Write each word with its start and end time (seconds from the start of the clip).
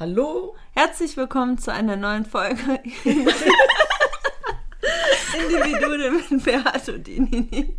Hallo? 0.00 0.54
Herzlich 0.76 1.16
willkommen 1.16 1.58
zu 1.58 1.72
einer 1.72 1.96
neuen 1.96 2.24
Folge 2.24 2.62
Individuen 5.34 6.24
mit 6.30 6.44
Beate 6.44 6.92
und 6.94 7.08
Inini. 7.08 7.76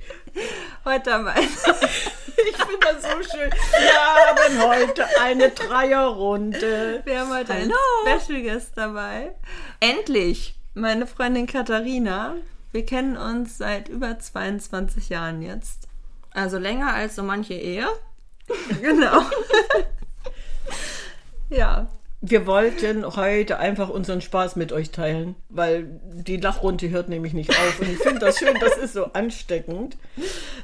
Heute 0.84 1.14
am 1.14 1.28
einen. 1.28 1.48
Ich 1.48 2.58
finde 2.58 2.80
das 2.82 3.04
so 3.04 3.24
schön. 3.24 3.50
Wir 3.50 3.94
haben 3.96 4.68
heute 4.68 5.06
eine 5.22 5.50
Dreierrunde. 5.52 7.04
Wir 7.06 7.22
haben 7.22 7.34
heute 7.34 7.54
einen 7.54 7.72
Hallo. 7.72 8.20
Special 8.20 8.42
Guest 8.42 8.74
dabei. 8.76 9.34
Endlich! 9.80 10.60
Meine 10.74 11.08
Freundin 11.08 11.48
Katharina. 11.48 12.36
Wir 12.74 12.86
kennen 12.86 13.16
uns 13.16 13.58
seit 13.58 13.88
über 13.88 14.20
22 14.20 15.08
Jahren 15.08 15.42
jetzt. 15.42 15.88
Also 16.32 16.58
länger 16.58 16.94
als 16.94 17.16
so 17.16 17.24
manche 17.24 17.54
Ehe. 17.54 17.88
Genau. 18.82 19.22
ja. 21.50 21.88
Wir 22.22 22.46
wollten 22.46 23.06
heute 23.16 23.60
einfach 23.60 23.88
unseren 23.90 24.20
Spaß 24.22 24.58
mit 24.58 24.74
euch 24.74 24.92
teilen, 24.92 25.36
weil 25.48 25.88
die 26.04 26.36
Lachrunde 26.38 26.90
hört 26.90 27.08
nämlich 27.08 27.34
nicht 27.34 27.50
auf. 27.52 27.80
Und 27.80 27.90
ich 27.90 27.98
finde 28.00 28.20
das 28.20 28.40
schön, 28.40 28.58
das 28.60 28.78
ist 28.78 28.94
so 28.94 29.06
ansteckend. 29.14 29.96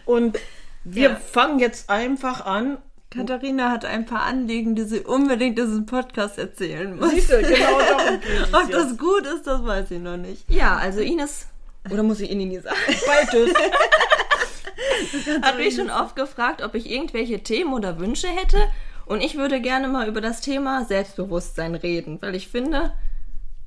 Und 0.05 0.37
wir 0.83 1.09
Ja. 1.11 1.15
fangen 1.15 1.59
jetzt 1.59 1.89
einfach 1.89 2.45
an. 2.45 2.77
Katharina 3.09 3.71
hat 3.71 3.85
ein 3.85 4.05
paar 4.05 4.23
Anliegen, 4.23 4.75
die 4.75 4.83
sie 4.83 4.99
unbedingt 4.99 5.57
in 5.57 5.65
diesem 5.67 5.85
Podcast 5.85 6.37
erzählen 6.37 6.97
muss. 6.97 7.11
Siehst 7.11 7.31
du, 7.31 7.41
genau 7.41 7.79
darum 7.79 8.19
geht 8.19 8.53
Ob 8.53 8.63
jetzt. 8.63 8.73
das 8.73 8.97
gut 8.97 9.25
ist, 9.25 9.47
das 9.47 9.63
weiß 9.63 9.91
ich 9.91 9.99
noch 9.99 10.17
nicht. 10.17 10.43
Ja, 10.51 10.75
also 10.75 10.99
Ines, 10.99 11.45
oder 11.89 12.03
muss 12.03 12.19
ich 12.19 12.29
Ihnen 12.31 12.49
nie 12.49 12.59
sagen, 12.59 12.75
Beides. 13.07 13.53
hat 15.41 15.57
mich 15.57 15.75
schon 15.75 15.89
oft 15.89 16.17
gefragt, 16.17 16.61
ob 16.61 16.75
ich 16.75 16.91
irgendwelche 16.91 17.39
Themen 17.39 17.73
oder 17.73 17.97
Wünsche 17.99 18.27
hätte. 18.27 18.57
Und 19.05 19.21
ich 19.21 19.37
würde 19.37 19.61
gerne 19.61 19.87
mal 19.87 20.07
über 20.07 20.21
das 20.21 20.41
Thema 20.41 20.85
Selbstbewusstsein 20.85 21.75
reden, 21.75 22.21
weil 22.21 22.35
ich 22.35 22.47
finde, 22.47 22.93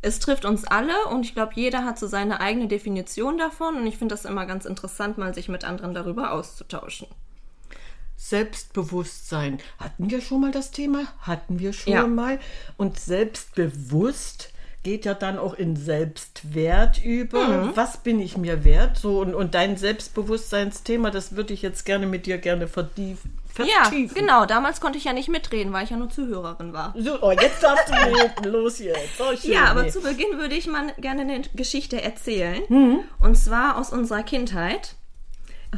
es 0.03 0.19
trifft 0.19 0.45
uns 0.45 0.65
alle 0.65 0.95
und 1.11 1.25
ich 1.25 1.35
glaube, 1.35 1.53
jeder 1.55 1.85
hat 1.85 1.99
so 1.99 2.07
seine 2.07 2.41
eigene 2.41 2.69
Definition 2.69 3.39
davon 3.39 3.77
und 3.77 3.87
ich 3.87 3.99
finde 3.99 4.15
das 4.15 4.25
immer 4.25 4.47
ganz 4.47 4.65
interessant, 4.65 5.19
mal 5.19 5.35
sich 5.35 5.49
mit 5.49 5.65
anderen 5.65 5.95
darüber 5.95 6.33
auszutauschen. 6.33 7.09
Selbstbewusstsein. 8.17 9.59
Hatten 9.79 10.11
wir 10.11 10.21
schon 10.21 10.41
mal 10.41 10.51
das 10.51 10.73
Thema? 10.73 11.05
Hatten 11.21 11.61
wir 11.61 11.73
schon 11.73 11.93
Ja. 11.93 12.07
mal. 12.07 12.41
Und 12.77 12.99
selbstbewusst 12.99 14.53
geht 14.89 15.05
ja 15.05 15.13
dann 15.13 15.39
auch 15.39 15.53
in 15.53 15.77
Selbstwert 15.77 17.05
über. 17.05 17.47
Mhm. 17.47 17.73
Was 17.77 17.99
bin 17.99 18.21
ich 18.21 18.39
mir 18.39 18.65
wert? 18.65 18.97
So, 18.97 19.21
und, 19.21 19.35
und 19.35 19.55
dein 19.55 19.77
Selbstbewusstseinsthema, 19.77 21.11
das 21.11 21.37
würde 21.37 21.53
ich 21.53 21.61
jetzt 21.63 21.85
gerne 21.85 22.07
mit 22.07 22.25
dir 22.25 22.39
gerne 22.39 22.69
vertief, 22.69 23.19
Ja, 23.59 23.85
vertiefen. 23.85 24.15
genau. 24.15 24.47
Damals 24.47 24.81
konnte 24.81 24.97
ich 24.97 25.05
ja 25.05 25.13
nicht 25.13 25.29
mitreden, 25.29 25.73
weil 25.75 25.85
ich 25.85 25.91
ja 25.91 25.97
nur 25.99 26.09
Zuhörerin 26.09 26.73
war. 26.73 26.95
So, 26.97 27.21
oh, 27.21 27.33
jetzt 27.33 27.63
darfst 27.63 27.89
du 27.89 27.93
reden. 27.97 28.51
Los 28.51 28.79
jetzt. 28.79 29.21
Oh, 29.21 29.37
schön. 29.37 29.53
Ja, 29.53 29.65
aber 29.67 29.83
Nee. 29.83 29.91
zu 29.91 30.01
Beginn 30.01 30.39
würde 30.39 30.55
ich 30.55 30.67
mal 30.67 30.93
gerne 30.99 31.21
eine 31.23 31.43
Geschichte 31.55 32.01
erzählen. 32.01 32.63
Mhm. 32.69 33.01
Und 33.21 33.37
zwar 33.37 33.77
aus 33.79 33.93
unserer 33.93 34.23
Kindheit. 34.23 34.95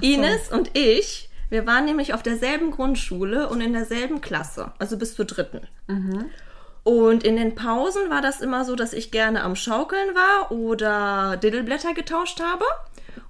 Ines 0.00 0.50
und 0.52 0.70
ich, 0.78 1.30
wir 1.48 1.66
waren 1.66 1.84
nämlich 1.84 2.14
auf 2.14 2.22
derselben 2.22 2.70
Grundschule 2.70 3.48
und 3.48 3.60
in 3.60 3.72
derselben 3.72 4.20
Klasse, 4.20 4.72
also 4.78 4.96
bis 4.96 5.16
zur 5.16 5.24
dritten. 5.24 5.66
Mhm. 5.88 6.26
Und 6.82 7.24
in 7.24 7.36
den 7.36 7.54
Pausen 7.54 8.10
war 8.10 8.22
das 8.22 8.40
immer 8.40 8.64
so, 8.64 8.74
dass 8.74 8.92
ich 8.92 9.10
gerne 9.10 9.42
am 9.42 9.54
Schaukeln 9.56 10.14
war 10.14 10.50
oder 10.50 11.36
Diddleblätter 11.36 11.94
getauscht 11.94 12.40
habe. 12.40 12.64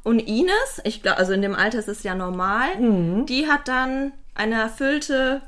Und 0.03 0.21
Ines, 0.21 0.81
ich 0.85 1.03
glaube, 1.03 1.19
also 1.19 1.33
in 1.33 1.43
dem 1.43 1.55
Alter 1.55 1.79
ist 1.79 1.89
es 1.89 2.03
ja 2.03 2.15
normal, 2.15 2.77
Mhm. 2.79 3.27
die 3.27 3.49
hat 3.49 3.69
dann 3.69 4.13
eine 4.35 4.55
erfüllte 4.55 5.43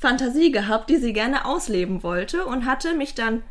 Fantasie 0.00 0.50
gehabt, 0.50 0.90
die 0.90 0.96
sie 0.96 1.12
gerne 1.12 1.44
ausleben 1.44 2.02
wollte 2.02 2.44
und 2.44 2.66
hatte 2.66 2.94
mich 2.94 3.14
dann 3.14 3.42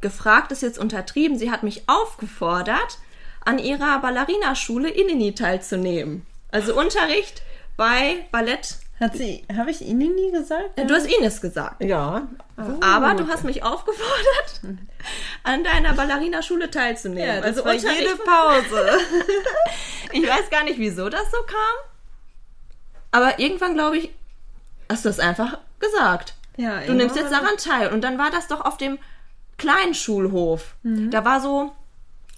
gefragt, 0.00 0.50
ist 0.52 0.62
jetzt 0.62 0.78
untertrieben, 0.78 1.38
sie 1.38 1.50
hat 1.50 1.62
mich 1.62 1.82
aufgefordert, 1.88 2.98
an 3.44 3.58
ihrer 3.58 4.00
Ballerinaschule 4.00 4.88
Inini 4.88 5.34
teilzunehmen. 5.34 6.24
Also 6.50 6.78
Unterricht 6.78 7.42
bei 7.76 8.26
Ballett. 8.32 8.76
Hat 9.00 9.16
sie, 9.16 9.44
habe 9.56 9.70
ich 9.70 9.80
Ihnen 9.80 10.14
nie 10.14 10.30
gesagt? 10.30 10.78
Du 10.78 10.94
hast 10.94 11.06
Ines 11.06 11.40
gesagt. 11.40 11.82
Ja. 11.82 12.28
Aber 12.82 13.14
du 13.14 13.26
hast 13.28 13.44
mich 13.44 13.62
aufgefordert, 13.62 14.60
an 15.42 15.64
deiner 15.64 15.94
Ballerinaschule 15.94 16.70
teilzunehmen. 16.70 17.26
Ja, 17.26 17.36
das 17.36 17.46
also 17.58 17.64
war 17.64 17.74
Unterricht- 17.74 18.00
jede 18.00 18.16
Pause. 18.16 18.90
Ich 20.12 20.28
weiß 20.28 20.50
gar 20.50 20.64
nicht, 20.64 20.78
wieso 20.78 21.08
das 21.08 21.30
so 21.30 21.36
kam. 21.46 21.90
Aber 23.12 23.38
irgendwann, 23.38 23.74
glaube 23.74 23.96
ich, 23.98 24.10
hast 24.90 25.04
du 25.04 25.08
das 25.08 25.20
einfach 25.20 25.58
gesagt. 25.78 26.34
Ja, 26.56 26.80
Du 26.80 26.92
nimmst 26.94 27.14
jetzt 27.16 27.32
daran 27.32 27.56
teil. 27.56 27.92
Und 27.92 28.02
dann 28.02 28.18
war 28.18 28.30
das 28.30 28.48
doch 28.48 28.60
auf 28.60 28.76
dem 28.76 28.98
kleinen 29.56 29.94
Schulhof. 29.94 30.74
Mhm. 30.82 31.10
Da 31.12 31.24
war 31.24 31.40
so, 31.40 31.72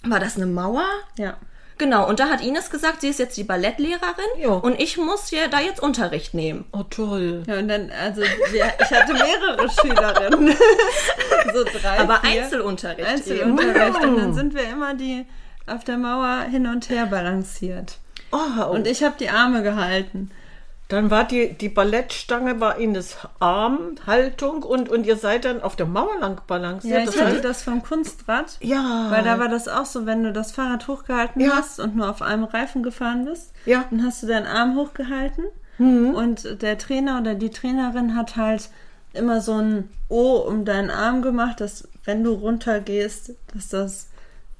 war 0.03 0.19
das 0.19 0.35
eine 0.37 0.45
Mauer? 0.45 0.85
Ja. 1.17 1.37
Genau, 1.83 2.07
und 2.07 2.21
da 2.21 2.29
hat 2.29 2.41
Ines 2.41 2.69
gesagt, 2.69 3.01
sie 3.01 3.09
ist 3.09 3.19
jetzt 3.19 3.35
die 3.35 3.43
Ballettlehrerin 3.43 4.23
Ja. 4.39 4.51
und 4.51 4.79
ich 4.79 4.97
muss 4.97 5.27
hier 5.27 5.49
da 5.49 5.59
jetzt 5.59 5.81
Unterricht 5.83 6.33
nehmen. 6.33 6.63
Oh, 6.71 6.83
toll. 6.89 7.43
Ja, 7.45 7.57
und 7.59 7.67
dann, 7.67 7.91
also, 8.01 8.21
wir, 8.21 8.65
ich 8.79 8.89
hatte 8.91 9.11
mehrere 9.11 9.69
Schülerinnen. 9.81 10.55
so 11.53 11.63
drei, 11.65 11.99
Aber 11.99 12.21
vier. 12.21 12.41
Einzelunterricht. 12.43 13.05
Einzelunterricht. 13.07 14.01
Und 14.01 14.17
dann 14.17 14.33
sind 14.33 14.53
wir 14.55 14.63
immer 14.69 14.93
die 14.93 15.25
auf 15.67 15.83
der 15.83 15.97
Mauer 15.97 16.43
hin 16.49 16.67
und 16.67 16.89
her 16.89 17.05
balanciert. 17.07 17.97
Oh, 18.31 18.63
Und 18.71 18.87
ich 18.87 19.03
habe 19.03 19.15
die 19.19 19.29
Arme 19.29 19.61
gehalten. 19.61 20.31
Dann 20.93 21.09
war 21.09 21.23
die, 21.23 21.53
die 21.53 21.69
Ballettstange 21.69 22.59
war 22.59 22.77
Ines 22.77 23.17
Armhaltung 23.39 24.63
und, 24.63 24.89
und 24.89 25.05
ihr 25.05 25.15
seid 25.17 25.45
dann 25.45 25.61
auf 25.61 25.75
der 25.75 25.85
Mauer 25.87 26.19
lang 26.19 26.41
balanciert. 26.47 26.93
Ja, 26.93 26.99
ich 26.99 27.05
Das 27.07 27.19
hatte 27.21 27.37
heißt- 27.39 27.41
das 27.41 27.63
vom 27.63 27.81
Kunstrad. 27.81 28.57
ja. 28.61 29.07
Weil 29.09 29.23
da 29.23 29.39
war 29.39 29.49
das 29.49 29.67
auch 29.67 29.85
so, 29.85 30.05
wenn 30.05 30.23
du 30.23 30.31
das 30.31 30.51
Fahrrad 30.51 30.87
hochgehalten 30.87 31.41
Ja. 31.41 31.53
hast 31.55 31.79
und 31.79 31.95
nur 31.95 32.09
auf 32.09 32.21
einem 32.21 32.43
Reifen 32.43 32.83
gefahren 32.83 33.25
bist, 33.25 33.53
Ja. 33.65 33.79
Mhm. 33.79 33.83
dann 33.97 34.05
hast 34.05 34.21
du 34.23 34.27
deinen 34.27 34.45
Arm 34.47 34.75
hochgehalten 34.75 35.45
und 35.79 36.61
der 36.61 36.77
Trainer 36.77 37.19
oder 37.19 37.33
die 37.33 37.49
Trainerin 37.49 38.15
hat 38.15 38.35
halt 38.37 38.69
immer 39.13 39.41
so 39.41 39.53
ein 39.53 39.89
O 40.07 40.35
um 40.37 40.63
deinen 40.65 40.91
Arm 40.91 41.21
gemacht, 41.23 41.59
dass 41.59 41.87
wenn 42.05 42.23
du 42.23 42.33
runtergehst, 42.33 43.33
dass 43.53 43.69
das 43.69 44.09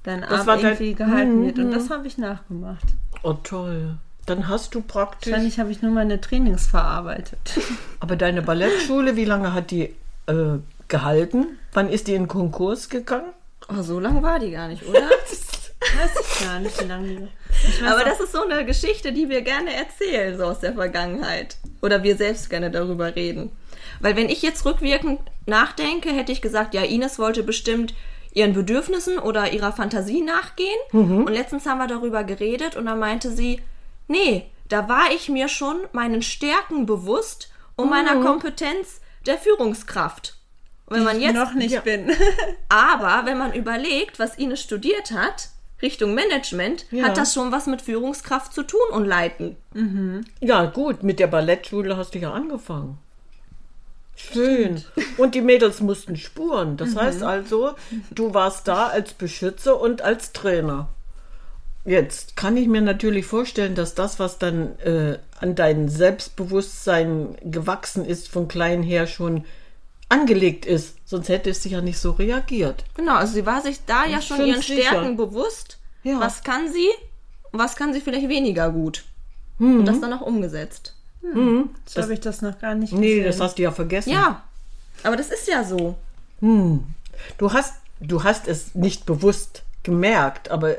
dein 0.01 0.23
Arm 0.23 0.47
war 0.47 0.55
dein- 0.57 0.65
irgendwie 0.65 0.93
gehalten 0.95 1.41
Mhm, 1.41 1.45
wird. 1.45 1.59
Und 1.59 1.71
das 1.71 1.89
habe 1.91 2.07
ich 2.07 2.17
nachgemacht. 2.17 2.83
Oh, 3.21 3.33
toll. 3.43 3.95
Dann 4.25 4.47
hast 4.47 4.73
du 4.75 4.81
praktisch. 4.81 5.31
Wahrscheinlich 5.31 5.59
habe 5.59 5.71
ich 5.71 5.81
nur 5.81 5.91
meine 5.91 6.19
Trainings 6.21 6.67
verarbeitet. 6.67 7.39
Aber 7.99 8.15
deine 8.15 8.41
Ballettschule, 8.41 9.15
wie 9.15 9.25
lange 9.25 9.53
hat 9.53 9.71
die 9.71 9.93
äh, 10.27 10.59
gehalten? 10.87 11.57
Wann 11.73 11.89
ist 11.89 12.07
die 12.07 12.13
in 12.13 12.27
Konkurs 12.27 12.89
gegangen? 12.89 13.33
Oh, 13.69 13.81
so 13.81 13.99
lang 13.99 14.21
war 14.23 14.39
die 14.39 14.51
gar 14.51 14.67
nicht, 14.67 14.83
oder? 14.87 14.99
Weiß 15.01 16.11
ich 16.39 16.45
gar 16.45 16.59
nicht, 16.59 16.81
wie 16.81 16.87
lange 16.87 17.07
die. 17.07 17.27
Aber 17.85 18.01
auch- 18.01 18.05
das 18.05 18.19
ist 18.21 18.31
so 18.31 18.43
eine 18.47 18.65
Geschichte, 18.65 19.11
die 19.11 19.29
wir 19.29 19.41
gerne 19.41 19.73
erzählen, 19.73 20.37
so 20.37 20.45
aus 20.45 20.59
der 20.61 20.73
Vergangenheit. 20.73 21.57
Oder 21.81 22.03
wir 22.03 22.15
selbst 22.15 22.49
gerne 22.49 22.71
darüber 22.71 23.15
reden. 23.15 23.51
Weil 23.99 24.15
wenn 24.15 24.29
ich 24.29 24.41
jetzt 24.41 24.65
rückwirkend 24.65 25.19
nachdenke, 25.45 26.09
hätte 26.11 26.31
ich 26.31 26.41
gesagt, 26.41 26.73
ja, 26.73 26.81
Ines 26.83 27.19
wollte 27.19 27.43
bestimmt 27.43 27.93
ihren 28.33 28.53
Bedürfnissen 28.53 29.19
oder 29.19 29.51
ihrer 29.51 29.71
Fantasie 29.73 30.21
nachgehen. 30.21 30.69
Und 31.25 31.29
letztens 31.33 31.65
haben 31.65 31.77
wir 31.77 31.87
darüber 31.87 32.23
geredet 32.23 32.75
und 32.75 32.85
da 32.85 32.95
meinte 32.95 33.29
sie, 33.31 33.61
nee, 34.13 34.49
da 34.69 34.87
war 34.87 35.11
ich 35.11 35.27
mir 35.27 35.47
schon 35.47 35.77
meinen 35.91 36.21
Stärken 36.21 36.85
bewusst 36.85 37.51
und 37.75 37.89
meiner 37.89 38.21
Kompetenz 38.21 39.01
der 39.25 39.37
Führungskraft. 39.37 40.37
Und 40.85 40.97
wenn 40.97 41.03
man 41.03 41.17
ich 41.17 41.23
jetzt 41.23 41.35
noch 41.35 41.53
nicht 41.53 41.83
bin. 41.83 42.11
aber 42.69 43.25
wenn 43.25 43.37
man 43.37 43.53
überlegt, 43.53 44.19
was 44.19 44.35
Ines 44.35 44.61
studiert 44.61 45.11
hat, 45.11 45.49
Richtung 45.81 46.13
Management, 46.13 46.85
Ja. 46.91 47.05
hat 47.05 47.17
das 47.17 47.33
schon 47.33 47.51
was 47.51 47.65
mit 47.65 47.81
Führungskraft 47.81 48.53
zu 48.53 48.63
tun 48.63 48.87
und 48.91 49.05
Leiten. 49.05 49.57
Ja, 50.39 50.65
gut, 50.65 51.03
mit 51.03 51.19
der 51.19 51.27
Ballettschule 51.27 51.97
hast 51.97 52.13
du 52.15 52.19
ja 52.19 52.31
angefangen. 52.31 52.97
Schön. 54.15 54.83
Und 55.17 55.33
die 55.33 55.41
Mädels 55.41 55.81
mussten 55.81 56.15
spuren. 56.17 56.77
Das 56.77 56.95
heißt 56.95 57.23
also, 57.23 57.73
du 58.11 58.33
warst 58.35 58.67
da 58.67 58.87
als 58.87 59.13
Beschützer 59.13 59.81
und 59.81 60.03
als 60.03 60.31
Trainer. 60.33 60.89
Jetzt 61.85 62.35
kann 62.37 62.55
ich 62.55 62.67
mir 62.67 62.81
natürlich 62.81 63.25
vorstellen, 63.25 63.75
dass 63.75 63.93
das, 63.93 64.17
was 64.19 64.37
dann 64.39 64.79
äh, 64.79 65.17
an 65.39 65.55
dein 65.55 65.89
Selbstbewusstsein 65.89 67.35
gewachsen 67.43 68.05
ist, 68.05 68.29
von 68.29 68.47
klein 68.47 68.83
her 68.83 69.05
schon 69.07 69.43
angelegt 70.09 70.65
ist. 70.65 70.95
Sonst 71.05 71.29
hätte 71.29 71.49
es 71.49 71.63
sich 71.63 71.73
ja 71.73 71.81
nicht 71.81 71.99
so 71.99 72.11
reagiert. 72.11 72.85
Genau, 72.95 73.15
also 73.15 73.33
sie 73.33 73.45
war 73.45 73.61
sich 73.61 73.83
da 73.85 74.05
ja 74.05 74.21
schon 74.21 74.45
ihren 74.45 74.61
sicher. 74.61 74.81
Stärken 74.83 75.17
bewusst. 75.17 75.77
Ja. 76.03 76.19
Was 76.19 76.43
kann 76.43 76.71
sie? 76.71 76.87
und 77.51 77.59
Was 77.59 77.75
kann 77.75 77.93
sie 77.93 78.01
vielleicht 78.01 78.29
weniger 78.29 78.69
gut? 78.71 79.03
Mhm. 79.59 79.79
Und 79.79 79.85
das 79.85 79.99
dann 79.99 80.13
auch 80.13 80.21
umgesetzt. 80.21 80.93
So 81.85 82.01
habe 82.01 82.13
ich 82.13 82.19
das 82.19 82.41
noch 82.41 82.59
gar 82.59 82.75
nicht 82.75 82.91
Nee, 82.91 83.15
gesehen. 83.15 83.25
das 83.25 83.39
hast 83.39 83.57
du 83.57 83.63
ja 83.63 83.71
vergessen. 83.71 84.09
Ja, 84.09 84.43
aber 85.03 85.15
das 85.15 85.29
ist 85.29 85.47
ja 85.47 85.63
so. 85.63 85.95
Du 86.41 87.53
hast, 87.53 87.75
du 88.01 88.23
hast 88.23 88.47
es 88.47 88.75
nicht 88.75 89.05
bewusst 89.05 89.63
gemerkt, 89.83 90.51
aber 90.51 90.75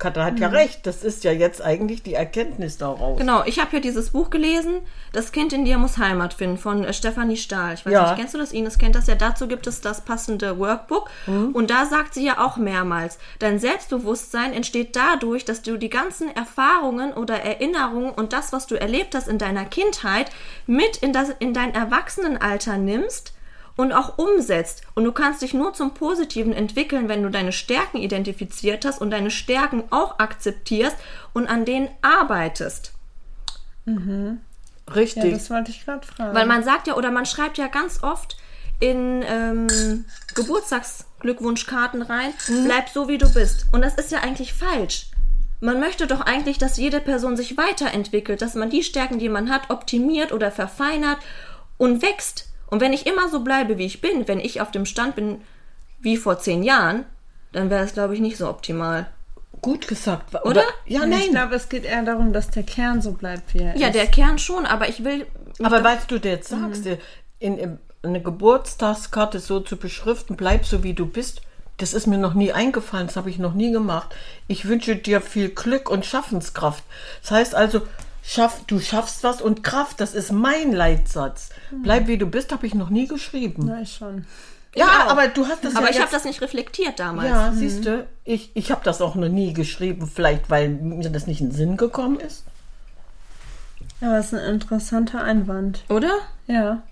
Katha 0.00 0.24
hat 0.24 0.40
ja 0.40 0.48
recht. 0.48 0.86
Das 0.86 1.04
ist 1.04 1.22
ja 1.22 1.30
jetzt 1.30 1.62
eigentlich 1.62 2.02
die 2.02 2.14
Erkenntnis 2.14 2.78
daraus. 2.78 3.18
Genau, 3.18 3.44
ich 3.44 3.60
habe 3.60 3.70
hier 3.70 3.80
dieses 3.80 4.10
Buch 4.10 4.30
gelesen, 4.30 4.80
Das 5.12 5.30
Kind 5.32 5.52
in 5.52 5.64
dir 5.64 5.76
muss 5.78 5.98
Heimat 5.98 6.34
finden, 6.34 6.56
von 6.58 6.84
äh, 6.84 6.92
Stefanie 6.92 7.36
Stahl. 7.36 7.74
Ich 7.74 7.84
weiß 7.86 7.92
Ja. 7.92 8.02
nicht, 8.10 8.18
kennst 8.18 8.34
du 8.34 8.38
das? 8.38 8.52
Ines 8.52 8.78
kennt 8.78 8.94
das 8.94 9.06
ja. 9.06 9.14
Dazu 9.14 9.46
gibt 9.48 9.66
es 9.66 9.80
das 9.80 10.00
passende 10.00 10.58
Workbook. 10.58 11.10
Und 11.26 11.70
da 11.70 11.84
sagt 11.86 12.14
sie 12.14 12.24
ja 12.24 12.44
auch 12.44 12.56
mehrmals, 12.56 13.18
dein 13.38 13.58
Selbstbewusstsein 13.58 14.52
entsteht 14.52 14.96
dadurch, 14.96 15.44
dass 15.44 15.62
du 15.62 15.76
die 15.76 15.90
ganzen 15.90 16.34
Erfahrungen 16.34 17.12
oder 17.12 17.40
Erinnerungen 17.42 18.10
und 18.10 18.32
das, 18.32 18.52
was 18.52 18.66
du 18.66 18.74
erlebt 18.80 19.14
hast 19.14 19.28
in 19.28 19.38
deiner 19.38 19.64
Kindheit, 19.64 20.30
mit 20.66 20.96
in, 20.98 21.12
das, 21.12 21.28
in 21.40 21.52
dein 21.54 21.74
Erwachsenenalter 21.74 22.76
nimmst 22.78 23.32
und 23.80 23.92
auch 23.92 24.18
umsetzt. 24.18 24.82
Und 24.94 25.04
du 25.04 25.12
kannst 25.12 25.42
dich 25.42 25.54
nur 25.54 25.72
zum 25.72 25.94
Positiven 25.94 26.52
entwickeln, 26.52 27.08
wenn 27.08 27.22
du 27.22 27.30
deine 27.30 27.52
Stärken 27.52 27.98
identifiziert 27.98 28.84
hast 28.84 29.00
und 29.00 29.10
deine 29.10 29.30
Stärken 29.30 29.84
auch 29.90 30.18
akzeptierst 30.18 30.96
und 31.32 31.46
an 31.46 31.64
denen 31.64 31.88
arbeitest. 32.02 32.92
Richtig. 34.94 35.24
Ja, 35.24 35.30
das 35.30 35.50
wollte 35.50 35.70
ich 35.70 35.84
gerade 35.84 36.06
fragen. 36.06 36.34
Weil 36.34 36.46
man 36.46 36.64
sagt 36.64 36.86
ja, 36.86 36.96
oder 36.96 37.10
man 37.10 37.26
schreibt 37.26 37.58
ja 37.58 37.68
ganz 37.68 38.02
oft 38.02 38.36
in 38.80 39.22
ähm, 39.26 40.04
Geburtstagsglückwunschkarten 40.34 42.02
rein, 42.02 42.32
bleib 42.64 42.88
so 42.88 43.08
wie 43.08 43.18
du 43.18 43.32
bist. 43.32 43.66
Und 43.72 43.82
das 43.82 43.94
ist 43.94 44.10
ja 44.10 44.20
eigentlich 44.20 44.54
falsch. 44.54 45.10
Man 45.60 45.78
möchte 45.78 46.06
doch 46.06 46.22
eigentlich, 46.22 46.56
dass 46.56 46.78
jede 46.78 47.00
Person 47.00 47.36
sich 47.36 47.58
weiterentwickelt, 47.58 48.40
dass 48.40 48.54
man 48.54 48.70
die 48.70 48.82
Stärken, 48.82 49.18
die 49.18 49.28
man 49.28 49.50
hat, 49.50 49.68
optimiert 49.68 50.32
oder 50.32 50.50
verfeinert 50.50 51.18
und 51.76 52.00
wächst. 52.00 52.49
Und 52.70 52.80
wenn 52.80 52.92
ich 52.92 53.06
immer 53.06 53.28
so 53.28 53.40
bleibe, 53.40 53.78
wie 53.78 53.86
ich 53.86 54.00
bin, 54.00 54.26
wenn 54.28 54.40
ich 54.40 54.60
auf 54.60 54.70
dem 54.70 54.86
Stand 54.86 55.16
bin 55.16 55.40
wie 56.00 56.16
vor 56.16 56.38
zehn 56.38 56.62
Jahren, 56.62 57.04
dann 57.52 57.68
wäre 57.68 57.84
es, 57.84 57.92
glaube 57.92 58.14
ich, 58.14 58.20
nicht 58.20 58.36
so 58.36 58.48
optimal. 58.48 59.06
Gut 59.60 59.88
gesagt. 59.88 60.34
Oder? 60.44 60.62
Ja, 60.86 61.00
Nee, 61.00 61.06
nein. 61.16 61.20
Ich 61.26 61.30
glaube, 61.30 61.54
es 61.56 61.68
geht 61.68 61.84
eher 61.84 62.02
darum, 62.02 62.32
dass 62.32 62.48
der 62.50 62.62
Kern 62.62 63.02
so 63.02 63.12
bleibt, 63.12 63.52
wie 63.54 63.58
er 63.58 63.76
Ja, 63.76 63.88
ist. 63.88 63.94
der 63.96 64.06
Kern 64.06 64.38
schon, 64.38 64.64
aber 64.64 64.88
ich 64.88 65.04
will. 65.04 65.26
Aber 65.62 65.84
was 65.84 66.06
du 66.06 66.18
dir 66.18 66.30
jetzt 66.32 66.48
sagst, 66.48 66.86
in, 67.40 67.58
in 67.58 67.78
eine 68.02 68.22
Geburtstagskarte 68.22 69.40
so 69.40 69.60
zu 69.60 69.76
beschriften, 69.76 70.36
bleib 70.36 70.64
so 70.64 70.82
wie 70.82 70.94
du 70.94 71.04
bist, 71.06 71.42
das 71.76 71.92
ist 71.92 72.06
mir 72.06 72.18
noch 72.18 72.34
nie 72.34 72.52
eingefallen, 72.52 73.08
das 73.08 73.16
habe 73.16 73.28
ich 73.30 73.38
noch 73.38 73.52
nie 73.54 73.72
gemacht. 73.72 74.14
Ich 74.48 74.66
wünsche 74.68 74.96
dir 74.96 75.20
viel 75.20 75.48
Glück 75.50 75.90
und 75.90 76.06
Schaffenskraft. 76.06 76.84
Das 77.22 77.30
heißt 77.32 77.54
also, 77.54 77.82
schaff, 78.22 78.62
du 78.66 78.80
schaffst 78.80 79.24
was 79.24 79.40
und 79.42 79.62
Kraft, 79.62 80.00
das 80.00 80.14
ist 80.14 80.32
mein 80.32 80.72
Leitsatz. 80.72 81.50
Bleib 81.82 82.06
wie 82.06 82.18
du 82.18 82.26
bist, 82.26 82.52
habe 82.52 82.66
ich 82.66 82.74
noch 82.74 82.90
nie 82.90 83.06
geschrieben. 83.06 83.70
Ich 83.82 83.94
schon. 83.94 84.26
Ja, 84.74 84.86
auch. 84.86 85.10
aber 85.10 85.28
du 85.28 85.46
hast 85.46 85.64
das 85.64 85.74
aber 85.74 85.86
ja 85.86 85.90
ich 85.90 86.00
habe 86.00 86.12
das 86.12 86.24
nicht 86.24 86.40
reflektiert 86.40 87.00
damals. 87.00 87.28
Ja, 87.28 87.52
siehst 87.52 87.86
du, 87.86 88.06
ich, 88.24 88.52
ich 88.54 88.70
habe 88.70 88.82
das 88.84 89.02
auch 89.02 89.16
noch 89.16 89.28
nie 89.28 89.52
geschrieben, 89.52 90.06
vielleicht 90.06 90.48
weil 90.48 90.68
mir 90.68 91.10
das 91.10 91.26
nicht 91.26 91.40
in 91.40 91.48
den 91.48 91.56
Sinn 91.56 91.76
gekommen 91.76 92.20
ist. 92.20 92.44
Aber 94.00 94.18
es 94.18 94.26
ist 94.26 94.34
ein 94.34 94.54
interessanter 94.54 95.22
Einwand. 95.22 95.84
Oder? 95.88 96.18
Ja. 96.46 96.82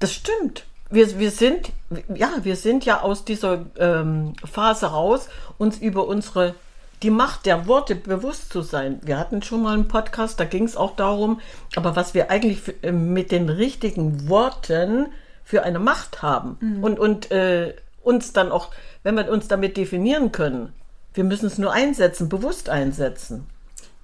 Das 0.00 0.12
stimmt. 0.12 0.64
Wir, 0.90 1.18
wir 1.18 1.30
sind, 1.30 1.72
ja, 2.14 2.30
wir 2.42 2.56
sind 2.56 2.84
ja 2.84 3.02
aus 3.02 3.24
dieser 3.24 3.66
ähm, 3.78 4.34
Phase 4.44 4.86
raus, 4.86 5.28
uns 5.58 5.78
über 5.78 6.06
unsere, 6.06 6.54
die 7.02 7.10
Macht 7.10 7.46
der 7.46 7.66
Worte 7.66 7.94
bewusst 7.94 8.52
zu 8.52 8.62
sein. 8.62 9.00
Wir 9.02 9.18
hatten 9.18 9.42
schon 9.42 9.62
mal 9.62 9.74
einen 9.74 9.88
Podcast, 9.88 10.40
da 10.40 10.44
ging 10.44 10.64
es 10.64 10.76
auch 10.76 10.96
darum, 10.96 11.40
aber 11.76 11.96
was 11.96 12.14
wir 12.14 12.30
eigentlich 12.30 12.60
für, 12.60 12.74
äh, 12.82 12.92
mit 12.92 13.30
den 13.30 13.48
richtigen 13.48 14.28
Worten 14.28 15.08
für 15.44 15.62
eine 15.62 15.78
Macht 15.78 16.20
haben 16.20 16.80
und, 16.82 16.98
und 16.98 17.30
äh, 17.30 17.74
uns 18.02 18.34
dann 18.34 18.52
auch, 18.52 18.70
wenn 19.02 19.16
wir 19.16 19.30
uns 19.30 19.48
damit 19.48 19.76
definieren 19.78 20.30
können, 20.30 20.74
wir 21.14 21.24
müssen 21.24 21.46
es 21.46 21.56
nur 21.56 21.72
einsetzen, 21.72 22.28
bewusst 22.28 22.68
einsetzen. 22.68 23.46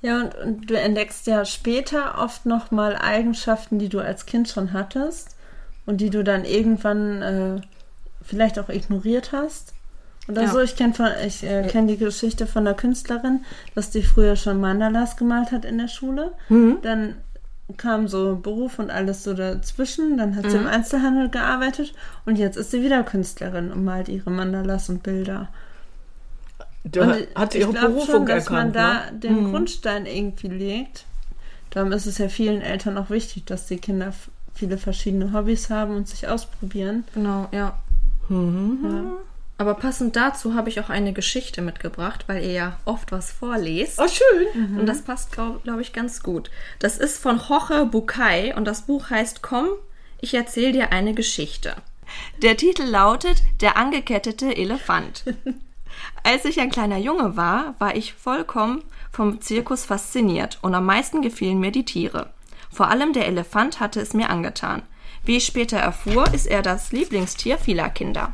Ja, 0.01 0.21
und, 0.21 0.35
und 0.35 0.71
du 0.71 0.79
entdeckst 0.79 1.27
ja 1.27 1.45
später 1.45 2.19
oft 2.19 2.47
nochmal 2.47 2.97
Eigenschaften, 2.97 3.79
die 3.79 3.89
du 3.89 4.01
als 4.01 4.27
Kind 4.27 4.49
schon 4.49 4.73
hattest 4.73 5.37
und 5.87 6.01
die 6.01 6.11
du 6.11 6.25
dann 6.25 6.45
irgendwann 6.45 7.23
äh, 7.23 7.61
vielleicht 8.23 8.59
auch 8.59 8.69
ignoriert 8.69 9.33
hast. 9.33 9.74
Oder 10.29 10.43
Ja. 10.43 10.49
so, 10.53 10.61
ich 10.61 10.75
kenne 10.77 10.95
ich, 11.27 11.43
äh, 11.43 11.67
kenn 11.69 11.87
die 11.87 11.99
Geschichte 11.99 12.47
von 12.47 12.67
einer 12.67 12.75
Künstlerin, 12.77 13.45
dass 13.75 13.91
die 13.91 14.03
früher 14.03 14.37
schon 14.37 14.61
Mandalas 14.61 15.17
gemalt 15.17 15.53
hat 15.53 15.65
in 15.65 15.79
der 15.79 15.89
Schule. 15.89 16.33
Dann 16.83 17.17
kam 17.77 18.09
so 18.09 18.37
Beruf 18.37 18.79
und 18.79 18.91
alles 18.91 19.23
so 19.25 19.35
dazwischen. 19.35 20.17
Dann 20.19 20.37
hat 20.37 20.51
sie 20.51 20.57
im 20.57 20.67
Einzelhandel 20.67 21.29
gearbeitet 21.31 21.95
und 22.27 22.37
jetzt 22.37 22.57
ist 22.57 22.71
sie 22.71 22.83
wieder 22.83 23.03
Künstlerin 23.03 23.71
und 23.73 23.85
malt 23.85 24.09
ihre 24.09 24.31
Mandalas 24.31 24.89
und 24.89 25.03
Bilder. 25.03 25.49
Du 26.85 27.01
Und 27.01 27.15
hat 27.35 27.55
ich 27.55 27.63
ihre 27.63 27.73
glaub 27.73 27.87
Berufung 27.87 28.07
schon, 28.07 28.27
dass 28.27 28.51
man 28.51 28.75
erkannt. 28.75 28.77
da 28.77 29.11
ne? 29.13 29.19
den 29.19 29.51
Grundstein 29.51 30.05
irgendwie 30.07 30.49
legt. 30.49 31.07
Darum 31.71 31.93
ist 31.93 32.07
es 32.07 32.19
ja 32.19 32.29
vielen 32.29 32.61
Eltern 32.61 32.99
auch 32.99 33.09
wichtig, 33.11 33.47
dass 33.47 33.67
die 33.67 33.79
Kinder 33.79 34.13
viele 34.55 34.77
verschiedene 34.79 35.33
Hobbys 35.33 35.71
haben 35.71 35.97
und 35.97 36.07
sich 36.09 36.29
ausprobieren. 36.29 37.05
Genau, 37.15 37.49
ja. 37.53 37.79
Ja. 38.29 39.03
Aber 39.57 39.75
passend 39.75 40.17
dazu 40.17 40.55
habe 40.55 40.69
ich 40.69 40.81
auch 40.81 40.91
eine 40.91 41.13
Geschichte 41.13 41.63
mitgebracht, 41.63 42.25
weil 42.27 42.43
ihr 42.43 42.53
ja 42.53 42.79
oft 42.85 43.13
was 43.13 43.31
vorlest. 43.31 44.01
Oh, 44.01 44.09
schön. 44.09 44.79
Und 44.79 44.87
das 44.87 45.03
passt, 45.03 45.31
glaube 45.31 45.61
glaub 45.63 45.79
ich, 45.79 45.93
ganz 45.93 46.23
gut. 46.23 46.51
Das 46.81 46.99
ist 46.99 47.19
von 47.19 47.41
Jorge 47.49 47.87
Bucay 47.87 48.53
und 48.55 48.65
das 48.65 48.83
Buch 48.83 49.11
heißt 49.11 49.43
Komm, 49.43 49.69
ich 50.21 50.35
erzähle 50.35 50.73
dir 50.73 50.93
eine 50.93 51.15
Geschichte. 51.15 51.77
Der 52.43 52.57
Titel 52.57 52.83
lautet 52.83 53.43
Der 53.61 53.77
angekettete 53.77 54.57
Elefant. 54.57 55.25
Als 56.25 56.45
ich 56.45 56.61
ein 56.61 56.71
kleiner 56.71 56.99
Junge 56.99 57.37
war, 57.37 57.75
war 57.79 57.95
ich 57.95 58.15
vollkommen 58.15 58.83
vom 59.13 59.41
Zirkus 59.41 59.85
fasziniert 59.85 60.59
und 60.63 60.75
am 60.75 60.87
meisten 60.87 61.23
gefielen 61.23 61.61
mir 61.61 61.71
die 61.71 61.85
Tiere. 61.85 62.31
Vor 62.71 62.89
allem 62.89 63.13
der 63.13 63.29
Elefant 63.29 63.79
hatte 63.79 64.01
es 64.01 64.15
mir 64.15 64.31
angetan. 64.31 64.83
Wie 65.25 65.37
ich 65.37 65.47
später 65.47 65.79
erfuhr, 65.79 66.35
ist 66.35 66.47
er 66.47 66.63
das 66.63 66.91
Lieblingstier 66.91 67.57
vieler 67.57 67.89
Kinder. 67.89 68.33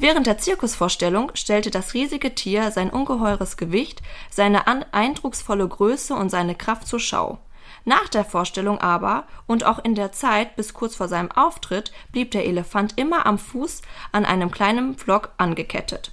Während 0.00 0.26
der 0.26 0.38
Zirkusvorstellung 0.38 1.30
stellte 1.34 1.70
das 1.70 1.92
riesige 1.92 2.34
Tier 2.34 2.70
sein 2.70 2.88
ungeheures 2.88 3.58
Gewicht, 3.58 4.00
seine 4.30 4.66
eindrucksvolle 4.66 5.68
Größe 5.68 6.14
und 6.14 6.30
seine 6.30 6.54
Kraft 6.54 6.86
zur 6.86 7.00
Schau. 7.00 7.38
Nach 7.84 8.08
der 8.08 8.24
Vorstellung 8.24 8.78
aber 8.78 9.24
und 9.46 9.64
auch 9.64 9.78
in 9.84 9.94
der 9.94 10.10
Zeit 10.10 10.56
bis 10.56 10.72
kurz 10.72 10.94
vor 10.94 11.06
seinem 11.06 11.30
Auftritt 11.30 11.92
blieb 12.12 12.30
der 12.30 12.46
Elefant 12.46 12.96
immer 12.96 13.26
am 13.26 13.38
Fuß 13.38 13.82
an 14.10 14.24
einem 14.24 14.50
kleinen 14.50 14.94
Pflock 14.94 15.32
angekettet. 15.36 16.12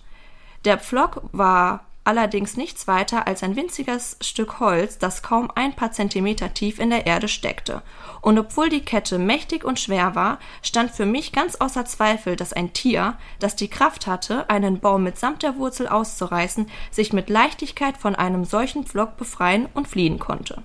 Der 0.65 0.77
Pflock 0.77 1.21
war 1.31 1.85
allerdings 2.07 2.55
nichts 2.55 2.87
weiter 2.87 3.27
als 3.27 3.43
ein 3.43 3.57
winziges 3.57 4.17
Stück 4.21 4.61
Holz, 4.61 4.97
das 4.97 5.21
kaum 5.21 5.51
ein 5.53 5.75
paar 5.75 5.91
Zentimeter 5.91 6.53
tief 6.53 6.79
in 6.79 6.89
der 6.89 7.05
Erde 7.05 7.27
steckte. 7.27 7.81
Und 8.21 8.39
obwohl 8.39 8.69
die 8.69 8.85
Kette 8.85 9.19
mächtig 9.19 9.65
und 9.65 9.79
schwer 9.79 10.15
war, 10.15 10.39
stand 10.63 10.91
für 10.91 11.05
mich 11.05 11.33
ganz 11.33 11.55
außer 11.55 11.85
Zweifel, 11.85 12.37
dass 12.37 12.53
ein 12.53 12.71
Tier, 12.71 13.17
das 13.39 13.57
die 13.57 13.67
Kraft 13.67 14.07
hatte, 14.07 14.49
einen 14.49 14.79
Baum 14.79 15.03
mitsamt 15.03 15.43
der 15.43 15.57
Wurzel 15.57 15.87
auszureißen, 15.87 16.69
sich 16.91 17.11
mit 17.11 17.29
Leichtigkeit 17.29 17.97
von 17.97 18.15
einem 18.15 18.45
solchen 18.45 18.85
Pflock 18.85 19.17
befreien 19.17 19.67
und 19.73 19.89
fliehen 19.89 20.17
konnte. 20.17 20.63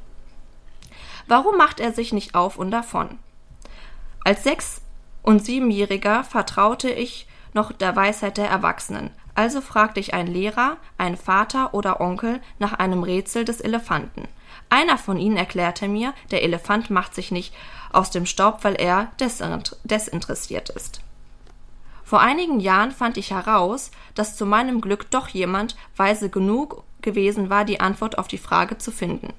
Warum 1.26 1.56
macht 1.56 1.80
er 1.80 1.92
sich 1.92 2.12
nicht 2.12 2.36
auf 2.36 2.56
und 2.56 2.70
davon? 2.70 3.18
Als 4.24 4.44
Sechs- 4.44 4.80
und 5.22 5.44
Siebenjähriger 5.44 6.22
vertraute 6.22 6.90
ich 6.90 7.26
noch 7.52 7.72
der 7.72 7.96
Weisheit 7.96 8.38
der 8.38 8.48
Erwachsenen. 8.48 9.10
Also 9.34 9.60
fragte 9.60 10.00
ich 10.00 10.12
einen 10.12 10.32
Lehrer, 10.32 10.76
einen 10.98 11.16
Vater 11.16 11.72
oder 11.74 12.00
Onkel 12.00 12.40
nach 12.58 12.74
einem 12.74 13.02
Rätsel 13.02 13.44
des 13.44 13.60
Elefanten. 13.60 14.28
Einer 14.68 14.98
von 14.98 15.18
ihnen 15.18 15.36
erklärte 15.36 15.88
mir, 15.88 16.14
der 16.30 16.42
Elefant 16.42 16.90
macht 16.90 17.14
sich 17.14 17.30
nicht 17.30 17.54
aus 17.92 18.10
dem 18.10 18.26
Staub, 18.26 18.64
weil 18.64 18.74
er 18.74 19.10
desint- 19.18 19.76
desinteressiert 19.84 20.68
ist. 20.70 21.00
Vor 22.04 22.20
einigen 22.20 22.60
Jahren 22.60 22.90
fand 22.90 23.16
ich 23.16 23.30
heraus, 23.30 23.90
dass 24.14 24.36
zu 24.36 24.44
meinem 24.44 24.82
Glück 24.82 25.10
doch 25.10 25.28
jemand 25.28 25.76
weise 25.96 26.28
genug 26.28 26.84
gewesen 27.00 27.48
war, 27.48 27.64
die 27.64 27.80
Antwort 27.80 28.18
auf 28.18 28.28
die 28.28 28.38
Frage 28.38 28.76
zu 28.76 28.92
finden. 28.92 29.32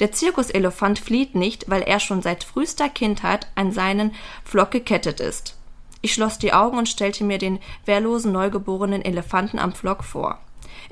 Der 0.00 0.12
Zirkuselefant 0.12 0.98
flieht 0.98 1.34
nicht, 1.34 1.68
weil 1.68 1.82
er 1.82 2.00
schon 2.00 2.22
seit 2.22 2.42
frühester 2.44 2.88
Kindheit 2.88 3.48
an 3.54 3.72
seinen 3.72 4.14
Flock 4.42 4.70
gekettet 4.70 5.20
ist. 5.20 5.56
Ich 6.04 6.12
schloss 6.12 6.36
die 6.36 6.52
Augen 6.52 6.76
und 6.76 6.86
stellte 6.86 7.24
mir 7.24 7.38
den 7.38 7.60
wehrlosen 7.86 8.30
neugeborenen 8.30 9.02
Elefanten 9.02 9.58
am 9.58 9.72
Flock 9.72 10.04
vor. 10.04 10.38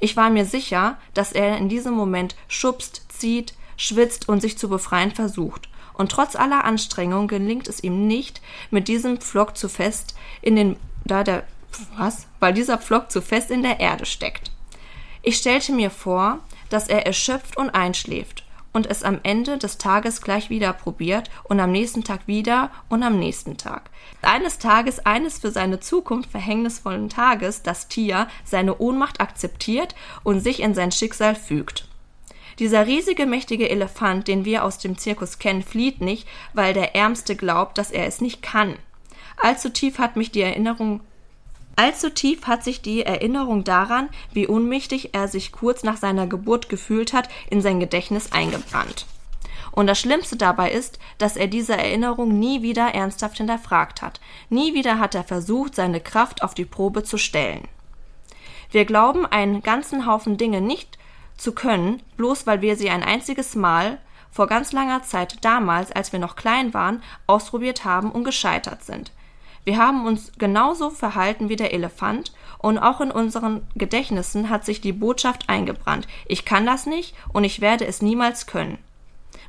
Ich 0.01 0.17
war 0.17 0.31
mir 0.31 0.47
sicher, 0.47 0.97
dass 1.13 1.33
er 1.33 1.59
in 1.59 1.69
diesem 1.69 1.93
Moment 1.93 2.35
schubst, 2.49 3.05
zieht, 3.13 3.53
schwitzt 3.77 4.31
und 4.31 4.41
sich 4.41 4.57
zu 4.57 4.71
befreien 4.71 5.11
versucht. 5.11 5.69
Und 5.93 6.11
trotz 6.11 6.35
aller 6.35 6.65
Anstrengung 6.65 7.29
gelingt 7.29 7.69
es 7.69 7.85
ihm 7.85 8.07
nicht, 8.07 8.41
mit 8.71 8.89
diesem 8.89 9.19
Pflock 9.19 9.59
zu 9.59 9.69
fest 9.69 10.15
in 10.41 10.57
den, 10.57 10.77
da 11.05 11.25
der, 11.25 11.45
was? 11.99 12.27
Weil 12.41 12.55
dieser 12.55 12.79
Pflock 12.79 13.11
zu 13.11 13.21
fest 13.21 13.51
in 13.51 13.63
der 13.63 13.81
Erde 13.81 14.07
steckt. 14.07 14.51
Ich 15.21 15.37
stellte 15.37 15.73
mir 15.73 15.91
vor, 15.91 16.39
dass 16.71 16.89
er 16.89 17.05
erschöpft 17.05 17.59
und 17.59 17.69
einschläft 17.69 18.45
und 18.73 18.87
es 18.87 19.03
am 19.03 19.21
Ende 19.23 19.59
des 19.59 19.79
Tages 19.79 20.23
gleich 20.23 20.51
wieder 20.51 20.73
probiert 20.73 21.31
und 21.45 21.61
am 21.61 21.73
nächsten 21.73 22.05
Tag 22.05 22.27
wieder 22.27 22.71
und 22.89 23.03
am 23.03 23.19
nächsten 23.19 23.57
Tag. 23.57 23.91
Eines 24.23 24.59
Tages, 24.59 25.05
eines 25.05 25.39
für 25.39 25.51
seine 25.51 25.81
Zukunft 25.81 26.31
verhängnisvollen 26.31 27.09
Tages, 27.09 27.63
das 27.63 27.89
Tier 27.89 28.29
seine 28.45 28.79
Ohnmacht 28.79 29.21
akzeptiert 29.21 29.95
und 30.23 30.41
sich 30.41 30.61
in 30.61 30.75
sein 30.75 30.93
Schicksal 30.93 31.35
fügt. 31.35 31.89
Dieser 32.59 32.87
riesige, 32.87 33.27
mächtige 33.27 33.69
Elefant, 33.69 34.29
den 34.29 34.45
wir 34.45 34.65
aus 34.65 34.79
dem 34.79 34.99
Zirkus 34.99 35.39
kennen, 35.39 35.63
flieht 35.63 36.01
nicht, 36.01 36.29
weil 36.53 36.75
der 36.75 36.95
Ärmste 36.95 37.35
glaubt, 37.35 37.79
dass 37.79 37.91
er 37.91 38.07
es 38.07 38.21
nicht 38.21 38.43
kann. 38.43 38.77
Allzu 39.37 39.71
tief 39.71 39.99
hat 39.99 40.17
mich 40.17 40.31
die 40.31 40.43
Erinnerung 40.43 41.01
Allzu 41.77 42.11
tief 42.11 42.47
hat 42.47 42.65
sich 42.65 42.83
die 42.83 43.03
Erinnerung 43.03 43.65
daran, 43.65 44.09
wie 44.33 44.47
unmächtig 44.47 45.15
er 45.15 45.29
sich 45.29 45.53
kurz 45.53 45.83
nach 45.83 45.97
seiner 45.97 46.27
Geburt 46.27 46.69
gefühlt 46.69 47.13
hat, 47.13 47.29
in 47.51 47.63
sein 47.63 47.81
Gedächtnis 47.81 48.33
eingebrannt. 48.33 49.07
Und 49.71 49.87
das 49.87 49.99
Schlimmste 49.99 50.37
dabei 50.37 50.71
ist, 50.71 50.99
dass 51.17 51.37
er 51.37 51.47
diese 51.47 51.75
Erinnerung 51.77 52.39
nie 52.39 52.63
wieder 52.63 52.95
ernsthaft 52.95 53.39
hinterfragt 53.39 54.03
hat. 54.03 54.21
Nie 54.51 54.75
wieder 54.75 54.99
hat 54.99 55.15
er 55.15 55.25
versucht, 55.25 55.75
seine 55.75 56.01
Kraft 56.01 56.43
auf 56.43 56.53
die 56.53 56.67
Probe 56.67 57.05
zu 57.05 57.17
stellen. 57.17 57.67
Wir 58.71 58.85
glauben 58.85 59.25
einen 59.25 59.63
ganzen 59.63 60.07
Haufen 60.07 60.37
Dinge 60.37 60.61
nicht 60.61 60.99
zu 61.39 61.53
können, 61.53 62.03
bloß 62.19 62.47
weil 62.47 62.61
wir 62.61 62.77
sie 62.77 62.91
ein 62.91 63.03
einziges 63.03 63.55
Mal 63.55 63.99
vor 64.31 64.47
ganz 64.47 64.73
langer 64.73 65.03
Zeit 65.03 65.45
damals, 65.45 65.91
als 65.93 66.13
wir 66.13 66.19
noch 66.19 66.37
klein 66.37 66.73
waren, 66.75 67.03
ausprobiert 67.27 67.85
haben 67.85 68.11
und 68.11 68.25
gescheitert 68.25 68.85
sind. 68.85 69.13
Wir 69.65 69.77
haben 69.77 70.07
uns 70.07 70.33
genauso 70.39 70.91
verhalten 70.91 71.49
wie 71.49 71.57
der 71.57 71.73
Elefant 71.73 72.33
und 72.59 72.79
auch 72.79 73.01
in 73.01 73.13
unseren 73.13 73.63
Gedächtnissen 73.77 74.51
hat 74.51 74.65
sich 74.65 74.81
die 74.81 74.93
Botschaft 74.93 75.49
eingebrannt. 75.49 76.09
Ich 76.27 76.45
kann 76.45 76.67
das 76.67 76.87
nicht 76.87 77.15
und 77.33 77.45
ich 77.45 77.61
werde 77.61 77.87
es 77.87 78.03
niemals 78.03 78.47
können. 78.47 78.79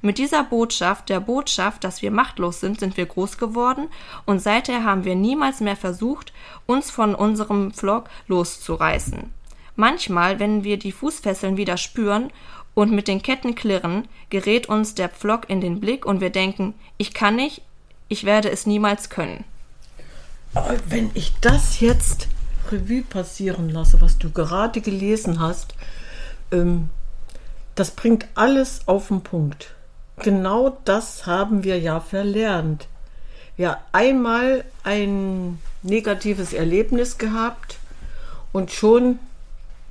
Mit 0.01 0.17
dieser 0.17 0.43
Botschaft, 0.43 1.09
der 1.09 1.19
Botschaft, 1.19 1.83
dass 1.83 2.01
wir 2.01 2.11
machtlos 2.11 2.59
sind, 2.59 2.79
sind 2.79 2.97
wir 2.97 3.05
groß 3.05 3.37
geworden 3.37 3.87
und 4.25 4.39
seither 4.39 4.83
haben 4.83 5.05
wir 5.05 5.15
niemals 5.15 5.61
mehr 5.61 5.77
versucht, 5.77 6.33
uns 6.65 6.91
von 6.91 7.15
unserem 7.15 7.71
Flock 7.71 8.09
loszureißen. 8.27 9.33
Manchmal, 9.75 10.39
wenn 10.39 10.63
wir 10.63 10.77
die 10.77 10.91
Fußfesseln 10.91 11.57
wieder 11.57 11.77
spüren 11.77 12.31
und 12.75 12.91
mit 12.91 13.07
den 13.07 13.21
Ketten 13.21 13.55
klirren, 13.55 14.07
gerät 14.29 14.69
uns 14.69 14.93
der 14.93 15.09
Pflock 15.09 15.49
in 15.49 15.61
den 15.61 15.79
Blick 15.79 16.05
und 16.05 16.21
wir 16.21 16.29
denken, 16.29 16.75
ich 16.97 17.13
kann 17.13 17.35
nicht, 17.35 17.61
ich 18.09 18.25
werde 18.25 18.51
es 18.51 18.67
niemals 18.67 19.09
können. 19.09 19.45
Wenn 20.87 21.11
ich 21.13 21.33
das 21.41 21.79
jetzt 21.79 22.27
Revue 22.71 23.01
passieren 23.01 23.69
lasse, 23.69 24.01
was 24.01 24.17
du 24.17 24.31
gerade 24.31 24.81
gelesen 24.81 25.39
hast, 25.39 25.73
ähm, 26.51 26.89
das 27.75 27.91
bringt 27.91 28.27
alles 28.35 28.87
auf 28.87 29.07
den 29.07 29.21
Punkt. 29.21 29.73
Genau 30.17 30.77
das 30.85 31.25
haben 31.25 31.63
wir 31.63 31.79
ja 31.79 31.99
verlernt. 31.99 32.87
Ja, 33.57 33.81
einmal 33.91 34.63
ein 34.83 35.59
negatives 35.81 36.53
Erlebnis 36.53 37.17
gehabt 37.17 37.77
und 38.51 38.71
schon 38.71 39.19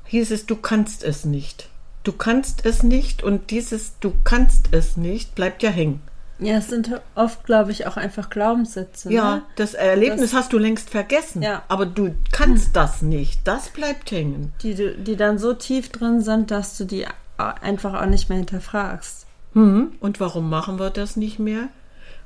hieß 0.07 0.31
es, 0.31 0.47
du 0.47 0.57
kannst 0.57 1.02
es 1.02 1.25
nicht. 1.25 1.69
Du 2.04 2.12
kannst 2.12 2.64
es 2.64 2.83
nicht 2.83 3.23
und 3.23 3.50
dieses 3.50 3.99
du 4.00 4.12
kannst 4.25 4.69
es 4.73 4.97
nicht 4.97 5.35
bleibt 5.35 5.62
ja 5.62 5.71
hängen. 5.71 6.02
Ja, 6.39 6.57
es 6.57 6.69
sind 6.69 6.91
oft, 7.15 7.45
glaube 7.45 7.71
ich, 7.71 7.87
auch 7.87 7.97
einfach 7.97 8.29
Glaubenssätze. 8.31 9.12
Ja, 9.12 9.37
ne? 9.37 9.43
das 9.57 9.75
Erlebnis 9.75 10.33
Das- 10.33 10.35
hast 10.35 10.53
du 10.53 10.59
längst 10.59 10.91
vergessen. 10.91 11.43
Ja. 11.43 11.62
Aber 11.69 11.87
du 11.87 12.15
kannst 12.33 12.75
das 12.75 13.03
nicht. 13.03 13.41
Das 13.45 13.69
bleibt 13.69 14.11
hängen. 14.11 14.53
die, 14.62 14.75
die 14.97 15.17
dann 15.17 15.39
so 15.39 15.53
tief 15.53 15.91
drin 15.91 16.21
sind, 16.21 16.51
dass 16.51 16.77
du 16.77 16.85
die 16.85 17.07
einfach 17.37 18.01
auch 18.01 18.07
nicht 18.07 18.29
mehr 18.29 18.39
hinterfragst. 18.39 19.27
Hm. 19.55 19.93
Und 20.01 20.21
warum 20.21 20.49
machen 20.49 20.79
wir 20.79 20.91
das 20.91 21.17
nicht 21.17 21.39
mehr? 21.39 21.69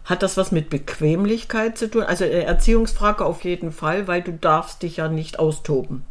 Hat 0.05 0.23
das 0.23 0.37
was 0.37 0.53
mit 0.53 0.71
Bequemlichkeit 0.71 1.77
zu 1.77 1.91
tun? 1.91 2.05
Also 2.05 2.25
eine 2.25 2.45
Erziehungsfrage 2.45 3.25
auf 3.25 3.45
jeden 3.45 3.73
Fall, 3.73 4.07
weil 4.07 4.23
du 4.23 4.33
darfst 4.33 4.83
dich 4.83 4.99
ja 4.99 5.09
nicht 5.09 5.39
austoben. 5.39 6.05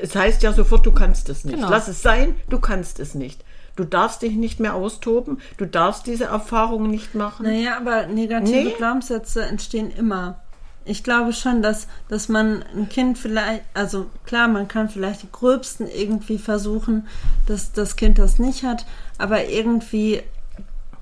Es 0.00 0.14
heißt 0.14 0.42
ja 0.42 0.52
sofort, 0.52 0.84
du 0.84 0.92
kannst 0.92 1.28
es 1.30 1.44
nicht. 1.44 1.56
Genau. 1.56 1.70
Lass 1.70 1.88
es 1.88 2.02
sein, 2.02 2.34
du 2.50 2.60
kannst 2.60 3.00
es 3.00 3.14
nicht. 3.14 3.42
Du 3.76 3.84
darfst 3.84 4.22
dich 4.22 4.34
nicht 4.34 4.58
mehr 4.58 4.74
austoben, 4.74 5.38
du 5.58 5.66
darfst 5.66 6.06
diese 6.06 6.24
Erfahrungen 6.24 6.90
nicht 6.90 7.14
machen. 7.14 7.44
Naja, 7.44 7.76
aber 7.76 8.06
negative 8.06 8.64
Nee. 8.64 8.74
Glaubenssätze 8.76 9.42
entstehen 9.42 9.90
immer. 9.90 10.40
Ich 10.88 11.02
glaube 11.02 11.32
schon, 11.32 11.62
dass, 11.62 11.88
dass 12.08 12.28
man 12.28 12.62
ein 12.74 12.88
Kind 12.88 13.18
vielleicht, 13.18 13.62
also 13.74 14.06
klar, 14.24 14.46
man 14.48 14.68
kann 14.68 14.88
vielleicht 14.88 15.22
die 15.24 15.32
gröbsten 15.32 15.88
irgendwie 15.88 16.38
versuchen, 16.38 17.06
dass 17.46 17.72
das 17.72 17.96
Kind 17.96 18.18
das 18.18 18.38
nicht 18.38 18.62
hat, 18.62 18.86
aber 19.18 19.48
irgendwie 19.48 20.22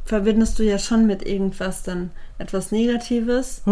verbindest 0.05 0.59
du 0.59 0.63
ja 0.65 0.79
schon 0.79 1.07
mit 1.07 1.23
irgendwas 1.27 1.83
dann 1.83 2.11
etwas 2.39 2.73
Negatives. 2.73 3.63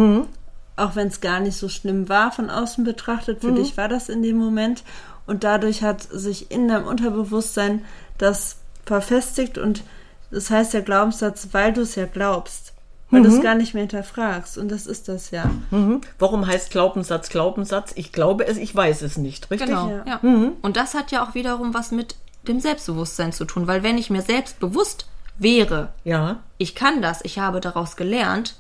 Auch 0.77 0.97
wenn 0.97 1.09
es 1.09 1.21
gar 1.21 1.41
nicht 1.41 1.57
so 1.57 1.69
schlimm 1.69 2.09
war 2.09 2.31
von 2.33 2.51
außen 2.51 2.85
betrachtet, 2.85 3.41
für 3.41 3.53
dich 3.53 3.77
war 3.77 3.89
das 3.89 4.09
in 4.09 4.23
dem 4.23 4.37
Moment. 4.37 4.85
Und 5.27 5.45
dadurch 5.45 5.83
hat 5.83 6.03
sich 6.03 6.51
in 6.51 6.69
deinem 6.69 6.87
Unterbewusstsein 6.87 7.85
das 8.19 8.57
verfestigt 8.85 9.59
und 9.59 9.83
das 10.31 10.51
heißt 10.51 10.73
der 10.75 10.83
Glaubenssatz, 10.83 11.49
weil 11.53 11.73
du 11.73 11.83
es 11.83 11.95
ja 11.95 12.07
glaubst. 12.07 12.73
Weil 13.11 13.25
du 13.25 13.29
es 13.29 13.43
gar 13.43 13.55
nicht 13.55 13.75
mehr 13.75 13.83
hinterfragst. 13.83 14.57
Und 14.57 14.71
das 14.71 14.87
ist 14.87 15.07
das 15.07 15.33
ja. 15.33 15.51
Mhm. 15.71 16.01
Warum 16.19 16.47
heißt 16.47 16.71
Glaubenssatz 16.71 17.29
Glaubenssatz? 17.29 17.93
Ich 17.95 18.11
glaube 18.11 18.47
es, 18.47 18.57
ich 18.57 18.75
weiß 18.75 19.03
es 19.03 19.19
nicht, 19.19 19.51
richtig? 19.51 19.69
Genau. 19.69 19.91
Ja. 19.91 20.05
Ja. 20.07 20.21
Und 20.63 20.79
das 20.79 20.95
hat 20.95 21.11
ja 21.13 21.23
auch 21.23 21.35
wiederum 21.35 21.75
was 21.75 21.91
mit 21.91 22.15
dem 22.49 22.59
Selbstbewusstsein 22.59 23.33
zu 23.35 23.45
tun, 23.45 23.67
weil 23.67 23.83
wenn 23.83 23.99
ich 23.99 24.09
mir 24.09 24.23
selbst 24.23 24.59
bewusst 24.61 25.09
wäre, 25.37 25.93
Ja. 26.05 26.39
ich 26.57 26.75
kann 26.75 27.03
das, 27.03 27.21
ich 27.23 27.39
habe 27.39 27.61
daraus 27.61 27.97
gelernt, 27.97 28.55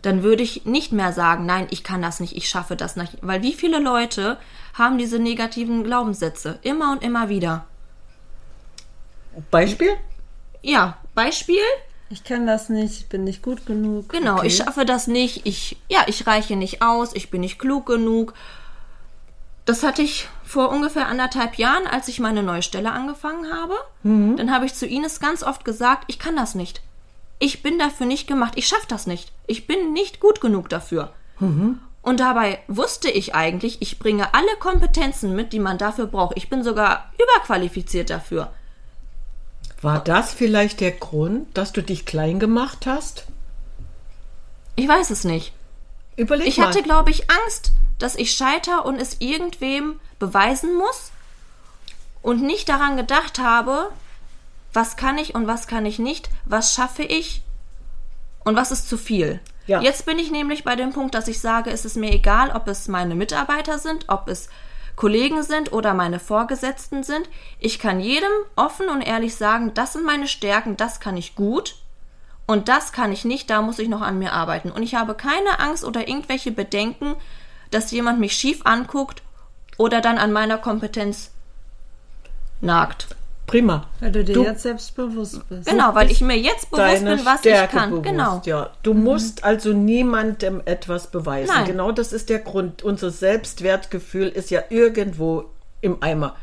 dann 0.00 0.22
würde 0.22 0.42
ich 0.42 0.64
nicht 0.64 0.92
mehr 0.92 1.12
sagen, 1.12 1.44
nein, 1.44 1.66
ich 1.68 1.84
kann 1.84 2.00
das 2.00 2.20
nicht, 2.20 2.34
ich 2.36 2.48
schaffe 2.48 2.76
das 2.76 2.96
nicht. 2.96 3.18
Weil 3.20 3.42
wie 3.42 3.52
viele 3.52 3.78
Leute 3.78 4.38
haben 4.72 4.96
diese 4.96 5.18
negativen 5.18 5.84
Glaubenssätze 5.84 6.58
immer 6.62 6.92
und 6.92 7.02
immer 7.02 7.28
wieder? 7.28 7.66
Beispiel? 9.50 9.90
Ja, 10.62 10.96
Beispiel, 11.14 11.60
Ich 12.10 12.24
kann 12.24 12.46
das 12.46 12.68
nicht, 12.68 13.00
ich 13.00 13.08
bin 13.08 13.24
nicht 13.24 13.42
gut 13.42 13.66
genug. 13.66 14.08
genau, 14.10 14.36
Okay. 14.38 14.46
ich 14.48 14.56
schaffe 14.56 14.84
das 14.84 15.06
nicht, 15.06 15.46
ich, 15.46 15.76
ja, 15.88 16.00
ich 16.06 16.26
reiche 16.26 16.56
nicht 16.56 16.80
aus, 16.82 17.14
ich 17.14 17.30
bin 17.30 17.40
nicht 17.40 17.58
klug 17.58 17.86
genug. 17.86 18.34
Das 19.64 19.82
hatte 19.82 20.02
ich 20.02 20.28
vor 20.44 20.68
ungefähr 20.70 21.06
anderthalb 21.08 21.56
Jahren, 21.56 21.86
als 21.86 22.08
ich 22.08 22.20
meine 22.20 22.42
neue 22.42 22.62
Stelle 22.62 22.92
angefangen 22.92 23.50
habe. 23.52 23.74
Dann 24.02 24.50
habe 24.52 24.66
ich 24.66 24.74
zu 24.74 24.86
Ines 24.86 25.20
ganz 25.20 25.42
oft 25.42 25.64
gesagt, 25.64 26.04
ich 26.08 26.18
kann 26.18 26.36
das 26.36 26.54
nicht. 26.54 26.82
Ich 27.38 27.62
bin 27.62 27.78
dafür 27.78 28.06
nicht 28.06 28.26
gemacht, 28.28 28.52
ich 28.56 28.68
schaffe 28.68 28.86
das 28.88 29.06
nicht. 29.06 29.32
Ich 29.46 29.66
bin 29.66 29.92
nicht 29.94 30.20
gut 30.20 30.40
genug 30.42 30.68
dafür. 30.68 31.12
Und 31.40 32.20
dabei 32.20 32.58
wusste 32.68 33.10
ich 33.10 33.34
eigentlich, 33.34 33.80
ich 33.80 33.98
bringe 33.98 34.34
alle 34.34 34.54
Kompetenzen 34.60 35.34
mit, 35.34 35.52
die 35.54 35.58
man 35.58 35.78
dafür 35.78 36.06
braucht. 36.06 36.36
Ich 36.36 36.50
bin 36.50 36.62
sogar 36.62 37.10
überqualifiziert 37.18 38.10
dafür. 38.10 38.50
War 39.84 40.02
das 40.02 40.32
vielleicht 40.32 40.80
der 40.80 40.92
Grund, 40.92 41.46
dass 41.58 41.72
du 41.74 41.82
dich 41.82 42.06
klein 42.06 42.38
gemacht 42.38 42.86
hast? 42.86 43.26
Ich 44.76 44.88
weiß 44.88 45.10
es 45.10 45.24
nicht. 45.24 45.52
Überleg 46.16 46.46
Ich 46.46 46.56
mal. 46.56 46.68
hatte, 46.68 46.82
glaube 46.82 47.10
ich, 47.10 47.30
Angst, 47.30 47.72
dass 47.98 48.14
ich 48.14 48.32
scheiter 48.32 48.86
und 48.86 48.98
es 48.98 49.20
irgendwem 49.20 50.00
beweisen 50.18 50.74
muss 50.74 51.12
und 52.22 52.40
nicht 52.42 52.70
daran 52.70 52.96
gedacht 52.96 53.38
habe, 53.38 53.90
was 54.72 54.96
kann 54.96 55.18
ich 55.18 55.34
und 55.34 55.46
was 55.46 55.66
kann 55.66 55.84
ich 55.84 55.98
nicht, 55.98 56.30
was 56.46 56.72
schaffe 56.72 57.02
ich 57.02 57.42
und 58.42 58.56
was 58.56 58.72
ist 58.72 58.88
zu 58.88 58.96
viel. 58.96 59.38
Ja. 59.66 59.82
Jetzt 59.82 60.06
bin 60.06 60.18
ich 60.18 60.30
nämlich 60.30 60.64
bei 60.64 60.76
dem 60.76 60.94
Punkt, 60.94 61.14
dass 61.14 61.28
ich 61.28 61.40
sage, 61.40 61.70
es 61.70 61.84
ist 61.84 61.96
mir 61.96 62.10
egal, 62.10 62.52
ob 62.52 62.68
es 62.68 62.88
meine 62.88 63.14
Mitarbeiter 63.14 63.78
sind, 63.78 64.06
ob 64.08 64.28
es 64.28 64.48
Kollegen 64.96 65.42
sind 65.42 65.72
oder 65.72 65.94
meine 65.94 66.20
Vorgesetzten 66.20 67.02
sind. 67.02 67.28
Ich 67.58 67.78
kann 67.78 68.00
jedem 68.00 68.30
offen 68.56 68.88
und 68.88 69.00
ehrlich 69.00 69.34
sagen, 69.34 69.74
das 69.74 69.94
sind 69.94 70.04
meine 70.04 70.28
Stärken, 70.28 70.76
das 70.76 71.00
kann 71.00 71.16
ich 71.16 71.34
gut. 71.34 71.76
Und 72.46 72.68
das 72.68 72.92
kann 72.92 73.10
ich 73.10 73.24
nicht, 73.24 73.48
da 73.50 73.62
muss 73.62 73.78
ich 73.78 73.88
noch 73.88 74.02
an 74.02 74.18
mir 74.18 74.32
arbeiten. 74.32 74.70
Und 74.70 74.82
ich 74.82 74.94
habe 74.94 75.14
keine 75.14 75.58
Angst 75.60 75.84
oder 75.84 76.08
irgendwelche 76.08 76.52
Bedenken, 76.52 77.16
dass 77.70 77.90
jemand 77.90 78.20
mich 78.20 78.36
schief 78.36 78.60
anguckt 78.64 79.22
oder 79.78 80.00
dann 80.00 80.18
an 80.18 80.32
meiner 80.32 80.58
Kompetenz 80.58 81.30
nagt. 82.60 83.08
Prima. 83.46 83.86
Weil 84.00 84.10
du 84.12 84.24
dir 84.24 84.32
Du- 84.34 84.42
jetzt 84.44 84.62
selbstbewusst 84.62 85.46
bist. 85.48 85.68
Genau, 85.68 85.94
weil 85.94 86.10
ich 86.10 86.20
mir 86.22 86.36
jetzt 86.38 86.70
bewusst 86.70 87.04
bin, 87.04 87.20
was 87.24 87.40
Stärke 87.40 87.64
ich 87.76 87.78
kann. 87.80 87.90
Bewusst, 87.90 88.04
genau. 88.08 88.42
Ja. 88.46 88.70
Du 88.82 88.94
musst 88.94 89.44
also 89.44 89.72
niemandem 89.72 90.62
etwas 90.64 91.08
beweisen. 91.08 91.52
Nein. 91.54 91.66
Genau 91.66 91.92
das 91.92 92.12
ist 92.12 92.30
der 92.30 92.38
Grund. 92.38 92.82
Unser 92.82 93.10
Selbstwertgefühl 93.10 94.28
ist 94.28 94.50
ja 94.50 94.62
irgendwo 94.70 95.44
im 95.82 96.02
Eimer. 96.02 96.34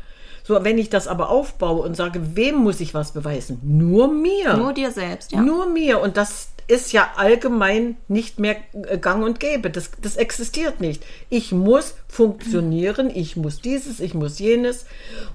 So, 0.44 0.62
wenn 0.64 0.78
ich 0.78 0.90
das 0.90 1.06
aber 1.08 1.28
aufbaue 1.30 1.82
und 1.82 1.96
sage, 1.96 2.20
wem 2.36 2.56
muss 2.56 2.80
ich 2.80 2.94
was 2.94 3.12
beweisen? 3.12 3.60
Nur 3.62 4.08
mir. 4.08 4.56
Nur 4.56 4.72
dir 4.72 4.90
selbst, 4.90 5.32
ja. 5.32 5.40
Nur 5.40 5.66
mir. 5.66 6.00
Und 6.00 6.16
das 6.16 6.48
ist 6.68 6.92
ja 6.92 7.12
allgemein 7.16 7.96
nicht 8.08 8.38
mehr 8.38 8.56
äh, 8.72 8.98
gang 8.98 9.24
und 9.24 9.40
gäbe. 9.40 9.70
Das, 9.70 9.90
das 10.00 10.16
existiert 10.16 10.80
nicht. 10.80 11.04
Ich 11.28 11.52
muss 11.52 11.94
funktionieren, 12.08 13.10
ich 13.10 13.36
muss 13.36 13.60
dieses, 13.60 14.00
ich 14.00 14.14
muss 14.14 14.38
jenes. 14.38 14.86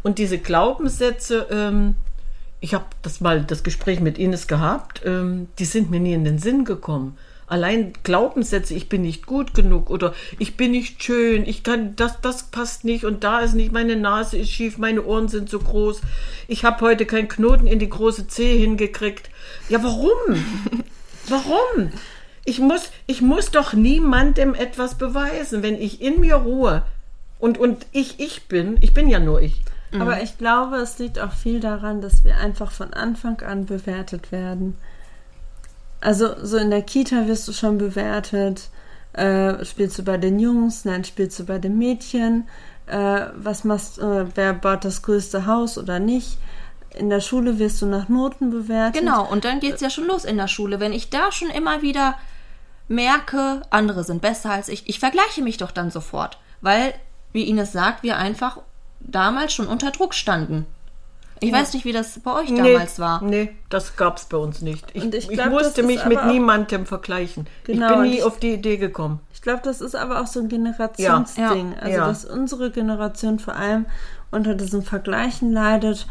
Und 0.03 0.17
diese 0.17 0.38
Glaubenssätze, 0.38 1.48
ähm, 1.51 1.96
ich 2.60 2.74
habe 2.74 2.86
das 3.01 3.22
mal 3.22 3.43
das 3.43 3.63
Gespräch 3.63 4.00
mit 4.00 4.17
Ines 4.17 4.48
gehabt, 4.48 5.01
ähm, 5.05 5.48
die 5.60 5.65
sind 5.65 5.91
mir 5.91 6.00
nie 6.00 6.13
in 6.13 6.24
den 6.24 6.39
Sinn 6.39 6.65
gekommen. 6.65 7.17
Allein 7.50 7.93
Glaubenssätze, 8.03 8.74
ich 8.74 8.89
bin 8.89 9.03
nicht 9.03 9.25
gut 9.25 9.53
genug 9.53 9.89
oder 9.89 10.13
ich 10.38 10.57
bin 10.57 10.72
nicht 10.72 11.01
schön, 11.01 11.46
ich 11.46 11.63
kann 11.63 11.96
das, 11.96 12.19
das 12.19 12.43
passt 12.43 12.84
nicht 12.84 13.05
und 13.05 13.24
da 13.24 13.39
ist 13.39 13.53
nicht, 13.53 13.72
meine 13.72 13.96
Nase 13.96 14.38
ist 14.38 14.51
schief, 14.51 14.77
meine 14.77 15.05
Ohren 15.05 15.29
sind 15.29 15.50
so 15.50 15.60
groß, 15.60 16.01
ich 16.50 16.65
habe 16.65 16.81
heute 16.81 17.05
keinen 17.05 17.29
Knoten 17.29 17.65
in 17.65 17.79
die 17.79 17.88
große 17.88 18.27
Zehe 18.27 18.57
hingekriegt. 18.57 19.29
Ja, 19.69 19.81
warum? 19.81 20.12
Warum? 21.27 21.91
Ich 22.46 22.60
muss, 22.60 22.91
ich 23.07 23.22
muss 23.22 23.51
doch 23.51 23.74
niemandem 23.74 24.55
etwas 24.55 24.96
beweisen, 24.96 25.63
wenn 25.63 25.75
ich 25.75 26.01
in 26.01 26.22
mir 26.22 26.36
ruhe 26.36 26.84
und, 27.39 27.57
und 27.57 27.86
ich 27.91 28.19
ich 28.19 28.48
bin. 28.48 28.77
Ich 28.81 28.93
bin 28.93 29.10
ja 29.10 29.19
nur 29.19 29.41
ich. 29.41 29.62
Aber 29.93 30.22
ich 30.22 30.38
glaube, 30.38 30.77
es 30.77 31.00
liegt 31.00 31.19
auch 31.19 31.31
viel 31.31 31.60
daran, 31.60 32.01
dass 32.01 32.24
wir 32.24 32.38
einfach 32.38 32.72
von 32.72 32.93
Anfang 32.93 33.41
an 33.41 33.65
bewertet 33.65 34.31
werden. 34.31 34.77
Also 36.01 36.36
so 36.43 36.57
in 36.57 36.69
der 36.69 36.81
Kita 36.81 37.27
wirst 37.27 37.48
du 37.48 37.53
schon 37.53 37.77
bewertet. 37.77 38.69
Äh, 39.13 39.63
spielst 39.65 39.98
du 39.98 40.03
bei 40.03 40.17
den 40.17 40.39
Jungs? 40.39 40.86
Nein, 40.86 41.03
spielst 41.03 41.39
du 41.39 41.46
bei 41.46 41.57
den 41.57 41.77
Mädchen? 41.77 42.48
Äh, 42.86 43.27
was 43.36 43.63
machst 43.63 43.98
äh, 44.00 44.25
wer 44.36 44.53
baut 44.53 44.86
das 44.86 45.01
größte 45.01 45.46
Haus 45.46 45.77
oder 45.77 46.00
nicht? 46.00 46.38
In 46.98 47.10
der 47.10 47.22
Schule 47.22 47.60
wirst 47.60 47.82
du 47.82 47.86
nach 47.86 48.10
Noten 48.10 48.50
bewertet. 48.50 49.00
Genau, 49.01 49.25
und 49.30 49.46
dann 49.46 49.60
geht's 49.60 49.82
ja 49.82 49.89
schon 49.89 50.08
los 50.08 50.25
in 50.25 50.38
der 50.38 50.48
Schule. 50.48 50.80
Wenn 50.80 50.94
ich 50.94 51.10
da 51.10 51.32
schon 51.32 51.50
immer 51.50 51.82
wieder 51.82 52.16
merke, 52.88 53.62
andere 53.70 54.04
sind 54.04 54.22
besser 54.22 54.51
als 54.51 54.70
ich, 54.70 54.88
ich 54.88 55.00
vergleiche 55.00 55.42
mich 55.42 55.58
doch 55.58 55.72
dann 55.72 55.92
sofort. 55.92 56.38
Weil, 56.62 56.94
wie 57.34 57.44
Ines 57.50 57.72
sagt, 57.72 58.04
wir 58.04 58.18
einfach 58.18 58.60
damals 59.00 59.54
schon 59.54 59.68
unter 59.68 59.92
Druck 59.92 60.13
standen. 60.13 60.66
Ich 61.39 61.51
weiß 61.51 61.74
nicht, 61.74 61.86
wie 61.86 61.92
das 61.92 62.20
bei 62.20 62.34
euch 62.34 62.50
damals 62.50 62.98
nee, 62.98 63.04
war. 63.04 63.24
Nee, 63.24 63.56
das 63.70 63.96
gab's 63.96 64.25
bei 64.25 64.38
uns 64.38 64.62
nicht. 64.62 64.86
Ich, 64.94 65.04
ich 65.04 65.13
ich, 65.13 65.27
glaub, 65.30 65.50
musste 65.50 65.70
das 65.70 65.77
ist 65.80 65.86
mich 65.86 66.06
mit 66.06 66.25
niemandem 66.25 66.88
vergleichen. 66.88 67.48
Genau, 67.66 67.88
ich 67.88 67.94
bin 67.94 68.01
nie 68.10 68.18
ich- 68.18 68.24
auf 68.24 68.39
die 68.39 68.54
Idee 68.54 68.77
gekommen. 68.77 69.20
Ich 69.34 69.42
glaube, 69.44 69.62
das 69.63 69.82
ist 69.82 69.96
aber 69.96 70.22
auch 70.22 70.27
so 70.27 70.39
ein 70.39 70.50
Generationsding. 70.50 71.74
Ja, 71.74 71.80
Also, 71.80 71.98
ja. 71.98 72.08
dass 72.08 72.25
unsere 72.25 72.72
Generation 72.72 73.38
vor 73.38 73.56
allem 73.56 73.86
unter 74.32 74.56
diesem 74.56 74.82
Vergleichen 74.82 75.54
leidet 75.54 76.08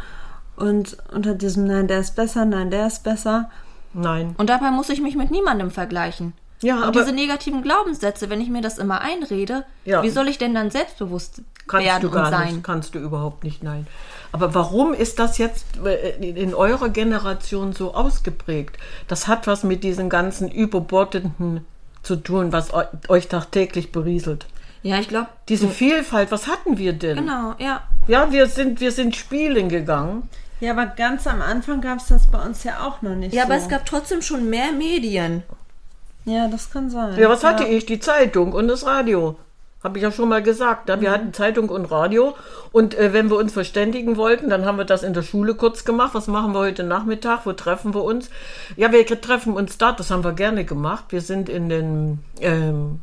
und 0.57 0.97
unter 1.13 1.35
diesem 1.35 1.67
Nein, 1.67 1.89
der 1.89 2.01
ist 2.01 2.17
besser, 2.17 2.45
nein, 2.45 2.71
der 2.71 2.87
ist 2.87 3.03
besser. 3.05 3.51
Nein. 3.95 4.35
Und 4.39 4.51
dabei 4.51 4.71
muss 4.71 4.89
ich 4.91 5.01
mich 5.01 5.17
mit 5.17 5.31
niemandem 5.31 5.71
vergleichen. 5.71 6.33
Ja, 6.63 6.77
und 6.77 6.83
aber- 6.85 7.01
diese 7.01 7.13
negativen 7.15 7.63
Glaubenssätze, 7.63 8.31
wenn 8.31 8.41
ich 8.41 8.49
mir 8.49 8.63
das 8.63 8.79
immer 8.79 9.01
einrede, 9.03 9.65
Ja. 9.85 10.03
wie 10.03 10.11
soll 10.11 10.29
ich 10.29 10.39
denn 10.39 10.55
dann 10.55 10.71
selbstbewusst 10.71 11.43
Kannst 11.67 11.87
werden 11.87 12.03
du 12.03 12.11
gar 12.11 12.27
und 12.27 12.31
sein? 12.31 12.53
nicht. 12.55 12.65
Kannst 12.65 12.95
du 12.95 12.99
überhaupt 12.99 13.45
nicht, 13.45 13.63
nein. 13.63 13.87
Aber 14.33 14.55
warum 14.55 14.93
ist 14.95 15.19
das 15.19 15.39
jetzt 15.39 15.67
äh, 15.85 16.11
in 16.19 16.55
eurer 16.55 16.88
Generation 16.88 17.73
so 17.73 17.95
ausgeprägt? 17.95 18.77
Das 19.09 19.29
hat 19.29 19.47
was 19.47 19.64
mit 19.64 19.85
diesen 19.85 20.09
ganzen 20.09 20.51
Überbordenden 20.51 21.64
zu 22.03 22.16
tun, 22.16 22.53
was 22.53 22.73
eu- 22.73 22.85
euch 23.09 23.29
tagtäglich 23.29 23.92
berieselt. 23.92 24.47
Ja, 24.83 24.99
ich 25.01 25.09
glaube, 25.09 25.29
Diese 25.49 25.69
Vielfalt, 25.69 26.31
was 26.31 26.47
hatten 26.47 26.79
wir 26.79 26.92
denn? 26.92 27.16
genau, 27.16 27.55
ja. 27.59 27.83
Ja, 28.07 28.31
wir 28.31 28.47
sind, 28.47 28.81
wir 28.81 28.92
sind 28.92 29.16
spielen 29.16 29.69
gegangen. 29.69 30.29
Ja, 30.61 30.73
aber 30.73 30.87
ganz 30.87 31.27
am 31.27 31.42
Anfang 31.42 31.81
gab 31.81 31.99
es 31.99 32.07
das 32.07 32.27
bei 32.29 32.42
uns 32.42 32.64
ja 32.64 32.87
auch 32.87 33.03
noch 33.03 33.14
nicht 33.14 33.35
Ja, 33.35 33.42
so. 33.42 33.53
aber 33.53 33.57
es 33.61 33.69
gab 33.69 33.85
trotzdem 33.85 34.23
schon 34.23 34.49
mehr 34.49 34.73
Medien. 34.73 35.42
Ja, 36.25 36.49
das 36.49 36.71
kann 36.71 36.90
sein. 36.90 37.19
Ja, 37.19 37.29
was 37.29 37.45
hatte 37.45 37.64
ich? 37.64 37.87
Die 37.87 38.01
Zeitung 38.01 38.53
und 38.53 38.69
das 38.69 38.85
Radio. 38.87 39.37
Habe 39.85 39.99
ich 39.99 40.03
ja 40.03 40.11
schon 40.11 40.29
mal 40.29 40.42
gesagt. 40.42 40.88
Ne? 40.88 41.01
Wir 41.01 41.12
hatten 41.12 41.33
Zeitung 41.33 41.69
und 41.69 41.85
Radio. 41.85 42.35
Und 42.73 42.95
äh, 42.99 43.12
wenn 43.12 43.31
wir 43.31 43.37
uns 43.37 43.53
verständigen 43.53 44.16
wollten, 44.16 44.49
dann 44.51 44.64
haben 44.64 44.79
wir 44.79 44.85
das 44.85 45.05
in 45.05 45.12
der 45.14 45.23
Schule 45.23 45.55
kurz 45.55 45.85
gemacht. 45.85 46.14
Was 46.14 46.27
machen 46.27 46.53
wir 46.53 46.59
heute 46.59 46.83
Nachmittag? 46.83 47.47
Wo 47.47 47.53
treffen 47.53 47.95
wir 47.95 48.03
uns? 48.03 48.31
Ja, 48.77 48.90
wir 48.90 49.07
treffen 49.07 49.53
uns 49.53 49.79
da. 49.79 49.92
Das 49.92 50.11
haben 50.11 50.25
wir 50.25 50.33
gerne 50.33 50.64
gemacht. 50.64 51.05
Wir 51.11 51.21
sind 51.21 51.49
in 51.49 51.69
den 51.69 52.19
ähm, 52.40 52.99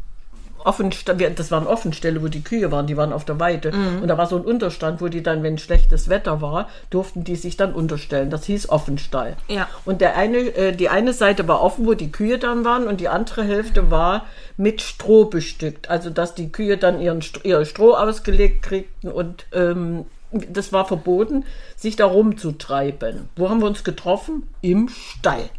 Wir- 1.18 1.30
das 1.32 1.52
waren 1.52 1.68
Offenstelle, 1.68 2.22
wo 2.22 2.28
die 2.28 2.42
Kühe 2.44 2.72
waren, 2.72 2.88
die 2.88 2.98
waren 2.98 3.14
auf 3.14 3.26
der 3.26 3.40
Weide. 3.40 3.72
Und 4.02 4.08
da 4.08 4.18
war 4.18 4.28
so 4.28 4.38
ein 4.38 4.44
Unterstand, 4.44 5.02
wo 5.02 5.08
die 5.08 5.22
dann, 5.24 5.44
wenn 5.44 5.58
schlechtes 5.58 6.10
Wetter 6.10 6.42
war, 6.42 6.70
durften 6.90 7.24
die 7.24 7.36
sich 7.36 7.58
dann 7.58 7.74
unterstellen. 7.74 8.30
Das 8.30 8.46
hieß 8.46 8.70
Offenstall. 8.70 9.36
Ja. 9.48 9.68
Und 9.86 10.02
der 10.02 10.16
eine, 10.18 10.38
äh, 10.38 10.72
die 10.76 10.90
eine 10.90 11.14
Seite 11.14 11.48
war 11.48 11.62
offen, 11.62 11.86
wo 11.86 11.94
die 11.94 12.12
Kühe 12.12 12.38
dann 12.40 12.66
waren, 12.66 12.88
und 12.88 13.00
die 13.02 13.10
andere 13.10 13.44
Hälfte 13.44 13.92
war 13.92 14.26
mit 14.58 14.82
Stroh 14.82 15.26
bestückt. 15.26 15.90
Also, 15.90 16.10
dass 16.10 16.36
die 16.36 16.52
Kühe 16.52 16.78
dann 16.78 17.02
ihren, 17.02 17.22
ihr 17.44 17.66
Stroh 17.66 17.94
ausgelegt 17.94 18.64
kriegten 18.64 19.12
und 19.12 19.46
ähm, 19.54 20.06
das 20.32 20.74
war 20.74 20.86
verboten, 20.86 21.46
sich 21.76 21.96
da 21.96 22.06
rumzutreiben. 22.08 23.30
Wo 23.36 23.50
haben 23.50 23.60
wir 23.62 23.68
uns 23.68 23.84
getroffen? 23.84 24.44
Im 24.62 24.90
Stall. 24.90 25.50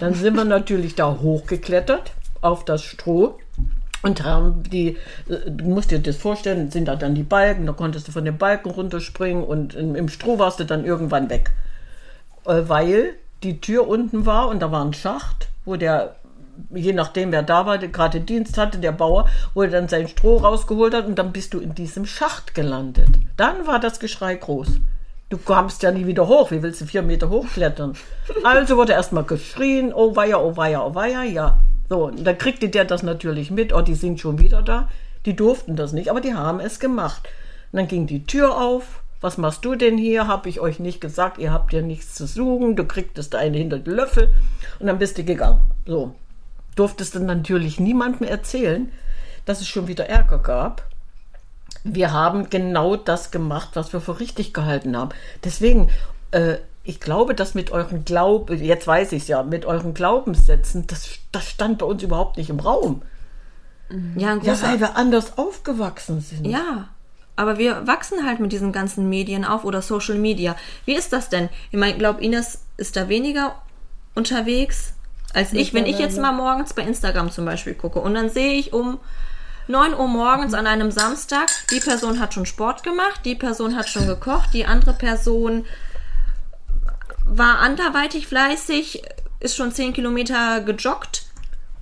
Dann 0.00 0.14
sind 0.14 0.34
wir 0.36 0.44
natürlich 0.58 0.94
da 0.94 1.18
hochgeklettert 1.20 2.12
auf 2.40 2.64
das 2.64 2.82
Stroh. 2.82 3.38
Und 4.02 4.22
haben 4.22 4.62
die, 4.62 4.96
äh, 5.28 5.50
du 5.50 5.64
musst 5.64 5.90
dir 5.90 5.98
das 5.98 6.16
vorstellen, 6.16 6.70
sind 6.70 6.86
da 6.86 6.96
dann 6.96 7.14
die 7.14 7.24
Balken, 7.24 7.66
da 7.66 7.72
konntest 7.72 8.08
du 8.08 8.12
von 8.12 8.24
den 8.24 8.38
Balken 8.38 8.70
runterspringen 8.70 9.42
und 9.42 9.74
im, 9.74 9.94
im 9.94 10.08
Stroh 10.08 10.38
warst 10.38 10.60
du 10.60 10.64
dann 10.64 10.84
irgendwann 10.84 11.30
weg 11.30 11.50
äh, 12.48 12.68
weil 12.68 13.14
die 13.42 13.60
Tür 13.60 13.86
unten 13.86 14.26
war 14.26 14.48
und 14.48 14.60
da 14.60 14.72
war 14.72 14.84
ein 14.84 14.94
Schacht, 14.94 15.48
wo 15.64 15.76
der, 15.76 16.16
je 16.70 16.92
nachdem 16.92 17.30
wer 17.30 17.42
da 17.42 17.66
war, 17.66 17.78
der 17.78 17.90
gerade 17.90 18.20
Dienst 18.20 18.58
hatte, 18.58 18.78
der 18.78 18.92
Bauer, 18.92 19.28
wo 19.54 19.62
er 19.62 19.70
dann 19.70 19.88
sein 19.88 20.08
Stroh 20.08 20.38
rausgeholt 20.38 20.94
hat 20.94 21.06
und 21.06 21.18
dann 21.18 21.32
bist 21.32 21.54
du 21.54 21.60
in 21.60 21.74
diesem 21.74 22.06
Schacht 22.06 22.54
gelandet. 22.54 23.10
Dann 23.36 23.66
war 23.66 23.78
das 23.78 24.00
Geschrei 24.00 24.34
groß. 24.34 24.80
Du 25.30 25.36
kamst 25.36 25.82
ja 25.82 25.92
nie 25.92 26.06
wieder 26.06 26.26
hoch. 26.26 26.50
Wie 26.50 26.62
willst 26.62 26.80
du 26.80 26.86
vier 26.86 27.02
Meter 27.02 27.28
hochklettern? 27.28 27.94
Also 28.44 28.76
wurde 28.76 28.92
erstmal 28.92 29.24
geschrien, 29.24 29.92
oh 29.92 30.16
weia, 30.16 30.38
oh 30.38 30.56
weia, 30.56 30.84
oh 30.84 30.94
weia, 30.94 31.22
ja. 31.22 31.58
So, 31.88 32.06
und 32.06 32.24
dann 32.24 32.38
kriegte 32.38 32.68
der 32.68 32.84
das 32.84 33.02
natürlich 33.02 33.50
mit, 33.50 33.72
oh, 33.72 33.80
die 33.80 33.94
sind 33.94 34.20
schon 34.20 34.38
wieder 34.38 34.62
da. 34.62 34.88
Die 35.24 35.34
durften 35.34 35.76
das 35.76 35.92
nicht, 35.92 36.10
aber 36.10 36.20
die 36.20 36.34
haben 36.34 36.60
es 36.60 36.80
gemacht. 36.80 37.28
Und 37.72 37.78
dann 37.78 37.88
ging 37.88 38.06
die 38.06 38.24
Tür 38.24 38.56
auf. 38.56 39.02
Was 39.20 39.36
machst 39.36 39.64
du 39.64 39.74
denn 39.74 39.98
hier? 39.98 40.28
Habe 40.28 40.48
ich 40.48 40.60
euch 40.60 40.78
nicht 40.78 41.00
gesagt, 41.00 41.38
ihr 41.38 41.52
habt 41.52 41.72
ja 41.72 41.82
nichts 41.82 42.14
zu 42.14 42.26
suchen. 42.26 42.76
Du 42.76 42.84
kriegtest 42.84 43.34
eine 43.34 43.58
hinter 43.58 43.78
die 43.78 43.90
Löffel 43.90 44.32
und 44.78 44.86
dann 44.86 44.98
bist 44.98 45.18
du 45.18 45.24
gegangen. 45.24 45.60
So. 45.86 46.14
Durftest 46.76 47.16
du 47.16 47.20
natürlich 47.20 47.80
niemandem 47.80 48.28
erzählen, 48.28 48.92
dass 49.44 49.60
es 49.60 49.66
schon 49.66 49.88
wieder 49.88 50.08
Ärger 50.08 50.38
gab. 50.38 50.86
Wir 51.82 52.12
haben 52.12 52.48
genau 52.50 52.94
das 52.94 53.32
gemacht, 53.32 53.70
was 53.74 53.92
wir 53.92 54.00
für 54.00 54.20
richtig 54.20 54.54
gehalten 54.54 54.96
haben. 54.96 55.10
Deswegen, 55.42 55.90
äh, 56.30 56.58
ich 56.88 57.00
glaube, 57.00 57.34
dass 57.34 57.52
mit 57.52 57.70
euren 57.70 58.06
Glauben, 58.06 58.64
jetzt 58.64 58.86
weiß 58.86 59.12
ich 59.12 59.22
es 59.22 59.28
ja, 59.28 59.42
mit 59.42 59.66
euren 59.66 59.92
Glaubenssätzen, 59.92 60.86
das, 60.86 61.06
das 61.32 61.44
stand 61.44 61.78
bei 61.78 61.86
uns 61.86 62.02
überhaupt 62.02 62.38
nicht 62.38 62.48
im 62.48 62.60
Raum. 62.60 63.02
Ja, 64.16 64.36
Ja, 64.62 64.62
weil 64.62 64.80
wir 64.80 64.96
anders 64.96 65.36
aufgewachsen 65.36 66.22
sind. 66.22 66.46
Ja, 66.46 66.88
aber 67.36 67.58
wir 67.58 67.86
wachsen 67.86 68.26
halt 68.26 68.40
mit 68.40 68.52
diesen 68.52 68.72
ganzen 68.72 69.06
Medien 69.10 69.44
auf 69.44 69.64
oder 69.64 69.82
Social 69.82 70.16
Media. 70.16 70.56
Wie 70.86 70.94
ist 70.94 71.12
das 71.12 71.28
denn? 71.28 71.50
Ich 71.70 71.78
meine, 71.78 71.92
ich 71.92 71.98
glaube, 71.98 72.24
Ines 72.24 72.62
ist 72.78 72.96
da 72.96 73.10
weniger 73.10 73.56
unterwegs 74.14 74.94
als 75.34 75.52
ich. 75.52 75.74
Wenn 75.74 75.84
ich 75.84 75.98
jetzt 75.98 76.18
mal 76.18 76.32
morgens 76.32 76.72
bei 76.72 76.82
Instagram 76.82 77.30
zum 77.30 77.44
Beispiel 77.44 77.74
gucke 77.74 78.00
und 78.00 78.14
dann 78.14 78.30
sehe 78.30 78.54
ich 78.54 78.72
um 78.72 78.98
9 79.66 79.92
Uhr 79.92 80.08
morgens 80.08 80.54
an 80.54 80.66
einem 80.66 80.90
Samstag, 80.90 81.50
die 81.70 81.80
Person 81.80 82.18
hat 82.18 82.32
schon 82.32 82.46
Sport 82.46 82.82
gemacht, 82.82 83.20
die 83.26 83.34
Person 83.34 83.76
hat 83.76 83.90
schon 83.90 84.06
gekocht, 84.06 84.54
die 84.54 84.64
andere 84.64 84.94
Person 84.94 85.66
war 87.30 87.58
anderweitig 87.58 88.26
fleißig, 88.26 89.02
ist 89.40 89.56
schon 89.56 89.72
10 89.72 89.92
Kilometer 89.92 90.60
gejoggt 90.60 91.26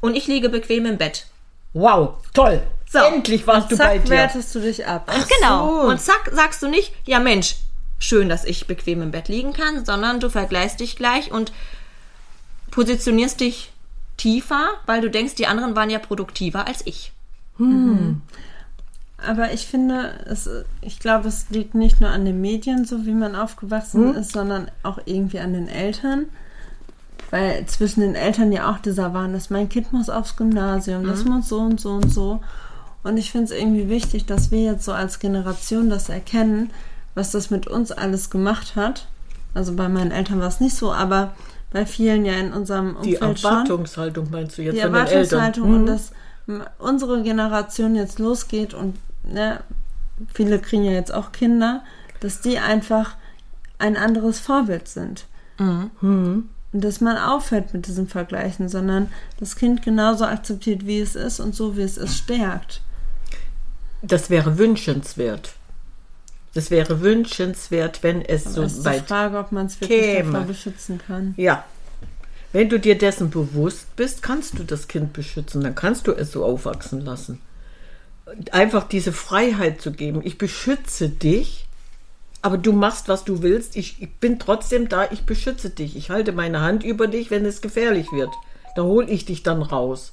und 0.00 0.14
ich 0.16 0.26
liege 0.26 0.48
bequem 0.48 0.86
im 0.86 0.98
Bett. 0.98 1.26
Wow, 1.72 2.14
toll. 2.32 2.62
So. 2.90 2.98
Endlich 3.00 3.46
warst 3.46 3.70
du 3.70 3.76
Zack, 3.76 3.88
bei 3.88 3.98
dir. 3.98 4.10
wertest 4.10 4.54
du 4.54 4.60
dich 4.60 4.86
ab. 4.86 5.10
Genau. 5.40 5.82
so. 5.82 5.88
Und 5.88 6.00
zack, 6.00 6.30
sagst 6.32 6.62
du 6.62 6.68
nicht, 6.68 6.92
ja 7.04 7.18
Mensch, 7.18 7.56
schön, 7.98 8.28
dass 8.28 8.44
ich 8.44 8.66
bequem 8.66 9.02
im 9.02 9.10
Bett 9.10 9.28
liegen 9.28 9.52
kann, 9.52 9.84
sondern 9.84 10.20
du 10.20 10.28
vergleichst 10.30 10.80
dich 10.80 10.96
gleich 10.96 11.30
und 11.32 11.52
positionierst 12.70 13.40
dich 13.40 13.72
tiefer, 14.16 14.68
weil 14.86 15.00
du 15.00 15.10
denkst, 15.10 15.34
die 15.34 15.46
anderen 15.46 15.76
waren 15.76 15.90
ja 15.90 15.98
produktiver 15.98 16.66
als 16.66 16.86
ich. 16.86 17.12
Aber 19.24 19.52
ich 19.52 19.66
finde, 19.66 20.10
es, 20.26 20.48
ich 20.82 20.98
glaube, 21.00 21.28
es 21.28 21.46
liegt 21.50 21.74
nicht 21.74 22.00
nur 22.00 22.10
an 22.10 22.24
den 22.26 22.40
Medien, 22.40 22.84
so 22.84 23.06
wie 23.06 23.12
man 23.14 23.34
aufgewachsen 23.34 24.10
Hm? 24.12 24.20
ist, 24.20 24.32
sondern 24.32 24.70
auch 24.82 24.98
irgendwie 25.06 25.40
an 25.40 25.52
den 25.54 25.68
Eltern. 25.68 26.26
Weil 27.30 27.66
zwischen 27.66 28.00
den 28.02 28.14
Eltern 28.14 28.52
ja 28.52 28.70
auch 28.70 28.78
dieser 28.78 29.12
Wahn 29.14 29.34
ist, 29.34 29.50
mein 29.50 29.68
Kind 29.68 29.92
muss 29.92 30.08
aufs 30.10 30.36
Gymnasium, 30.36 31.04
das 31.06 31.24
Hm? 31.24 31.32
muss 31.32 31.48
so 31.48 31.58
und 31.60 31.80
so 31.80 31.90
und 31.90 32.12
so. 32.12 32.40
Und 33.02 33.16
ich 33.16 33.30
finde 33.32 33.46
es 33.46 33.58
irgendwie 33.58 33.88
wichtig, 33.88 34.26
dass 34.26 34.50
wir 34.50 34.62
jetzt 34.62 34.84
so 34.84 34.92
als 34.92 35.18
Generation 35.18 35.88
das 35.90 36.08
erkennen, 36.08 36.70
was 37.14 37.30
das 37.30 37.50
mit 37.50 37.66
uns 37.66 37.92
alles 37.92 38.30
gemacht 38.30 38.76
hat. 38.76 39.06
Also 39.54 39.74
bei 39.74 39.88
meinen 39.88 40.10
Eltern 40.10 40.40
war 40.40 40.48
es 40.48 40.60
nicht 40.60 40.76
so, 40.76 40.92
aber 40.92 41.34
bei 41.72 41.86
vielen 41.86 42.24
ja 42.26 42.34
in 42.34 42.52
unserem 42.52 42.96
Die 43.02 43.14
Umfeld 43.16 43.40
schon 43.40 43.50
Erwartungshaltung 43.50 44.28
meinst 44.30 44.58
du 44.58 44.62
jetzt 44.62 44.76
die 44.76 44.82
von 44.82 44.92
den 44.92 45.06
Eltern? 45.06 45.16
Erwartungshaltung 45.40 45.68
Mhm. 45.70 45.74
und 45.76 45.86
dass 45.86 46.12
m- 46.46 46.62
unsere 46.78 47.22
Generation 47.22 47.94
jetzt 47.96 48.18
losgeht 48.18 48.74
und 48.74 48.94
ne, 49.26 49.60
viele 50.32 50.58
kriegen 50.58 50.84
ja 50.84 50.92
jetzt 50.92 51.12
auch 51.12 51.32
Kinder, 51.32 51.84
dass 52.20 52.40
die 52.40 52.58
einfach 52.58 53.16
ein 53.78 53.96
anderes 53.96 54.38
Vorbild 54.38 54.88
sind. 54.88 55.26
Mhm. 55.58 56.48
Und 56.72 56.84
dass 56.84 57.00
man 57.00 57.16
aufhört 57.16 57.72
mit 57.72 57.86
diesen 57.86 58.08
Vergleichen, 58.08 58.68
sondern 58.68 59.10
das 59.38 59.56
Kind 59.56 59.82
genauso 59.82 60.24
akzeptiert, 60.24 60.86
wie 60.86 61.00
es 61.00 61.14
ist 61.14 61.40
und 61.40 61.54
so, 61.54 61.76
wie 61.76 61.82
es 61.82 61.96
ist, 61.96 62.16
stärkt. 62.16 62.82
Das 64.02 64.30
wäre 64.30 64.58
wünschenswert. 64.58 65.54
Das 66.54 66.70
wäre 66.70 67.00
wünschenswert, 67.00 68.02
wenn 68.02 68.22
es 68.22 68.46
Aber 68.46 68.54
so 68.54 68.62
es 68.62 68.72
ist 68.72 68.80
die 68.80 68.84
weit 68.86 69.08
Frage, 69.08 69.38
ob 69.38 69.52
man 69.52 69.66
es 69.66 69.80
wirklich 69.80 70.00
käme. 70.00 70.32
davor 70.32 70.46
beschützen 70.46 71.00
kann. 71.06 71.34
Ja. 71.36 71.64
Wenn 72.52 72.68
du 72.68 72.78
dir 72.78 72.96
dessen 72.96 73.30
bewusst 73.30 73.94
bist, 73.96 74.22
kannst 74.22 74.58
du 74.58 74.64
das 74.64 74.88
Kind 74.88 75.12
beschützen, 75.12 75.62
dann 75.62 75.74
kannst 75.74 76.06
du 76.06 76.12
es 76.12 76.32
so 76.32 76.44
aufwachsen 76.44 77.02
lassen. 77.04 77.40
Einfach 78.50 78.84
diese 78.88 79.12
Freiheit 79.12 79.80
zu 79.80 79.92
geben. 79.92 80.20
Ich 80.24 80.36
beschütze 80.38 81.08
dich, 81.08 81.66
aber 82.42 82.58
du 82.58 82.72
machst, 82.72 83.08
was 83.08 83.24
du 83.24 83.42
willst. 83.42 83.76
Ich, 83.76 84.02
ich 84.02 84.12
bin 84.16 84.38
trotzdem 84.38 84.88
da, 84.88 85.08
ich 85.10 85.24
beschütze 85.24 85.70
dich. 85.70 85.96
Ich 85.96 86.10
halte 86.10 86.32
meine 86.32 86.60
Hand 86.60 86.82
über 86.82 87.06
dich, 87.06 87.30
wenn 87.30 87.44
es 87.44 87.60
gefährlich 87.60 88.10
wird. 88.12 88.30
Da 88.74 88.82
hole 88.82 89.08
ich 89.08 89.24
dich 89.24 89.42
dann 89.42 89.62
raus 89.62 90.12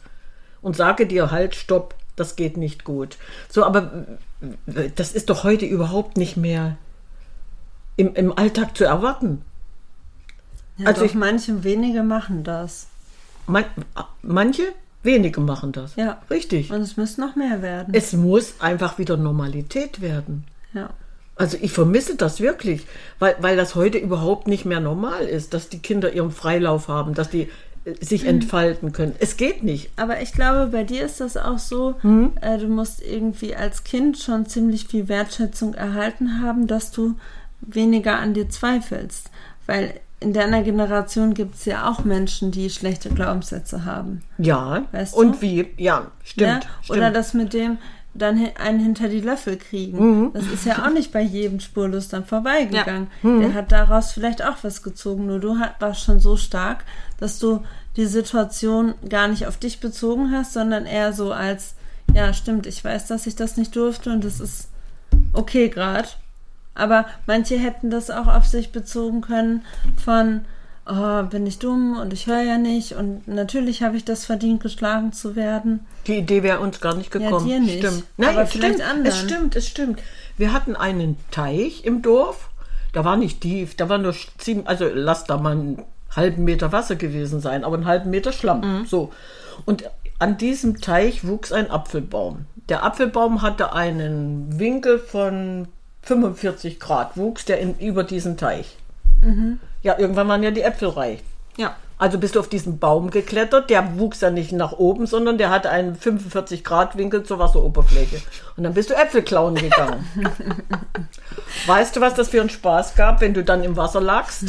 und 0.61 0.75
sage 0.75 1.07
dir 1.07 1.31
halt, 1.31 1.55
stopp, 1.55 1.95
das 2.15 2.35
geht 2.35 2.55
nicht 2.57 2.83
gut. 2.83 3.17
So, 3.49 3.63
aber 3.65 4.05
das 4.95 5.11
ist 5.13 5.29
doch 5.29 5.43
heute 5.43 5.65
überhaupt 5.65 6.15
nicht 6.17 6.37
mehr 6.37 6.77
im, 7.97 8.13
im 8.15 8.37
Alltag 8.37 8.77
zu 8.77 8.83
erwarten. 8.83 9.41
Ja, 10.77 10.87
Also 10.87 11.01
also 11.01 11.05
ich- 11.05 11.15
manche 11.15 11.63
wenige 11.63 12.03
machen 12.03 12.43
das. 12.43 12.87
Man, 13.47 13.65
manche, 14.21 14.63
wenige 15.03 15.41
machen 15.41 15.71
das. 15.71 15.95
Ja. 15.95 16.21
Richtig. 16.29 16.71
Und 16.71 16.81
es 16.81 16.97
müsste 16.97 17.21
noch 17.21 17.35
mehr 17.35 17.61
werden. 17.61 17.93
Es 17.93 18.13
muss 18.13 18.55
einfach 18.59 18.97
wieder 18.97 19.17
Normalität 19.17 20.01
werden. 20.01 20.45
ja. 20.73 20.89
Also 21.35 21.57
ich 21.59 21.71
vermisse 21.71 22.15
das 22.15 22.41
wirklich, 22.41 22.85
weil, 23.17 23.35
weil 23.39 23.57
das 23.57 23.73
heute 23.73 23.97
überhaupt 23.97 24.47
nicht 24.47 24.65
mehr 24.65 24.79
normal 24.79 25.23
ist, 25.23 25.55
dass 25.55 25.67
die 25.67 25.79
Kinder 25.79 26.13
ihren 26.13 26.29
Freilauf 26.29 26.89
haben, 26.89 27.15
dass 27.15 27.31
die 27.31 27.49
äh, 27.85 27.89
Mhm. 27.89 27.95
sich 28.01 28.25
entfalten 28.27 28.91
können. 28.93 29.15
Es 29.19 29.35
geht 29.35 29.63
nicht. 29.63 29.89
Aber 29.95 30.21
ich 30.21 30.31
glaube, 30.33 30.67
bei 30.71 30.83
dir 30.83 31.03
ist 31.03 31.19
das 31.21 31.35
auch 31.35 31.57
so, 31.57 31.95
Mhm. 32.03 32.33
äh, 32.39 32.59
du 32.59 32.67
musst 32.67 33.01
irgendwie 33.01 33.55
als 33.55 33.83
Kind 33.83 34.19
schon 34.19 34.45
ziemlich 34.45 34.85
viel 34.87 35.07
Wertschätzung 35.07 35.73
erhalten 35.73 36.39
haben, 36.43 36.67
dass 36.67 36.91
du 36.91 37.15
weniger 37.61 38.19
an 38.19 38.35
dir 38.35 38.47
zweifelst. 38.49 39.31
Weil 39.65 39.99
in 40.23 40.33
deiner 40.33 40.63
Generation 40.63 41.33
gibt 41.33 41.55
es 41.55 41.65
ja 41.65 41.89
auch 41.89 42.03
Menschen, 42.03 42.51
die 42.51 42.69
schlechte 42.69 43.09
Glaubenssätze 43.09 43.85
haben. 43.85 44.21
Ja. 44.37 44.85
Weißt 44.91 45.13
Und 45.13 45.35
du? 45.35 45.41
wie? 45.41 45.67
Ja, 45.77 46.11
stimmt. 46.23 46.49
ne? 46.49 46.59
stimmt. 46.81 46.97
Oder 46.97 47.11
das 47.11 47.33
mit 47.33 47.53
dem 47.53 47.77
dann 48.15 48.39
einen 48.59 48.79
hinter 48.79 49.09
die 49.09 49.21
Löffel 49.21 49.57
kriegen. 49.57 49.97
Mhm. 50.25 50.33
Das 50.33 50.45
ist 50.45 50.65
ja 50.65 50.85
auch 50.85 50.91
nicht 50.91 51.11
bei 51.11 51.21
jedem 51.21 51.59
spurlos 51.59 52.09
dann 52.09 52.25
vorbeigegangen. 52.25 53.07
Mhm. 53.23 53.41
Der 53.41 53.53
hat 53.53 53.71
daraus 53.71 54.11
vielleicht 54.11 54.43
auch 54.43 54.57
was 54.61 54.83
gezogen. 54.83 55.25
Nur 55.25 55.39
du 55.39 55.59
warst 55.79 56.03
schon 56.03 56.19
so 56.19 56.37
stark, 56.37 56.85
dass 57.19 57.39
du 57.39 57.63
die 57.95 58.05
Situation 58.05 58.93
gar 59.09 59.27
nicht 59.27 59.47
auf 59.47 59.57
dich 59.57 59.79
bezogen 59.79 60.31
hast, 60.31 60.53
sondern 60.53 60.85
eher 60.85 61.13
so 61.13 61.31
als, 61.31 61.75
ja, 62.13 62.33
stimmt, 62.33 62.67
ich 62.67 62.83
weiß, 62.83 63.07
dass 63.07 63.25
ich 63.25 63.35
das 63.35 63.57
nicht 63.57 63.75
durfte 63.75 64.11
und 64.11 64.23
das 64.23 64.39
ist 64.39 64.69
okay 65.33 65.69
gerade. 65.69 66.09
Aber 66.75 67.05
manche 67.27 67.57
hätten 67.57 67.89
das 67.89 68.09
auch 68.09 68.27
auf 68.27 68.47
sich 68.47 68.71
bezogen 68.71 69.21
können 69.21 69.63
von, 70.03 70.45
oh, 70.87 71.23
bin 71.23 71.45
ich 71.45 71.59
dumm 71.59 71.97
und 71.99 72.13
ich 72.13 72.27
höre 72.27 72.41
ja 72.41 72.57
nicht 72.57 72.93
und 72.93 73.27
natürlich 73.27 73.83
habe 73.83 73.95
ich 73.95 74.05
das 74.05 74.25
verdient, 74.25 74.61
geschlagen 74.61 75.13
zu 75.13 75.35
werden. 75.35 75.85
Die 76.07 76.17
Idee 76.17 76.43
wäre 76.43 76.59
uns 76.59 76.81
gar 76.81 76.95
nicht 76.95 77.11
gekommen. 77.11 77.45
dir 77.45 77.59
nicht. 77.59 77.79
Stimmt. 77.79 78.03
Aber 78.17 78.43
es 78.43 78.51
vielleicht 78.51 78.75
stimmt. 78.75 78.89
anderen. 78.89 79.05
Es 79.05 79.19
stimmt, 79.19 79.55
es 79.55 79.67
stimmt. 79.67 80.01
Wir 80.37 80.51
hatten 80.51 80.75
einen 80.75 81.17
Teich 81.31 81.85
im 81.85 82.01
Dorf. 82.01 82.49
Da 82.91 83.03
war 83.03 83.17
nicht 83.17 83.41
tief, 83.41 83.75
da 83.75 83.89
war 83.89 83.97
nur 83.97 84.13
ziemlich, 84.37 84.67
also 84.67 84.87
lass 84.93 85.23
da 85.23 85.37
mal 85.37 85.53
einen 85.53 85.83
halben 86.15 86.43
Meter 86.43 86.71
Wasser 86.71 86.95
gewesen 86.95 87.39
sein, 87.39 87.63
aber 87.63 87.75
einen 87.75 87.87
halben 87.87 88.11
Meter 88.11 88.31
Schlamm. 88.31 88.81
Mhm. 88.81 88.85
So. 88.85 89.11
Und 89.65 89.83
an 90.19 90.37
diesem 90.37 90.79
Teich 90.79 91.27
wuchs 91.27 91.51
ein 91.51 91.71
Apfelbaum. 91.71 92.45
Der 92.69 92.83
Apfelbaum 92.83 93.41
hatte 93.41 93.73
einen 93.73 94.59
Winkel 94.59 94.99
von 94.99 95.67
45 96.03 96.79
Grad, 96.79 97.17
wuchs 97.17 97.45
der 97.45 97.59
in, 97.59 97.77
über 97.79 98.03
diesen 98.03 98.37
Teich. 98.37 98.77
Mhm. 99.21 99.59
Ja, 99.81 99.97
irgendwann 99.97 100.27
waren 100.27 100.43
ja 100.43 100.51
die 100.51 100.61
Äpfel 100.61 100.89
reif. 100.89 101.21
Ja. 101.57 101.75
Also 101.97 102.17
bist 102.17 102.35
du 102.35 102.39
auf 102.39 102.49
diesen 102.49 102.79
Baum 102.79 103.11
geklettert, 103.11 103.69
der 103.69 103.97
wuchs 103.97 104.21
ja 104.21 104.29
nicht 104.29 104.51
nach 104.51 104.73
oben, 104.73 105.05
sondern 105.05 105.37
der 105.37 105.49
hatte 105.49 105.69
einen 105.69 105.95
45 105.95 106.63
Grad 106.63 106.97
Winkel 106.97 107.23
zur 107.23 107.39
Wasseroberfläche. 107.39 108.21
Und 108.57 108.63
dann 108.63 108.73
bist 108.73 108.89
du 108.89 108.95
Äpfel 108.95 109.21
klauen 109.21 109.55
gegangen. 109.55 110.05
weißt 111.67 111.95
du, 111.95 112.01
was 112.01 112.15
das 112.15 112.29
für 112.29 112.41
einen 112.41 112.49
Spaß 112.49 112.95
gab, 112.95 113.21
wenn 113.21 113.33
du 113.33 113.43
dann 113.43 113.63
im 113.63 113.77
Wasser 113.77 114.01
lagst? 114.01 114.45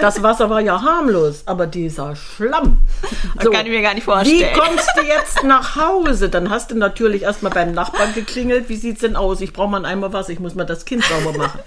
Das 0.00 0.22
Wasser 0.22 0.50
war 0.50 0.60
ja 0.60 0.82
harmlos, 0.82 1.42
aber 1.46 1.66
dieser 1.66 2.16
Schlamm. 2.16 2.78
Das 3.36 3.50
kann 3.50 3.66
ich 3.66 3.72
mir 3.72 3.82
gar 3.82 3.94
nicht 3.94 4.06
Wie 4.06 4.10
vorstellen. 4.10 4.58
kommst 4.58 4.90
du 4.96 5.02
jetzt 5.02 5.44
nach 5.44 5.76
Hause? 5.76 6.28
Dann 6.28 6.50
hast 6.50 6.70
du 6.70 6.74
natürlich 6.76 7.22
erstmal 7.22 7.52
beim 7.52 7.72
Nachbarn 7.72 8.14
geklingelt. 8.14 8.68
Wie 8.68 8.76
sieht's 8.76 9.00
denn 9.00 9.16
aus? 9.16 9.40
Ich 9.40 9.52
brauche 9.52 9.68
mal 9.68 9.76
einen 9.78 9.86
Eimer 9.86 10.12
Wasser, 10.12 10.30
ich 10.30 10.40
muss 10.40 10.54
mal 10.54 10.64
das 10.64 10.84
Kind 10.84 11.04
sauber 11.04 11.36
machen. 11.36 11.60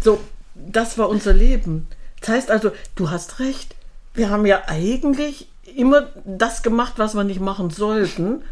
So, 0.00 0.20
das 0.54 0.98
war 0.98 1.08
unser 1.08 1.32
Leben. 1.32 1.86
Das 2.20 2.30
heißt 2.30 2.50
also, 2.50 2.72
du 2.96 3.10
hast 3.10 3.38
recht. 3.38 3.74
Wir 4.14 4.30
haben 4.30 4.46
ja 4.46 4.62
eigentlich 4.66 5.48
immer 5.76 6.08
das 6.24 6.62
gemacht, 6.62 6.94
was 6.96 7.14
wir 7.14 7.24
nicht 7.24 7.40
machen 7.40 7.70
sollten. 7.70 8.42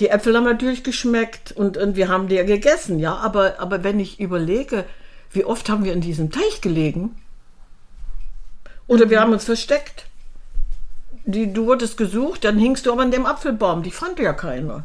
Die 0.00 0.08
Äpfel 0.08 0.36
haben 0.36 0.44
natürlich 0.44 0.82
geschmeckt 0.84 1.52
und, 1.52 1.76
und 1.76 1.96
wir 1.96 2.08
haben 2.08 2.28
die 2.28 2.36
ja 2.36 2.44
gegessen, 2.44 2.98
ja. 2.98 3.16
Aber, 3.16 3.60
aber 3.60 3.84
wenn 3.84 4.00
ich 4.00 4.20
überlege, 4.20 4.84
wie 5.32 5.44
oft 5.44 5.68
haben 5.68 5.84
wir 5.84 5.92
in 5.92 6.00
diesem 6.00 6.30
Teich 6.30 6.60
gelegen? 6.60 7.16
Oder 8.86 9.10
wir 9.10 9.20
haben 9.20 9.32
uns 9.32 9.44
versteckt. 9.44 10.06
Die, 11.24 11.52
du 11.52 11.66
wurdest 11.66 11.96
gesucht, 11.96 12.44
dann 12.44 12.58
hingst 12.58 12.86
du 12.86 12.92
aber 12.92 13.02
an 13.02 13.10
dem 13.10 13.26
Apfelbaum. 13.26 13.82
Die 13.82 13.90
fand 13.90 14.18
ja 14.18 14.32
keiner. 14.32 14.84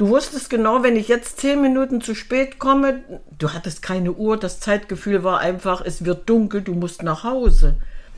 Du 0.00 0.08
wusstest 0.08 0.48
genau, 0.48 0.82
wenn 0.82 0.96
ich 0.96 1.08
jetzt 1.08 1.40
zehn 1.40 1.60
Minuten 1.60 2.00
zu 2.00 2.14
spät 2.14 2.58
komme, 2.58 3.00
du 3.38 3.52
hattest 3.52 3.82
keine 3.82 4.12
Uhr, 4.12 4.38
das 4.38 4.58
Zeitgefühl 4.58 5.24
war 5.24 5.40
einfach, 5.40 5.82
es 5.84 6.06
wird 6.06 6.26
dunkel, 6.26 6.62
du 6.62 6.72
musst 6.72 7.02
nach 7.02 7.22
Hause. 7.22 7.74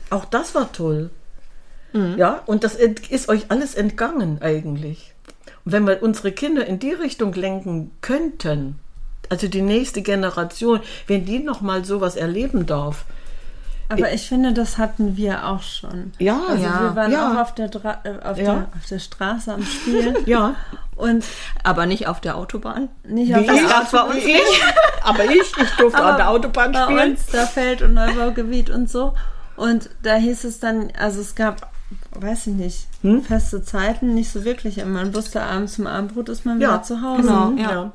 Auch 0.09 0.23
das 0.23 0.55
war 0.55 0.71
toll. 0.71 1.09
Ja, 1.91 2.41
und 2.45 2.63
das 2.63 2.75
ist 2.75 3.27
euch 3.27 3.51
alles 3.51 3.75
entgangen 3.75 4.41
eigentlich. 4.41 5.13
Und 5.65 5.73
wenn 5.73 5.85
wir 5.85 6.01
unsere 6.01 6.31
Kinder 6.31 6.65
in 6.65 6.79
die 6.79 6.93
Richtung 6.93 7.33
lenken 7.33 7.91
könnten, 7.99 8.79
also 9.27 9.49
die 9.49 9.61
nächste 9.61 10.03
Generation, 10.03 10.79
wenn 11.07 11.25
die 11.25 11.39
noch 11.39 11.59
mal 11.59 11.83
sowas 11.83 12.15
erleben 12.15 12.65
darf, 12.65 13.03
Aber 13.89 14.13
ich 14.13 14.29
finde, 14.29 14.53
das 14.53 14.77
hatten 14.77 15.17
wir 15.17 15.45
auch 15.49 15.61
schon. 15.61 16.13
Ja, 16.17 16.41
also 16.47 16.63
ja, 16.63 16.81
wir 16.81 16.95
waren 16.95 17.11
ja. 17.11 17.33
auch 17.33 17.41
auf 17.41 17.53
der, 17.53 17.67
Dra 17.67 17.99
äh, 18.05 18.25
auf, 18.25 18.37
Ja. 18.37 18.43
der, 18.43 18.67
auf 18.77 18.85
der 18.89 18.99
Straße 18.99 19.53
am 19.53 19.63
Spielen 19.63 20.15
ja, 20.25 20.55
und 20.95 21.23
Aber 21.63 21.85
nicht 21.85 22.07
auf 22.07 22.21
der 22.21 22.35
Autobahn. 22.37 22.89
nicht 23.03 23.35
auf 23.35 23.45
der 23.45 23.63
gab's 23.63 23.91
bei 23.91 24.01
uns 24.01 24.15
wie 24.25 24.31
ich, 24.33 24.63
aber 25.03 25.25
ich, 25.25 25.41
ich 25.57 25.69
durfte 25.77 26.03
an 26.03 26.17
der 26.17 26.29
Autobahn 26.29 26.71
bei 26.71 26.83
spielen. 26.83 27.11
uns, 27.11 27.25
da 27.27 27.45
Feld- 27.45 27.81
und 27.81 27.93
Neubaugebiet 27.93 28.69
und 28.69 28.89
so. 28.89 29.13
Und 29.55 29.89
da 30.01 30.15
hieß 30.15 30.43
es 30.45 30.59
dann, 30.59 30.91
also 30.99 31.21
es 31.21 31.35
gab, 31.35 31.69
weiß 32.11 32.47
ich 32.47 32.53
nicht, 32.55 32.87
Hm? 33.01 33.21
feste 33.23 33.63
Zeiten, 33.63 34.13
nicht 34.15 34.31
so 34.31 34.43
wirklich. 34.45 34.83
Man 34.83 35.13
wusste, 35.13 35.41
abends 35.43 35.73
zum 35.73 35.85
Abendbrot 35.87 36.29
ist 36.29 36.45
man 36.45 36.59
Ja, 36.61 36.69
wieder 36.69 36.83
zu 36.83 37.01
Hause. 37.01 37.21
genau. 37.23 37.45
Mhm, 37.51 37.57
ja. 37.59 37.71
ja. 37.71 37.91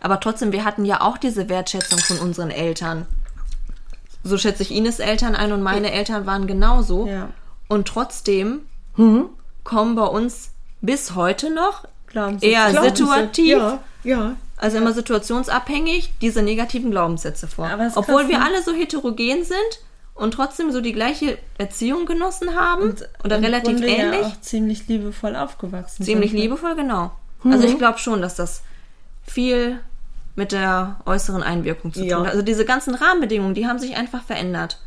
Aber 0.00 0.20
trotzdem, 0.20 0.52
wir 0.52 0.64
hatten 0.64 0.84
ja 0.84 1.00
auch 1.00 1.18
diese 1.18 1.48
Wertschätzung 1.48 1.98
von 1.98 2.18
unseren 2.18 2.50
Eltern. 2.50 3.06
So 4.22 4.36
schätze 4.38 4.62
ich 4.62 4.70
Ines 4.72 4.98
Eltern 5.00 5.34
ein 5.34 5.50
und 5.52 5.62
meine 5.62 5.90
Eltern 5.92 6.26
waren 6.26 6.46
genauso. 6.46 7.06
Ja. 7.06 7.30
Und 7.68 7.88
trotzdem 7.88 8.60
kommen 9.64 9.94
bei 9.94 10.04
uns 10.06 10.50
bis 10.80 11.14
heute 11.14 11.52
noch, 11.52 11.84
Glauben 12.10 12.38
Sie, 12.38 12.46
Eher 12.46 12.70
glauben 12.70 12.88
Sie. 12.96 13.02
situativ. 13.04 13.48
Ja, 13.58 13.78
ja. 14.04 14.36
also 14.56 14.78
immer 14.78 14.92
situationsabhängig, 14.92 16.12
diese 16.20 16.42
negativen 16.42 16.90
Glaubenssätze 16.90 17.46
vor. 17.48 17.70
Obwohl 17.94 18.28
wir 18.28 18.38
ne? 18.38 18.44
alle 18.44 18.62
so 18.62 18.72
heterogen 18.72 19.44
sind 19.44 19.80
und 20.14 20.32
trotzdem 20.34 20.72
so 20.72 20.80
die 20.80 20.92
gleiche 20.92 21.38
Erziehung 21.58 22.06
genossen 22.06 22.54
haben 22.54 22.94
oder 23.24 23.36
Im 23.36 23.44
relativ 23.44 23.72
Grunde 23.78 23.86
ähnlich. 23.88 24.20
Ja 24.20 24.26
auch 24.26 24.40
ziemlich 24.40 24.88
liebevoll 24.88 25.36
aufgewachsen 25.36 26.04
Ziemlich 26.04 26.30
sind. 26.32 26.40
liebevoll, 26.40 26.74
genau. 26.74 27.12
Also 27.44 27.66
ich 27.68 27.78
glaube 27.78 27.98
schon, 27.98 28.20
dass 28.20 28.34
das 28.34 28.62
viel 29.24 29.78
mit 30.34 30.52
der 30.52 31.00
äußeren 31.06 31.42
Einwirkung 31.42 31.92
zu 31.92 32.04
Ja. 32.04 32.16
tun 32.16 32.26
hat. 32.26 32.32
Also 32.32 32.42
diese 32.42 32.64
ganzen 32.64 32.94
Rahmenbedingungen, 32.94 33.54
die 33.54 33.66
haben 33.68 33.78
sich 33.78 33.96
einfach 33.96 34.22
verändert. 34.22 34.78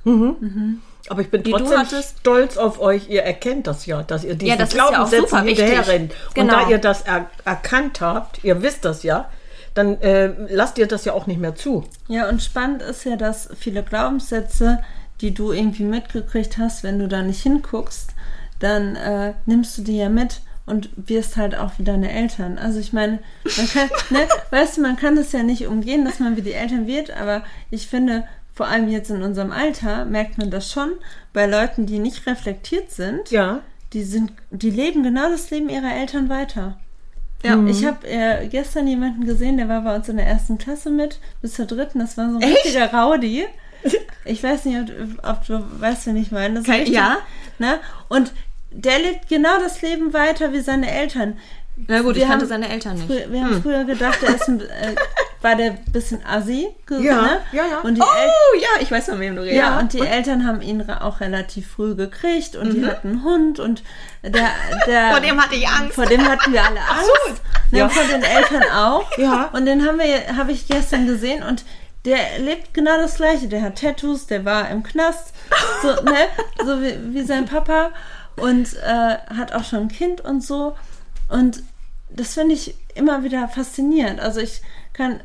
Aber 1.10 1.22
ich 1.22 1.30
bin 1.32 1.44
Die 1.44 1.52
trotzdem 1.52 1.86
stolz 2.20 2.58
auf 2.58 2.80
euch. 2.80 3.10
Ihr 3.10 3.24
erkennt 3.24 3.68
das 3.68 3.86
ja, 3.86 4.04
dass 4.04 4.24
ihr 4.24 4.36
diesen 4.36 4.50
Ja, 4.50 4.56
das 4.58 4.74
ja 4.74 4.88
Glaubenssätzen 4.90 5.46
wichtig. 5.46 5.66
hinterherrennt. 5.66 6.14
Und 6.28 6.34
Genau. 6.36 6.54
da 6.64 6.70
ihr 6.70 6.78
das 6.78 7.02
er 7.02 7.30
erkannt 7.46 8.02
habt, 8.02 8.44
ihr 8.44 8.62
wisst 8.62 8.86
das 8.86 9.04
ja, 9.04 9.30
dann 9.74 10.00
äh, 10.02 10.32
lasst 10.50 10.78
ihr 10.78 10.88
das 10.88 11.06
ja 11.06 11.14
auch 11.14 11.28
nicht 11.28 11.40
mehr 11.40 11.56
zu. 11.56 11.84
Ja, 12.08 12.30
und 12.30 12.42
spannend 12.44 12.82
ist 12.82 13.04
ja, 13.06 13.16
dass 13.16 13.50
viele 13.58 13.84
Glaubenssätze, 13.84 14.80
die 15.22 15.34
du 15.34 15.52
irgendwie 15.52 15.84
mitgekriegt 15.84 16.58
hast, 16.58 16.84
wenn 16.84 17.00
du 17.00 17.08
da 17.08 17.22
nicht 17.22 17.42
hinguckst, 17.42 18.12
dann 18.60 18.96
äh, 18.96 19.34
nimmst 19.46 19.78
du 19.78 19.82
die 19.82 19.98
ja 19.98 20.10
mit 20.10 20.42
und 20.66 20.90
wirst 20.96 21.38
halt 21.38 21.56
auch 21.58 21.72
wie 21.78 21.84
deine 21.84 22.12
Eltern. 22.12 22.58
Also 22.58 22.80
ich 22.80 22.94
meine, 22.94 23.20
man 23.58 23.68
kann, 23.70 23.90
ne, 24.10 24.28
weißt 24.52 24.78
du, 24.78 24.82
man 24.82 24.96
kann 24.98 25.18
es 25.18 25.32
ja 25.32 25.42
nicht 25.44 25.68
umgehen, 25.68 26.06
dass 26.06 26.20
man 26.20 26.38
wie 26.38 26.42
die 26.42 26.54
Eltern 26.54 26.86
wird, 26.86 27.12
aber 27.12 27.44
ich 27.72 27.88
finde, 27.88 28.26
vor 28.62 28.68
allem 28.68 28.90
jetzt 28.90 29.10
in 29.10 29.24
unserem 29.24 29.52
Alter 29.52 30.06
merkt 30.06 30.38
man 30.38 30.52
das 30.52 30.72
schon 30.72 30.92
bei 31.34 31.48
Leuten, 31.48 31.88
die 31.88 31.98
nicht 31.98 32.28
reflektiert 32.28 32.92
sind. 32.92 33.32
Ja. 33.32 33.62
Die 33.92 34.04
sind, 34.04 34.34
die 34.52 34.70
leben 34.70 35.02
genau 35.02 35.32
das 35.32 35.50
Leben 35.50 35.68
ihrer 35.68 35.92
Eltern 35.96 36.30
weiter. 36.30 36.78
Ja. 37.44 37.60
Ich 37.66 37.84
habe 37.88 38.08
äh, 38.08 38.46
gestern 38.50 38.86
jemanden 38.88 39.26
gesehen, 39.26 39.58
der 39.58 39.68
war 39.68 39.82
bei 39.82 39.96
uns 39.96 40.08
in 40.10 40.18
der 40.18 40.28
ersten 40.28 40.60
Klasse 40.60 40.92
mit, 40.92 41.18
bis 41.42 41.54
zur 41.54 41.66
dritten. 41.66 41.98
Das 41.98 42.20
war 42.20 42.30
so 42.30 42.38
ein 42.38 42.44
richtiger 42.44 42.94
Rowdy. 42.94 43.46
Ich 44.26 44.44
weiß 44.44 44.66
nicht, 44.66 44.78
ob, 44.78 45.28
ob 45.28 45.48
du 45.48 45.66
weißt, 45.82 46.06
wen 46.06 46.18
ich 46.18 46.32
meine. 46.32 46.60
Das 46.60 46.66
Kein- 46.66 46.82
richtig, 46.82 46.94
ja. 46.94 47.18
Ne? 47.58 47.80
Und 48.10 48.32
der 48.70 49.00
lebt 49.00 49.28
genau 49.28 49.58
das 49.60 49.82
Leben 49.82 50.14
weiter 50.14 50.54
wie 50.54 50.60
seine 50.60 50.92
Eltern. 50.92 51.36
Na 51.88 52.04
gut, 52.04 52.14
Wir 52.16 52.22
ich 52.22 52.30
kannte 52.30 52.44
haben 52.44 52.50
seine 52.50 52.70
Eltern 52.70 52.94
nicht. 52.98 53.08
Früher, 53.08 53.32
wir 53.32 53.44
haben 53.44 53.62
früher 53.64 53.84
gedacht, 53.86 54.22
der 54.22 54.36
ist 54.36 54.48
ein, 54.48 54.60
äh, 54.70 54.96
war 55.42 55.56
der 55.56 55.72
ein 55.72 55.80
bisschen 55.92 56.24
assi. 56.26 56.68
Ja, 56.90 57.22
ne? 57.22 57.42
ja, 57.52 57.66
ja. 57.66 57.80
Und 57.80 57.96
die 57.96 58.02
El 58.02 58.08
Oh 58.08 58.60
ja, 58.60 58.82
ich 58.82 58.92
weiß 58.92 59.06
von 59.06 59.20
wem 59.20 59.36
du 59.36 59.42
redest. 59.42 59.58
ja, 59.58 59.80
und 59.80 59.94
die 59.94 60.00
Eltern 60.00 60.46
haben 60.46 60.62
ihn 60.62 60.88
auch 60.90 61.20
relativ 61.20 61.72
früh 61.72 61.96
gekriegt 61.96 62.56
und 62.56 62.74
die 62.74 62.86
hatten 62.86 63.10
einen 63.10 63.24
Hund 63.24 63.60
und 63.60 63.84
der, 64.24 64.50
der 64.88 65.12
Vor 65.12 65.20
dem 65.20 65.42
hatte 65.42 65.56
ich 65.56 65.68
Angst. 65.68 65.96
Vor 65.96 66.06
dem 66.06 66.28
hatten 66.28 66.54
wir 66.54 66.64
alle 66.64 66.80
Angst. 66.80 67.42
Ne, 67.72 67.80
Ja. 67.80 67.90
Vor 67.90 68.04
den 68.04 68.24
Eltern 68.24 68.64
auch. 68.74 69.10
Ja. 69.18 69.50
Und 69.54 69.66
den 69.66 69.86
haben 69.86 70.00
wir, 70.00 70.38
habe 70.38 70.52
ich 70.52 70.68
gestern 70.68 71.06
gesehen 71.06 71.44
und 71.44 71.64
der 72.06 72.40
lebt 72.40 72.74
genau 72.74 72.98
das 72.98 73.16
Gleiche. 73.16 73.48
Der 73.48 73.62
hat 73.62 73.80
Tattoos, 73.80 74.26
der 74.26 74.46
war 74.46 74.70
im 74.70 74.84
Knast, 74.84 75.34
so, 75.82 75.88
ne, 76.04 76.28
so 76.64 76.82
wie, 76.82 77.14
wie 77.14 77.24
sein 77.24 77.46
Papa 77.46 77.92
und 78.38 78.76
äh, 78.78 79.18
hat 79.36 79.54
auch 79.54 79.64
schon 79.64 79.82
ein 79.82 79.88
Kind 79.90 80.22
und 80.22 80.44
so. 80.44 80.76
Und 81.30 81.62
das 82.10 82.34
finde 82.34 82.56
ich 82.56 82.76
immer 82.96 83.24
wieder 83.24 83.48
faszinierend. 83.48 84.20
Also 84.20 84.40
ich 84.40 84.62
kann, 84.94 85.22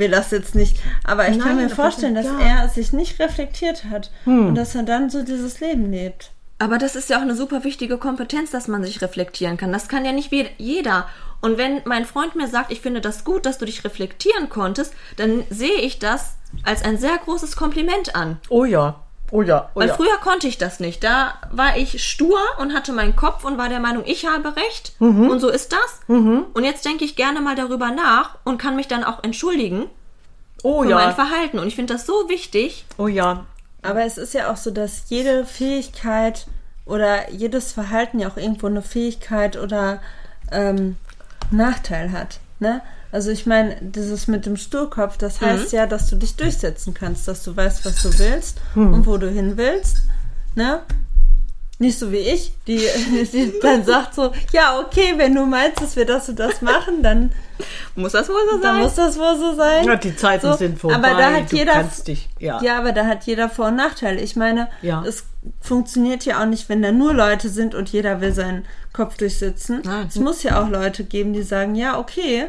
will 0.00 0.10
das 0.10 0.32
jetzt 0.32 0.56
nicht, 0.56 0.80
aber 1.04 1.28
ich 1.28 1.38
kann 1.38 1.48
Nein, 1.48 1.56
mir 1.56 1.64
aber 1.66 1.76
vorstellen, 1.76 2.16
dass. 2.16 2.26
Hm. 2.26 2.40
er 2.40 2.68
sich 2.68 2.92
nicht 2.92 3.20
reflektiert 3.20 3.84
hat 3.84 4.10
und 4.24 4.56
dass 4.56 4.74
er 4.74 4.82
dann 4.82 5.10
so 5.10 5.22
dieses 5.22 5.60
Leben 5.60 5.90
lebt. 5.92 6.32
Aber 6.58 6.76
das 6.76 6.96
ist 6.96 7.08
ja 7.08 7.18
auch 7.18 7.22
eine 7.22 7.34
super 7.34 7.64
wichtige 7.64 7.96
Kompetenz, 7.96 8.50
dass 8.50 8.68
man 8.68 8.84
sich 8.84 9.00
reflektieren 9.00 9.56
kann. 9.56 9.72
Das 9.72 9.88
kann 9.88 10.04
ja 10.04 10.12
nicht 10.12 10.30
jeder. 10.58 11.06
Und 11.40 11.56
wenn 11.56 11.80
mein 11.86 12.04
Freund 12.04 12.34
mir 12.36 12.48
sagt, 12.48 12.70
ich 12.70 12.82
finde 12.82 13.00
das 13.00 13.24
gut, 13.24 13.46
dass 13.46 13.56
du 13.56 13.64
dich 13.64 13.82
reflektieren 13.82 14.50
konntest, 14.50 14.92
dann 15.16 15.44
sehe 15.48 15.80
ich 15.80 15.98
das 15.98 16.34
als 16.64 16.82
ein 16.82 16.98
sehr 16.98 17.16
großes 17.16 17.56
Kompliment 17.56 18.14
an. 18.14 18.38
Oh 18.50 18.64
ja. 18.64 19.00
Oh 19.30 19.42
ja. 19.42 19.70
Oh 19.74 19.80
Weil 19.80 19.88
ja. 19.88 19.94
früher 19.94 20.16
konnte 20.22 20.48
ich 20.48 20.58
das 20.58 20.80
nicht. 20.80 21.04
Da 21.04 21.34
war 21.50 21.76
ich 21.76 22.02
stur 22.02 22.38
und 22.58 22.74
hatte 22.74 22.92
meinen 22.92 23.16
Kopf 23.16 23.44
und 23.44 23.58
war 23.58 23.68
der 23.68 23.80
Meinung, 23.80 24.02
ich 24.06 24.26
habe 24.26 24.56
recht. 24.56 24.94
Und 25.30 25.40
so 25.40 25.48
ist 25.48 25.72
das. 25.72 26.00
Und 26.54 26.64
jetzt 26.64 26.84
denke 26.84 27.04
ich 27.04 27.16
gerne 27.16 27.40
mal 27.40 27.54
darüber 27.54 27.90
nach 27.90 28.36
und 28.44 28.58
kann 28.58 28.76
mich 28.76 28.88
dann 28.88 29.04
auch 29.04 29.22
entschuldigen 29.22 29.86
oh 30.62 30.82
für 30.82 30.94
mein 30.94 31.08
ja. 31.08 31.14
Verhalten. 31.14 31.58
Und 31.58 31.68
ich 31.68 31.76
finde 31.76 31.94
das 31.94 32.06
so 32.06 32.28
wichtig. 32.28 32.84
Oh 32.98 33.08
ja. 33.08 33.46
Aber 33.82 34.04
es 34.04 34.18
ist 34.18 34.34
ja 34.34 34.50
auch 34.50 34.56
so, 34.56 34.70
dass 34.70 35.04
jede 35.08 35.46
Fähigkeit 35.46 36.46
oder 36.84 37.30
jedes 37.30 37.72
Verhalten 37.72 38.18
ja 38.18 38.28
auch 38.28 38.36
irgendwo 38.36 38.66
eine 38.66 38.82
Fähigkeit 38.82 39.56
oder 39.56 40.00
ähm, 40.50 40.96
Nachteil 41.50 42.12
hat. 42.12 42.40
Ne? 42.58 42.82
Also 43.12 43.30
ich 43.30 43.44
meine, 43.46 43.76
dieses 43.80 44.28
mit 44.28 44.46
dem 44.46 44.56
Sturkopf, 44.56 45.16
das 45.16 45.40
heißt 45.40 45.72
ja, 45.72 45.86
dass 45.86 46.08
du 46.08 46.16
dich 46.16 46.36
durchsetzen 46.36 46.94
kannst, 46.94 47.26
dass 47.26 47.42
du 47.42 47.56
weißt, 47.56 47.84
was 47.84 48.02
du 48.02 48.18
willst 48.18 48.58
und 48.76 49.06
wo 49.06 49.16
du 49.16 49.28
hin 49.28 49.56
willst. 49.56 49.98
Ne? 50.54 50.80
Nicht 51.78 51.98
so 51.98 52.12
wie 52.12 52.18
ich, 52.18 52.52
die, 52.66 52.76
die 53.32 53.54
dann 53.62 53.84
sagt 53.84 54.14
so, 54.14 54.32
ja, 54.52 54.78
okay, 54.78 55.14
wenn 55.16 55.34
du 55.34 55.46
meinst, 55.46 55.80
dass 55.80 55.96
wir 55.96 56.04
das 56.04 56.28
und 56.28 56.38
das 56.38 56.60
machen, 56.60 57.02
dann, 57.02 57.32
Muss 57.94 58.12
das 58.12 58.28
wohl 58.28 58.36
so 58.50 58.58
dann 58.60 58.74
sein? 58.74 58.82
muss 58.82 58.94
das 58.94 59.18
wohl 59.18 59.36
so 59.38 59.54
sein. 59.56 59.84
ja. 59.86 59.96
Die 59.96 60.14
Zeiten 60.14 60.46
So, 60.46 60.56
sind 60.58 60.78
vorbei. 60.78 60.96
aber 60.96 61.08
da 61.18 61.32
hat 61.32 61.50
du 61.50 61.56
jeder- 61.56 61.72
kannst 61.72 62.06
dich. 62.06 62.28
Ja. 62.38 62.60
Ja, 62.62 62.78
aber 62.78 62.92
da 62.92 63.06
hat 63.06 63.24
jeder 63.24 63.48
Vor- 63.48 63.68
und 63.68 63.76
Nachteile. 63.76 64.20
Ich 64.20 64.36
meine, 64.36 64.68
Ja. 64.82 65.02
es 65.06 65.24
funktioniert 65.62 66.24
ja 66.26 66.42
auch 66.42 66.46
nicht, 66.46 66.68
wenn 66.68 66.82
da 66.82 66.92
nur 66.92 67.14
Leute 67.14 67.48
sind 67.48 67.74
und 67.74 67.88
jeder 67.88 68.20
will 68.20 68.34
seinen 68.34 68.66
Kopf 68.92 69.16
durchsitzen. 69.16 69.80
Nein. 69.84 70.06
Es 70.06 70.16
muss 70.16 70.42
ja 70.42 70.62
auch 70.62 70.68
Leute 70.68 71.02
geben, 71.04 71.32
die 71.32 71.42
sagen, 71.42 71.74
ja, 71.74 71.98
okay, 71.98 72.46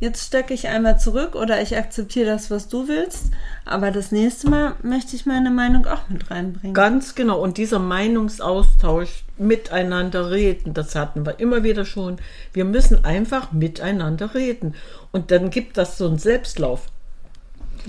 jetzt 0.00 0.26
stecke 0.26 0.54
ich 0.54 0.68
einmal 0.68 0.98
zurück 0.98 1.34
oder 1.34 1.60
ich 1.60 1.76
akzeptiere 1.76 2.26
das, 2.26 2.50
was 2.50 2.68
du 2.68 2.88
willst, 2.88 3.32
aber 3.64 3.90
das 3.90 4.12
nächste 4.12 4.48
Mal 4.48 4.74
möchte 4.82 5.16
ich 5.16 5.26
meine 5.26 5.50
Meinung 5.50 5.86
auch 5.86 6.08
mit 6.08 6.30
reinbringen. 6.30 6.74
Ganz 6.74 7.14
genau. 7.14 7.40
Und 7.40 7.58
dieser 7.58 7.78
Meinungsaustausch, 7.78 9.24
miteinander 9.38 10.30
reden, 10.30 10.74
das 10.74 10.94
hatten 10.94 11.24
wir 11.24 11.40
immer 11.40 11.62
wieder 11.62 11.84
schon. 11.84 12.16
Wir 12.52 12.64
müssen 12.64 13.04
einfach 13.04 13.52
miteinander 13.52 14.34
reden. 14.34 14.74
Und 15.12 15.30
dann 15.30 15.50
gibt 15.50 15.76
das 15.76 15.98
so 15.98 16.06
einen 16.06 16.18
Selbstlauf. 16.18 16.86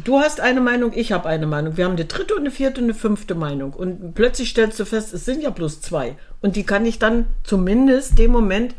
Du 0.03 0.19
hast 0.19 0.39
eine 0.39 0.61
Meinung, 0.61 0.91
ich 0.93 1.11
habe 1.11 1.27
eine 1.27 1.47
Meinung. 1.47 1.75
Wir 1.75 1.85
haben 1.85 1.93
eine 1.93 2.05
dritte 2.05 2.35
und 2.35 2.41
eine 2.41 2.51
vierte 2.51 2.79
und 2.79 2.85
eine 2.85 2.93
fünfte 2.93 3.35
Meinung. 3.35 3.73
Und 3.73 4.13
plötzlich 4.13 4.49
stellst 4.49 4.79
du 4.79 4.85
fest, 4.85 5.13
es 5.13 5.25
sind 5.25 5.41
ja 5.41 5.49
bloß 5.49 5.81
zwei. 5.81 6.15
Und 6.41 6.55
die 6.55 6.63
kann 6.63 6.85
ich 6.85 6.99
dann 6.99 7.25
zumindest 7.43 8.17
dem 8.17 8.31
Moment 8.31 8.75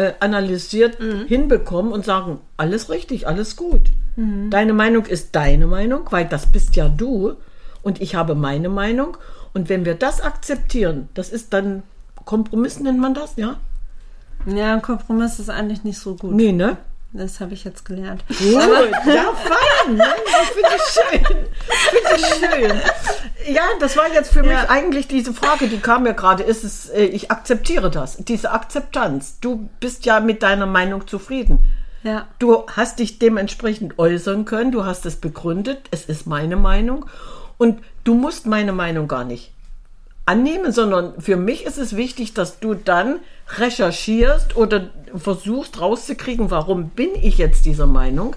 äh, 0.00 0.14
analysiert 0.20 0.98
hinbekommen 1.26 1.92
und 1.92 2.04
sagen, 2.06 2.38
alles 2.56 2.88
richtig, 2.88 3.26
alles 3.26 3.56
gut. 3.56 3.90
Deine 4.50 4.72
Meinung 4.72 5.04
ist 5.04 5.36
deine 5.36 5.66
Meinung, 5.66 6.06
weil 6.10 6.26
das 6.26 6.46
bist 6.46 6.74
ja 6.74 6.88
du. 6.88 7.34
Und 7.82 8.00
ich 8.00 8.14
habe 8.14 8.34
meine 8.34 8.68
Meinung. 8.68 9.16
Und 9.52 9.68
wenn 9.68 9.84
wir 9.84 9.94
das 9.94 10.20
akzeptieren, 10.20 11.08
das 11.14 11.30
ist 11.30 11.52
dann 11.52 11.82
Kompromiss, 12.24 12.80
nennt 12.80 12.98
man 12.98 13.14
das, 13.14 13.36
ja? 13.36 13.56
Ja, 14.46 14.72
ein 14.72 14.82
Kompromiss 14.82 15.38
ist 15.38 15.50
eigentlich 15.50 15.84
nicht 15.84 15.98
so 15.98 16.14
gut. 16.14 16.32
Nee, 16.32 16.52
ne? 16.52 16.78
Das 17.12 17.40
habe 17.40 17.54
ich 17.54 17.64
jetzt 17.64 17.84
gelernt. 17.84 18.24
Gut, 18.28 18.38
ja, 19.06 19.32
fein. 19.34 19.96
Ne? 19.96 20.04
Ich 20.42 20.48
finde 20.48 20.68
es 20.76 20.94
schön. 20.94 21.46
Finde 21.90 22.14
es 22.14 22.38
schön. 22.38 23.52
Ja, 23.54 23.62
das 23.80 23.96
war 23.96 24.12
jetzt 24.12 24.32
für 24.32 24.42
mich 24.42 24.52
Ja. 24.52 24.68
eigentlich 24.68 25.08
diese 25.08 25.34
Frage, 25.34 25.66
die 25.66 25.78
kam 25.78 26.04
mir 26.04 26.14
gerade. 26.14 26.44
Ist 26.44 26.62
es, 26.62 26.88
äh, 26.88 27.02
ich 27.04 27.30
akzeptiere 27.32 27.90
das, 27.90 28.18
diese 28.18 28.52
Akzeptanz. 28.52 29.38
Du 29.40 29.68
bist 29.80 30.04
ja 30.06 30.20
mit 30.20 30.44
deiner 30.44 30.66
Meinung 30.66 31.08
zufrieden. 31.08 31.64
Ja. 32.04 32.28
Du 32.38 32.64
hast 32.68 33.00
dich 33.00 33.18
dementsprechend 33.18 33.98
äußern 33.98 34.44
können, 34.44 34.70
du 34.70 34.84
hast 34.84 35.04
es 35.04 35.16
begründet, 35.16 35.88
es 35.90 36.04
ist 36.04 36.26
meine 36.26 36.56
Meinung 36.56 37.06
und 37.58 37.82
du 38.04 38.14
musst 38.14 38.46
meine 38.46 38.72
Meinung 38.72 39.06
gar 39.06 39.24
nicht 39.24 39.52
annehmen, 40.26 40.72
sondern 40.72 41.20
für 41.20 41.36
mich 41.36 41.64
ist 41.64 41.78
es 41.78 41.96
wichtig, 41.96 42.34
dass 42.34 42.60
du 42.60 42.74
dann 42.74 43.20
recherchierst 43.58 44.56
oder 44.56 44.90
versuchst 45.14 45.80
rauszukriegen, 45.80 46.50
warum 46.50 46.90
bin 46.90 47.10
ich 47.20 47.38
jetzt 47.38 47.64
dieser 47.66 47.86
Meinung 47.86 48.36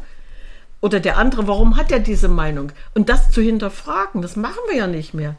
oder 0.82 1.00
der 1.00 1.18
andere, 1.18 1.48
warum 1.48 1.78
hat 1.78 1.92
er 1.92 2.00
diese 2.00 2.28
Meinung 2.28 2.72
und 2.94 3.10
das 3.10 3.30
zu 3.32 3.42
hinterfragen, 3.42 4.22
das 4.22 4.36
machen 4.36 4.60
wir 4.70 4.78
ja 4.78 4.88
nicht 4.88 5.14
mehr. 5.14 5.36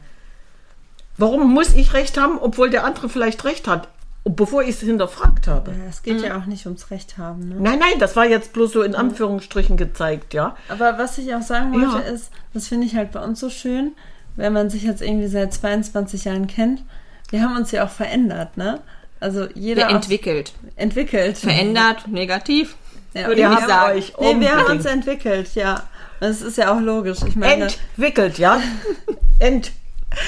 Warum 1.17 1.53
muss 1.53 1.73
ich 1.73 1.93
recht 1.93 2.17
haben, 2.19 2.37
obwohl 2.39 2.69
der 2.69 2.83
andere 2.83 3.09
vielleicht 3.09 3.45
recht 3.45 3.67
hat, 3.67 3.87
bevor 4.25 4.63
ich 4.63 4.69
es 4.69 4.79
hinterfragt 4.81 5.47
habe? 5.47 5.71
Ja, 5.71 5.77
Es 5.89 6.03
geht 6.03 6.21
ja 6.21 6.37
auch 6.37 6.45
nicht 6.45 6.65
ums 6.65 6.89
Recht 6.91 7.17
haben. 7.17 7.47
Ne? 7.49 7.55
Nein, 7.59 7.79
nein, 7.79 7.99
das 7.99 8.15
war 8.15 8.25
jetzt 8.25 8.53
bloß 8.53 8.71
so 8.73 8.81
in 8.81 8.95
Anführungsstrichen 8.95 9.77
gezeigt, 9.77 10.33
ja. 10.33 10.55
Aber 10.67 10.97
was 10.97 11.17
ich 11.17 11.33
auch 11.35 11.41
sagen 11.41 11.73
wollte, 11.73 12.05
Ja. 12.05 12.13
ist, 12.13 12.31
das 12.53 12.67
finde 12.67 12.87
ich 12.87 12.95
halt 12.95 13.11
bei 13.11 13.23
uns 13.23 13.39
so 13.39 13.49
schön, 13.49 13.93
wenn 14.35 14.53
man 14.53 14.69
sich 14.69 14.83
jetzt 14.83 15.01
irgendwie 15.01 15.27
seit 15.27 15.53
22 15.53 16.25
Jahren 16.25 16.47
kennt. 16.47 16.83
Wir 17.29 17.41
haben 17.41 17.55
uns 17.55 17.71
ja 17.71 17.83
auch 17.85 17.89
verändert, 17.89 18.57
ne? 18.57 18.81
Also 19.19 19.47
jeder 19.55 19.87
Wir 19.87 19.95
entwickelt. 19.95 20.53
entwickelt. 20.75 21.37
Verändert, 21.37 22.07
negativ. 22.07 22.75
Ja, 23.13 23.27
würde 23.27 23.41
Ihr 23.41 23.49
ich 23.49 23.55
habt 23.57 23.67
sagen. 23.67 23.97
euch 23.97 24.13
Nee, 24.19 24.39
wir 24.39 24.51
haben 24.55 24.65
uns 24.77 24.85
entwickelt, 24.85 25.55
ja. 25.55 25.83
Das 26.19 26.41
ist 26.41 26.57
ja 26.57 26.73
auch 26.73 26.79
logisch. 26.81 27.19
Ich 27.25 27.35
meine, 27.35 27.65
entwickelt, 27.65 28.37
ja. 28.37 28.61
Ent, 29.39 29.71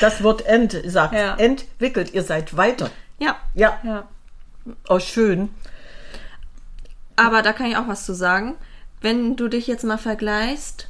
das 0.01 0.23
Wort 0.23 0.45
ent 0.45 0.77
sagt 0.85 1.13
Ja. 1.13 1.35
entwickelt. 1.35 2.13
Ihr 2.13 2.23
seid 2.23 2.55
weiter. 2.57 2.89
Ja, 3.19 3.35
Ja, 3.53 3.77
ja. 3.83 4.07
oh 4.89 4.99
schön. 4.99 5.49
aber 7.15 7.41
da 7.41 7.53
kann 7.53 7.67
ich 7.67 7.77
auch 7.77 7.87
was 7.87 8.05
zu 8.05 8.13
sagen. 8.13 8.55
Wenn 9.01 9.35
du 9.35 9.47
dich 9.47 9.67
jetzt 9.67 9.83
mal 9.83 9.97
vergleichst, 9.97 10.87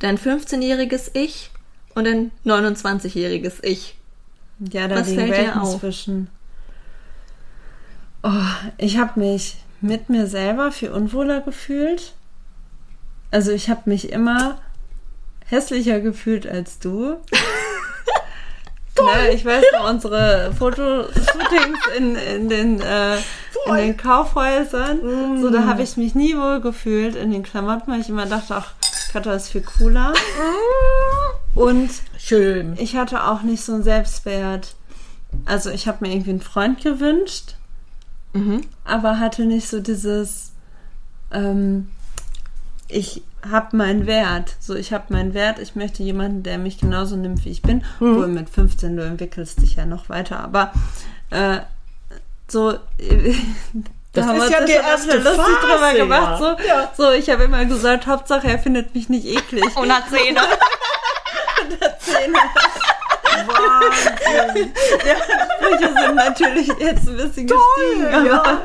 dein 0.00 0.18
15-jähriges 0.18 1.10
Ich 1.14 1.50
und 1.98 2.04
dein 2.04 2.30
29-jähriges 2.46 3.62
Ich. 3.62 3.96
Ja, 4.60 4.88
da 4.88 4.96
Was 4.96 5.08
liegen 5.08 5.30
Welten 5.30 5.60
auf? 5.60 5.80
zwischen. 5.80 6.28
Oh, 8.22 8.30
ich 8.76 8.98
habe 8.98 9.20
mich 9.20 9.56
mit 9.80 10.08
mir 10.08 10.26
selber 10.26 10.72
viel 10.72 10.90
unwohler 10.90 11.40
gefühlt. 11.40 12.14
Also 13.30 13.52
ich 13.52 13.68
habe 13.68 13.82
mich 13.84 14.10
immer 14.10 14.58
hässlicher 15.46 16.00
gefühlt 16.00 16.46
als 16.46 16.78
du. 16.78 17.16
Ne, 19.00 19.30
ich 19.32 19.44
weiß 19.44 19.64
noch, 19.74 19.88
unsere 19.88 20.52
Fotoshootings 20.58 21.78
in, 21.96 22.16
in, 22.16 22.48
den, 22.48 22.80
äh, 22.80 23.16
in 23.66 23.74
den 23.76 23.96
Kaufhäusern, 23.96 25.40
so 25.40 25.50
da 25.50 25.66
habe 25.66 25.82
ich 25.82 25.96
mich 25.96 26.16
nie 26.16 26.36
wohl 26.36 26.60
gefühlt 26.60 27.14
in 27.14 27.30
den 27.30 27.44
Klamotten, 27.44 27.92
weil 27.92 28.00
ich 28.00 28.08
immer 28.08 28.26
dachte, 28.26 28.56
ach, 28.56 28.72
Katha 29.12 29.34
ist 29.34 29.48
viel 29.48 29.62
cooler. 29.62 30.14
Und 31.54 31.90
Schön. 32.18 32.76
ich 32.78 32.96
hatte 32.96 33.24
auch 33.24 33.42
nicht 33.42 33.64
so 33.64 33.74
einen 33.74 33.82
Selbstwert. 33.82 34.74
Also 35.44 35.70
ich 35.70 35.88
habe 35.88 35.98
mir 36.00 36.12
irgendwie 36.12 36.30
einen 36.30 36.40
Freund 36.40 36.80
gewünscht, 36.82 37.56
aber 38.84 39.18
hatte 39.18 39.44
nicht 39.44 39.68
so 39.68 39.80
dieses, 39.80 40.52
ähm, 41.32 41.88
ich 42.88 43.22
habe 43.48 43.76
meinen 43.76 44.06
Wert. 44.06 44.56
So, 44.60 44.74
ich 44.74 44.92
habe 44.92 45.12
meinen 45.12 45.34
Wert. 45.34 45.58
Ich 45.58 45.74
möchte 45.76 46.02
jemanden, 46.02 46.42
der 46.42 46.58
mich 46.58 46.78
genauso 46.78 47.16
nimmt, 47.16 47.44
wie 47.44 47.50
ich 47.50 47.62
bin. 47.62 47.84
Obwohl 47.96 48.28
mit 48.28 48.48
15 48.50 48.96
du 48.96 49.04
entwickelst 49.04 49.62
dich 49.62 49.76
ja 49.76 49.86
noch 49.86 50.08
weiter. 50.08 50.40
Aber 50.40 50.72
äh, 51.30 51.60
so. 52.48 52.78
Das 54.18 54.26
da 54.26 54.32
haben 54.32 54.42
ist 54.42 54.50
ja 54.50 54.58
schon 54.58 54.68
erste 54.68 55.16
lustig 55.18 55.36
Phase, 55.36 55.60
drüber 55.60 55.92
ja. 55.92 56.04
gemacht. 56.04 56.38
So, 56.38 56.66
Ja. 56.66 56.92
so 56.96 57.10
ich 57.12 57.30
habe 57.30 57.44
immer 57.44 57.64
gesagt, 57.64 58.06
Hauptsache 58.06 58.48
er 58.48 58.58
findet 58.58 58.94
mich 58.94 59.08
nicht 59.08 59.26
eklig. 59.26 59.64
Und 59.76 59.92
hat 59.94 60.04
Zähne. 60.08 60.40
Zähne. 62.00 62.38
Ja, 65.06 65.14
Sprüche 65.56 65.92
sind 65.94 66.14
natürlich 66.16 66.66
jetzt 66.78 67.08
ein 67.08 67.16
bisschen 67.16 67.46
gestiegen. 67.46 68.06
Aber 68.12 68.26
Ja. 68.26 68.60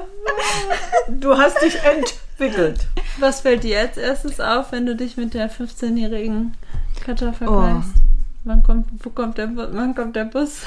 Du 1.10 1.38
hast 1.38 1.62
dich 1.62 1.78
entwickelt. 1.84 2.80
Was 3.20 3.42
fällt 3.42 3.64
dir 3.64 3.80
als 3.80 3.98
erstes 3.98 4.40
auf, 4.40 4.72
wenn 4.72 4.86
du 4.86 4.96
dich 4.96 5.16
mit 5.18 5.34
der 5.34 5.50
15-jährigen 5.52 6.58
Katha 7.06 7.32
vergleichst? 7.34 7.90
Oh. 7.96 8.00
Wann 8.46 8.64
kommt, 8.64 8.88
wo 9.04 9.10
kommt 9.10 9.38
der, 9.38 9.50
wann 9.54 9.96
kommt 9.96 10.16
der 10.16 10.26
Bus? 10.26 10.62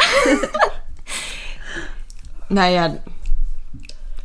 Naja, 2.49 2.96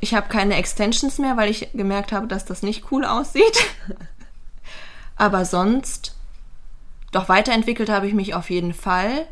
ich 0.01 0.13
habe 0.15 0.27
keine 0.27 0.55
Extensions 0.55 1.19
mehr, 1.19 1.37
weil 1.37 1.49
ich 1.49 1.69
gemerkt 1.73 2.11
habe, 2.11 2.27
dass 2.27 2.43
das 2.43 2.63
nicht 2.63 2.91
cool 2.91 3.05
aussieht. 3.05 3.65
Aber 5.15 5.45
sonst, 5.45 6.15
doch 7.11 7.29
weiterentwickelt 7.29 7.89
habe 7.89 8.07
ich 8.07 8.13
mich 8.13 8.33
auf 8.33 8.49
jeden 8.49 8.73
Fall, 8.73 9.27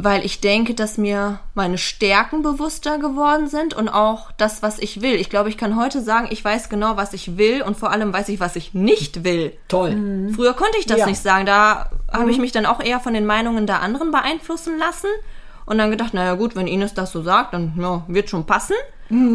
weil 0.00 0.24
ich 0.24 0.40
denke, 0.40 0.74
dass 0.74 0.96
mir 0.96 1.40
meine 1.54 1.76
Stärken 1.76 2.42
bewusster 2.44 2.98
geworden 2.98 3.48
sind 3.48 3.74
und 3.74 3.88
auch 3.88 4.30
das, 4.36 4.62
was 4.62 4.78
ich 4.78 5.02
will. 5.02 5.14
Ich 5.16 5.28
glaube, 5.28 5.48
ich 5.48 5.58
kann 5.58 5.74
heute 5.74 6.00
sagen, 6.00 6.28
ich 6.30 6.44
weiß 6.44 6.68
genau, 6.68 6.96
was 6.96 7.14
ich 7.14 7.36
will 7.36 7.62
und 7.62 7.76
vor 7.76 7.90
allem 7.90 8.12
weiß 8.12 8.28
ich, 8.28 8.38
was 8.38 8.54
ich 8.54 8.74
nicht 8.74 9.24
will. 9.24 9.56
Toll. 9.66 10.30
Früher 10.36 10.54
konnte 10.54 10.78
ich 10.78 10.86
das 10.86 10.98
Ja. 11.00 11.06
nicht 11.06 11.20
sagen. 11.20 11.46
Da 11.46 11.90
habe 12.12 12.30
ich 12.30 12.38
mich 12.38 12.52
dann 12.52 12.64
auch 12.64 12.80
eher 12.80 13.00
von 13.00 13.12
den 13.12 13.26
Meinungen 13.26 13.66
der 13.66 13.82
anderen 13.82 14.12
beeinflussen 14.12 14.78
lassen 14.78 15.08
und 15.68 15.78
dann 15.78 15.90
gedacht, 15.90 16.14
naja 16.14 16.34
gut, 16.34 16.56
wenn 16.56 16.66
Ines 16.66 16.94
das 16.94 17.12
so 17.12 17.22
sagt, 17.22 17.54
dann 17.54 17.74
ja, 17.78 18.02
wird 18.08 18.30
schon 18.30 18.46
passen. 18.46 18.76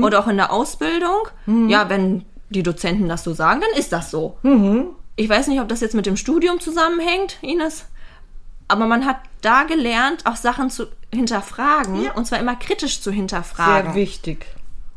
Oder 0.03 0.19
auch 0.19 0.27
in 0.27 0.37
der 0.37 0.51
Ausbildung. 0.51 1.27
Ja, 1.67 1.89
wenn 1.89 2.25
die 2.49 2.61
Dozenten 2.63 3.09
das 3.09 3.23
so 3.23 3.33
sagen, 3.33 3.61
dann 3.61 3.79
ist 3.79 3.91
das 3.91 4.11
so. 4.11 4.37
Ich 5.15 5.27
weiß 5.29 5.47
nicht, 5.47 5.61
ob 5.61 5.67
das 5.67 5.81
jetzt 5.81 5.95
mit 5.95 6.05
dem 6.05 6.17
Studium 6.17 6.59
zusammenhängt, 6.59 7.37
Ines. 7.41 7.85
Aber 8.67 8.85
man 8.85 9.05
hat 9.05 9.17
da 9.41 9.63
gelernt, 9.63 10.25
auch 10.25 10.35
Sachen 10.35 10.69
zu 10.69 10.87
hinterfragen 11.13 12.09
und 12.15 12.25
zwar 12.25 12.39
immer 12.39 12.55
kritisch 12.55 13.01
zu 13.01 13.11
hinterfragen. 13.11 13.93
Sehr 13.93 14.01
wichtig. 14.01 14.45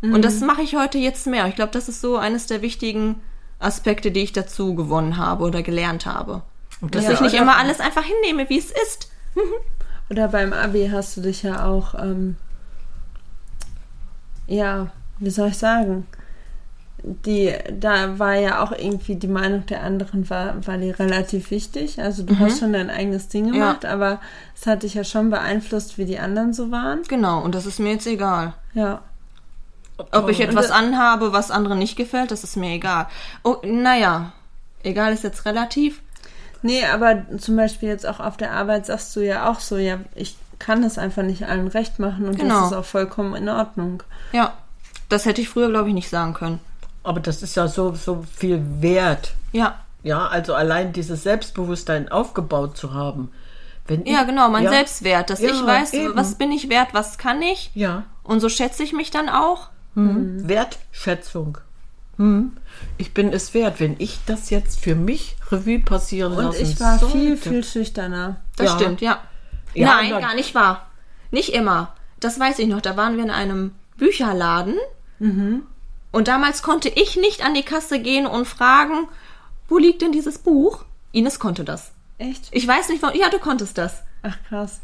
Und 0.03 0.25
das 0.25 0.40
mache 0.40 0.62
ich 0.62 0.77
heute 0.77 0.99
jetzt 0.99 1.27
mehr. 1.27 1.46
Ich 1.49 1.57
glaube, 1.57 1.72
das 1.72 1.88
ist 1.88 2.01
so 2.01 2.16
eines 2.16 2.46
der 2.46 2.62
wichtigen 2.62 3.20
Aspekte, 3.59 4.11
die 4.11 4.20
ich 4.22 4.33
dazu 4.33 4.75
gewonnen 4.75 5.16
habe 5.16 5.44
oder 5.44 5.62
gelernt 5.62 6.07
habe. 6.07 6.42
Dass 6.83 7.05
Ja, 7.05 7.12
ich 7.12 7.20
nicht 7.20 7.35
immer 7.35 7.57
alles 7.57 7.81
einfach 7.81 8.05
hinnehme, 8.05 8.49
wie 8.51 8.59
es 8.59 8.70
ist. 8.70 9.11
Oder 10.09 10.29
beim 10.29 10.53
Abi 10.53 10.88
hast 10.92 11.16
du 11.16 11.21
dich 11.21 11.42
ja 11.42 11.66
auch, 11.66 11.95
ähm, 11.95 12.37
ja, 14.47 14.88
wie 15.19 15.31
soll 15.31 15.49
ich 15.49 15.59
sagen? 15.59 16.07
Die, 17.03 17.53
da 17.73 18.19
war 18.19 18.35
ja 18.35 18.62
auch 18.62 18.73
irgendwie 18.73 19.16
die 19.16 19.29
Meinung 19.29 19.66
der 19.66 19.83
anderen 19.83 20.29
war, 20.31 20.66
war 20.66 20.79
die 20.79 20.90
relativ 20.90 21.51
wichtig. 21.51 22.01
Also 22.01 22.23
du 22.23 22.38
hast 22.38 22.59
schon 22.59 22.73
dein 22.73 22.90
eigenes 22.90 23.29
Ding 23.29 23.53
gemacht, 23.53 23.85
aber 23.85 24.21
es 24.57 24.66
hat 24.66 24.83
dich 24.83 24.95
ja 24.95 25.05
schon 25.05 25.31
beeinflusst, 25.31 25.99
wie 25.99 26.05
die 26.05 26.19
anderen 26.19 26.53
so 26.53 26.71
waren. 26.71 27.03
Genau, 27.07 27.42
und 27.42 27.55
das 27.55 27.66
ist 27.66 27.79
mir 27.79 27.92
jetzt 27.92 28.07
egal. 28.07 28.55
Ja. 28.75 29.03
Ob 30.12 30.29
ich 30.29 30.40
etwas 30.40 30.71
anhabe, 30.71 31.33
was 31.33 31.51
anderen 31.51 31.79
nicht 31.79 31.97
gefällt, 31.97 32.31
das 32.31 32.45
ist 32.45 32.57
mir 32.57 32.71
egal. 32.71 33.07
Oh, 33.45 33.57
naja, 33.64 34.33
egal 34.83 35.12
ist 35.12 35.25
jetzt 35.25 35.45
relativ. 35.45 36.03
Nee, 36.66 36.85
aber 36.85 37.22
zum 37.38 37.57
Beispiel 37.57 37.88
jetzt 37.88 38.07
auch 38.07 38.20
auf 38.20 38.37
der 38.37 38.52
Arbeit 38.52 38.87
sagst 38.87 39.14
du 39.16 39.20
ja 39.20 39.50
auch 39.50 39.61
so, 39.61 39.76
ja, 39.76 39.98
ich 40.14 40.37
kann 40.59 40.83
es 40.85 40.98
einfach 40.98 41.22
nicht 41.22 41.44
allen 41.44 41.68
recht 41.68 41.98
machen 41.98 42.26
und 42.29 42.38
Genau. 42.38 42.61
das 42.61 42.70
ist 42.72 42.76
auch 42.76 42.85
vollkommen 42.85 43.35
in 43.35 43.48
Ordnung. 43.48 44.02
Ja, 44.33 44.52
das 45.09 45.24
hätte 45.26 45.40
ich 45.40 45.48
früher, 45.48 45.68
glaube 45.70 45.88
ich, 45.88 45.94
nicht 45.94 46.09
sagen 46.11 46.35
können. 46.35 46.61
Aber 47.05 47.20
das 47.20 47.42
ist 47.42 47.55
ja 47.57 47.68
so, 47.68 47.94
so 47.94 48.24
viel 48.37 48.62
wert. 48.81 49.35
Ja, 49.52 49.76
Ja, 50.02 50.26
also 50.29 50.55
allein 50.55 50.92
dieses 50.92 51.24
Selbstbewusstsein 51.24 52.09
aufgebaut 52.11 52.76
zu 52.76 52.94
haben. 52.94 53.31
Wenn 53.88 54.05
ja, 54.07 54.20
ich- 54.22 54.26
genau, 54.29 54.48
mein 54.48 54.64
ja, 54.64 54.70
Selbstwert, 54.70 55.31
dass 55.31 55.40
Ja, 55.40 55.50
ich 55.50 55.64
weiß, 55.66 55.92
eben. 55.94 56.16
was 56.16 56.37
bin 56.37 56.52
ich 56.52 56.68
wert, 56.68 56.88
was 56.92 57.18
kann 57.18 57.42
ich. 57.42 57.70
Ja, 57.74 58.05
Und 58.22 58.38
so 58.40 58.48
schätze 58.48 58.83
ich 58.85 58.92
mich 58.92 59.11
dann 59.11 59.29
auch. 59.29 59.68
Mhm. 59.94 60.48
Wertschätzung. 60.48 61.59
Hm. 62.18 62.57
Ich 62.98 63.12
bin 63.14 63.33
es 63.33 63.52
wert, 63.55 63.79
wenn 63.81 63.96
ich 63.98 64.18
das 64.26 64.50
jetzt 64.50 64.81
für 64.81 64.94
mich 64.94 65.37
Revue 65.50 65.79
passieren 65.81 66.33
Und 66.35 66.44
lassen 66.46 66.62
ich 66.62 66.81
war 66.81 66.98
sollte. 66.98 67.16
viel, 67.18 67.37
viel 67.37 67.64
schüchterner. 67.64 68.37
Das 68.57 68.70
Ja. 68.70 68.76
stimmt, 68.79 69.00
ja. 69.00 69.20
Ja, 69.74 69.88
Nein, 69.96 70.11
gar 70.22 70.35
nicht 70.35 70.55
wahr. 70.55 70.87
Nicht 71.31 71.50
immer. 71.50 71.94
Das 72.20 72.40
weiß 72.40 72.59
ich 72.61 72.66
noch. 72.68 72.81
Da 72.81 72.96
waren 72.96 73.16
wir 73.16 73.24
in 73.24 73.31
einem 73.31 73.72
Bücherladen. 73.98 74.74
Und 75.18 76.29
damals 76.29 76.62
konnte 76.62 76.88
ich 76.88 77.16
nicht 77.16 77.44
an 77.44 77.55
die 77.55 77.62
Kasse 77.62 78.00
gehen 78.00 78.26
und 78.26 78.46
fragen, 78.46 79.09
wo 79.68 79.76
liegt 79.79 80.02
denn 80.02 80.12
dieses 80.12 80.38
Buch? 80.38 80.85
Ines 81.12 81.38
konnte 81.38 81.64
das. 81.64 81.92
Echt? 82.18 82.48
Ich 82.52 82.66
weiß 82.66 82.88
nicht, 82.90 83.02
warum. 83.02 83.18
Ja, 83.18 83.29
du 83.31 83.38
konntest 83.38 83.76
das. 83.79 84.02
Ach 84.22 84.37
krass. 84.48 84.81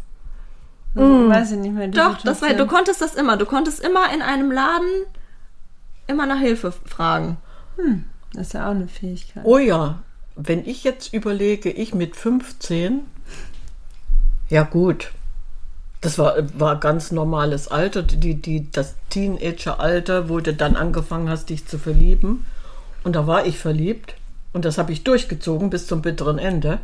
Also, 0.94 1.28
Weiß 1.28 1.52
ich 1.52 1.58
nicht 1.58 1.74
mehr. 1.74 1.88
Doch, 1.88 2.20
das 2.22 2.42
war, 2.42 2.52
du 2.52 2.66
konntest 2.66 3.00
das 3.00 3.14
immer. 3.14 3.36
Du 3.38 3.46
konntest 3.46 3.80
immer 3.80 4.12
in 4.12 4.20
einem 4.20 4.50
Laden 4.52 4.90
immer 6.06 6.26
nach 6.26 6.38
Hilfe 6.38 6.72
fragen. 6.72 7.36
Das 8.32 8.48
ist 8.48 8.52
ja 8.54 8.66
auch 8.66 8.74
eine 8.74 8.88
Fähigkeit. 8.88 9.44
Oh 9.44 9.58
ja, 9.58 10.02
wenn 10.36 10.66
ich 10.66 10.84
jetzt 10.84 11.12
überlege, 11.12 11.70
ich 11.70 11.94
mit 11.94 12.16
15, 12.16 13.00
ja 14.48 14.62
gut, 14.62 15.12
das 16.00 16.18
war, 16.18 16.34
war 16.58 16.80
ganz 16.80 17.12
normales 17.12 17.68
Alter, 17.68 18.02
die, 18.02 18.34
die, 18.34 18.70
das 18.70 18.96
Teenageralter, 19.10 20.28
wo 20.28 20.40
du 20.40 20.52
dann 20.52 20.76
angefangen 20.76 21.28
hast, 21.28 21.50
dich 21.50 21.66
zu 21.66 21.78
verlieben. 21.78 22.44
Und 23.04 23.14
da 23.14 23.26
war 23.26 23.46
ich 23.46 23.58
verliebt 23.58 24.14
und 24.52 24.64
das 24.64 24.78
habe 24.78 24.92
ich 24.92 25.04
durchgezogen 25.04 25.70
bis 25.70 25.86
zum 25.86 26.02
bitteren 26.02 26.38
Ende. 26.38 26.80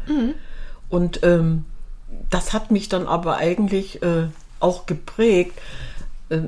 Und 0.89 1.21
ähm, 1.23 1.65
das 2.31 2.53
hat 2.53 2.71
mich 2.71 2.89
dann 2.89 3.07
aber 3.07 3.37
eigentlich 3.37 4.03
äh, 4.03 4.29
auch 4.61 4.87
geprägt. 4.87 5.59
Äh, 6.29 6.43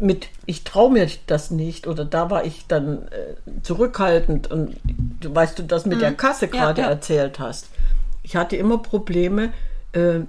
mit, 0.00 0.28
ich 0.46 0.64
traue 0.64 0.92
mir 0.92 1.08
das 1.26 1.50
nicht 1.50 1.86
oder 1.86 2.04
da 2.04 2.30
war 2.30 2.44
ich 2.44 2.66
dann 2.66 3.08
äh, 3.08 3.62
zurückhaltend 3.62 4.50
und 4.50 4.76
du 4.84 5.34
weißt 5.34 5.58
du 5.58 5.62
das 5.62 5.86
mit 5.86 6.00
der 6.00 6.14
Kasse 6.14 6.46
Ja, 6.46 6.50
gerade 6.50 6.82
ja. 6.82 6.88
erzählt 6.88 7.38
hast. 7.38 7.68
Ich 8.22 8.36
hatte 8.36 8.56
immer 8.56 8.78
Probleme 8.78 9.52
äh, 9.92 10.20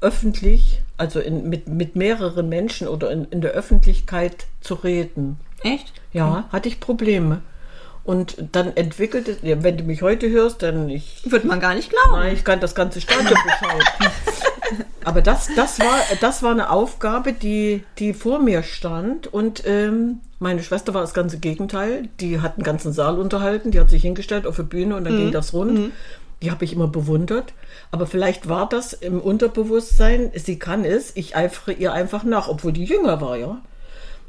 öffentlich, 0.00 0.82
also 0.96 1.20
in, 1.20 1.48
mit, 1.48 1.68
mit 1.68 1.96
mehreren 1.96 2.48
Menschen 2.48 2.88
oder 2.88 3.10
in, 3.10 3.24
in 3.26 3.40
der 3.40 3.52
Öffentlichkeit 3.52 4.46
zu 4.60 4.74
reden. 4.74 5.38
Echt? 5.62 5.92
Ja, 6.12 6.44
hatte 6.52 6.68
ich 6.68 6.80
Probleme. 6.80 7.42
Und 8.04 8.36
dann 8.52 8.74
entwickelte, 8.76 9.36
ja, 9.42 9.62
wenn 9.62 9.76
du 9.76 9.84
mich 9.84 10.00
heute 10.00 10.30
hörst, 10.30 10.62
dann 10.62 10.88
ich 10.88 11.22
Würde 11.30 11.46
man 11.46 11.60
gar 11.60 11.74
nicht 11.74 11.90
glauben. 11.90 12.12
Nein, 12.12 12.34
ich 12.34 12.44
kann 12.44 12.58
das 12.60 12.74
ganze 12.74 13.00
Stadion 13.00 13.26
beschreiben. 13.28 14.12
Aber 15.04 15.22
das, 15.22 15.48
das, 15.56 15.78
war, 15.80 15.98
das 16.20 16.42
war 16.42 16.52
eine 16.52 16.70
Aufgabe, 16.70 17.32
die, 17.32 17.84
die 17.98 18.14
vor 18.14 18.38
mir 18.38 18.62
stand. 18.62 19.26
Und 19.26 19.62
ähm, 19.66 20.20
meine 20.38 20.62
Schwester 20.62 20.94
war 20.94 21.00
das 21.00 21.14
ganze 21.14 21.38
Gegenteil. 21.38 22.08
Die 22.20 22.40
hat 22.40 22.56
einen 22.56 22.64
ganzen 22.64 22.92
Saal 22.92 23.18
unterhalten. 23.18 23.70
Die 23.70 23.80
hat 23.80 23.90
sich 23.90 24.02
hingestellt 24.02 24.46
auf 24.46 24.56
der 24.56 24.62
Bühne 24.64 24.96
und 24.96 25.04
dann 25.04 25.16
ging 25.16 25.32
das 25.32 25.52
rund. 25.52 25.92
Die 26.42 26.50
habe 26.50 26.64
ich 26.64 26.72
immer 26.72 26.88
bewundert. 26.88 27.52
Aber 27.90 28.06
vielleicht 28.06 28.48
war 28.48 28.68
das 28.68 28.92
im 28.92 29.20
Unterbewusstsein, 29.20 30.30
sie 30.34 30.58
kann 30.58 30.84
es, 30.84 31.16
ich 31.16 31.34
eifere 31.34 31.72
ihr 31.72 31.92
einfach 31.92 32.22
nach, 32.22 32.48
obwohl 32.48 32.72
die 32.72 32.84
jünger 32.84 33.20
war, 33.20 33.36
ja. 33.36 33.60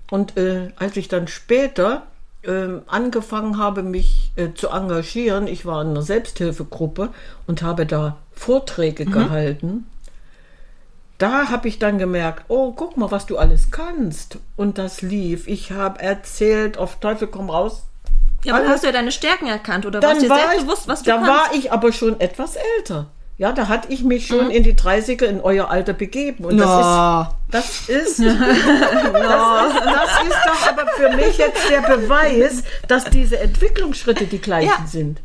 Und 0.10 0.38
äh, 0.38 0.70
als 0.78 0.98
ich 0.98 1.08
dann 1.08 1.28
später 1.28 2.04
ähm, 2.44 2.82
angefangen 2.88 3.58
habe, 3.58 3.84
mich 3.84 4.32
äh, 4.36 4.54
zu 4.56 4.70
engagieren, 4.70 5.46
ich 5.46 5.66
war 5.66 5.82
in 5.82 5.90
einer 5.90 6.02
Selbsthilfegruppe 6.02 7.10
und 7.48 7.62
habe 7.62 7.86
da 7.86 8.18
Vorträge 8.32 9.06
gehalten. 9.06 9.86
Da 11.20 11.50
habe 11.50 11.68
ich 11.68 11.78
dann 11.80 11.98
gemerkt, 12.00 12.46
oh, 12.48 12.72
guck 12.72 12.98
mal, 12.98 13.12
was 13.12 13.26
du 13.28 13.38
alles 13.38 13.70
kannst. 13.72 14.40
Und 14.56 14.78
das 14.78 15.02
lief. 15.02 15.48
Ich 15.48 15.72
habe 15.72 16.02
erzählt, 16.02 16.78
auf 16.78 16.96
Teufel 17.00 17.28
komm 17.28 17.50
raus. 17.50 17.84
Ja, 18.44 18.56
aber 18.56 18.68
hast 18.70 18.84
du 18.84 18.88
ja 18.88 18.94
deine 18.94 19.12
Stärken 19.12 19.48
erkannt 19.48 19.86
oder 19.86 20.00
Dann 20.00 20.12
warst 20.12 20.22
dir 20.24 20.30
war 20.30 20.38
selbst 20.38 20.56
ich, 20.58 20.64
bewusst, 20.64 20.88
was 20.88 21.04
du 21.04 21.12
da 21.12 21.18
kannst? 21.18 21.30
war 21.30 21.54
ich 21.54 21.72
aber 21.74 21.92
schon 21.92 22.20
etwas 22.22 22.56
älter. 22.78 23.08
Ja, 23.38 23.52
da 23.54 23.68
hatte 23.70 23.92
ich 23.92 24.04
mich 24.04 24.28
schon 24.28 24.50
in 24.50 24.64
die 24.64 24.74
30er 24.74 25.24
in 25.26 25.40
euer 25.40 25.70
Alter 25.70 25.94
begeben. 25.94 26.44
Und 26.46 26.56
Na. 26.58 27.34
das 27.52 27.88
ist, 27.88 27.90
das 27.90 28.00
ist, 28.10 28.20
das, 28.20 28.28
ist, 28.28 28.60
das 29.86 30.24
ist 30.24 30.38
doch 30.46 30.68
aber 30.70 30.88
für 30.96 31.16
mich 31.16 31.38
jetzt 31.38 31.70
der 31.70 31.82
Beweis, 31.82 32.64
dass 32.88 33.06
diese 33.06 33.40
Entwicklungsschritte 33.40 34.26
die 34.26 34.40
gleichen 34.40 34.68
Ja. 34.68 34.88
sind. 34.88 35.22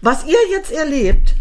Was 0.00 0.24
ihr 0.24 0.38
jetzt 0.50 0.72
erlebt, 0.72 1.34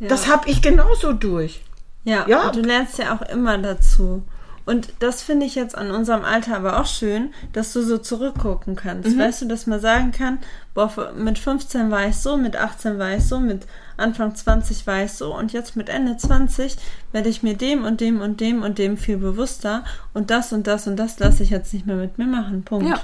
das 0.00 0.28
habe 0.28 0.48
ich 0.48 0.62
genauso 0.62 1.12
durch. 1.12 1.60
Ja, 2.04 2.26
Ja. 2.28 2.50
du 2.50 2.60
lernst 2.60 2.98
ja 2.98 3.14
auch 3.14 3.22
immer 3.22 3.58
dazu. 3.58 4.22
Und 4.68 4.92
das 4.98 5.22
finde 5.22 5.46
ich 5.46 5.54
jetzt 5.54 5.74
an 5.74 5.90
unserem 5.90 6.26
Alter 6.26 6.56
aber 6.56 6.78
auch 6.78 6.84
schön, 6.84 7.32
dass 7.54 7.72
du 7.72 7.80
so 7.82 7.96
zurückgucken 7.96 8.76
kannst. 8.76 9.08
Mhm. 9.14 9.18
Weißt 9.18 9.40
du, 9.40 9.46
dass 9.46 9.66
man 9.66 9.80
sagen 9.80 10.12
kann, 10.12 10.40
boah, 10.74 11.14
mit 11.16 11.38
15 11.38 11.90
war 11.90 12.06
ich 12.06 12.16
so, 12.16 12.36
mit 12.36 12.54
18 12.54 12.98
war 12.98 13.16
ich 13.16 13.24
so, 13.24 13.40
mit 13.40 13.66
Anfang 13.96 14.34
20 14.34 14.86
war 14.86 15.04
ich 15.04 15.12
so 15.12 15.34
und 15.34 15.54
jetzt 15.54 15.74
mit 15.74 15.88
Ende 15.88 16.18
20 16.18 16.76
werde 17.12 17.30
ich 17.30 17.42
mir 17.42 17.56
dem 17.56 17.86
und 17.86 18.02
dem 18.02 18.20
und 18.20 18.42
dem 18.42 18.62
und 18.62 18.76
dem 18.76 18.98
viel 18.98 19.16
bewusster 19.16 19.84
und 20.12 20.30
das 20.30 20.52
und 20.52 20.66
das 20.66 20.86
und 20.86 20.96
das 20.96 21.18
lasse 21.18 21.42
ich 21.42 21.48
jetzt 21.48 21.72
nicht 21.72 21.86
mehr 21.86 21.96
mit 21.96 22.18
mir 22.18 22.26
machen. 22.26 22.62
Punkt. 22.62 22.90
Ja. 22.90 23.00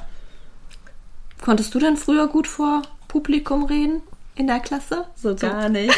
Konntest 1.42 1.74
du 1.74 1.78
denn 1.78 1.96
früher 1.96 2.28
gut 2.28 2.46
vor 2.46 2.82
Publikum 3.08 3.64
reden 3.64 4.02
in 4.34 4.46
der 4.46 4.60
Klasse? 4.60 5.04
So 5.14 5.34
gar 5.34 5.68
nicht. 5.68 5.94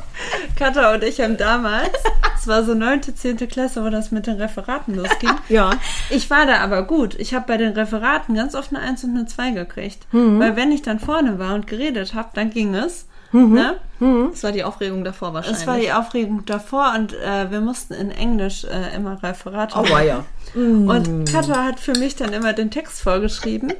Katha 0.56 0.94
und 0.94 1.02
ich 1.02 1.20
haben 1.20 1.36
damals, 1.36 1.90
es 2.38 2.46
war 2.46 2.64
so 2.64 2.74
neunte, 2.74 3.14
zehnte 3.14 3.46
Klasse, 3.46 3.84
wo 3.84 3.90
das 3.90 4.10
mit 4.10 4.26
den 4.26 4.36
Referaten 4.36 4.94
losging. 4.94 5.30
Ja. 5.48 5.70
Ich 6.10 6.30
war 6.30 6.46
da 6.46 6.58
aber 6.60 6.84
gut. 6.84 7.14
Ich 7.18 7.34
habe 7.34 7.46
bei 7.46 7.56
den 7.56 7.72
Referaten 7.72 8.34
ganz 8.34 8.54
oft 8.54 8.72
eine 8.74 8.80
1 8.84 9.04
und 9.04 9.16
eine 9.16 9.26
2 9.26 9.50
gekriegt. 9.50 10.06
Weil 10.12 10.54
wenn 10.54 10.70
ich 10.70 10.82
dann 10.82 11.00
vorne 11.00 11.38
war 11.38 11.54
und 11.54 11.66
geredet 11.66 12.14
habe, 12.14 12.28
dann 12.34 12.50
ging 12.50 12.74
es. 12.74 13.06
Ne? 13.32 13.76
Das 14.30 14.42
war 14.42 14.52
die 14.52 14.64
Aufregung 14.64 15.04
davor 15.04 15.34
wahrscheinlich. 15.34 15.60
Es 15.60 15.66
war 15.66 15.78
die 15.78 15.92
Aufregung 15.92 16.44
davor 16.46 16.94
und 16.96 17.14
äh, 17.14 17.50
wir 17.50 17.60
mussten 17.60 17.94
in 17.94 18.10
Englisch 18.10 18.64
äh, 18.64 18.96
immer 18.96 19.22
Referate 19.22 19.76
Aber 19.76 20.02
ja. 20.02 20.24
Und 20.54 21.30
Katha 21.30 21.64
hat 21.64 21.78
für 21.78 21.96
mich 21.98 22.16
dann 22.16 22.32
immer 22.32 22.52
den 22.52 22.70
Text 22.70 23.02
vorgeschrieben. 23.02 23.72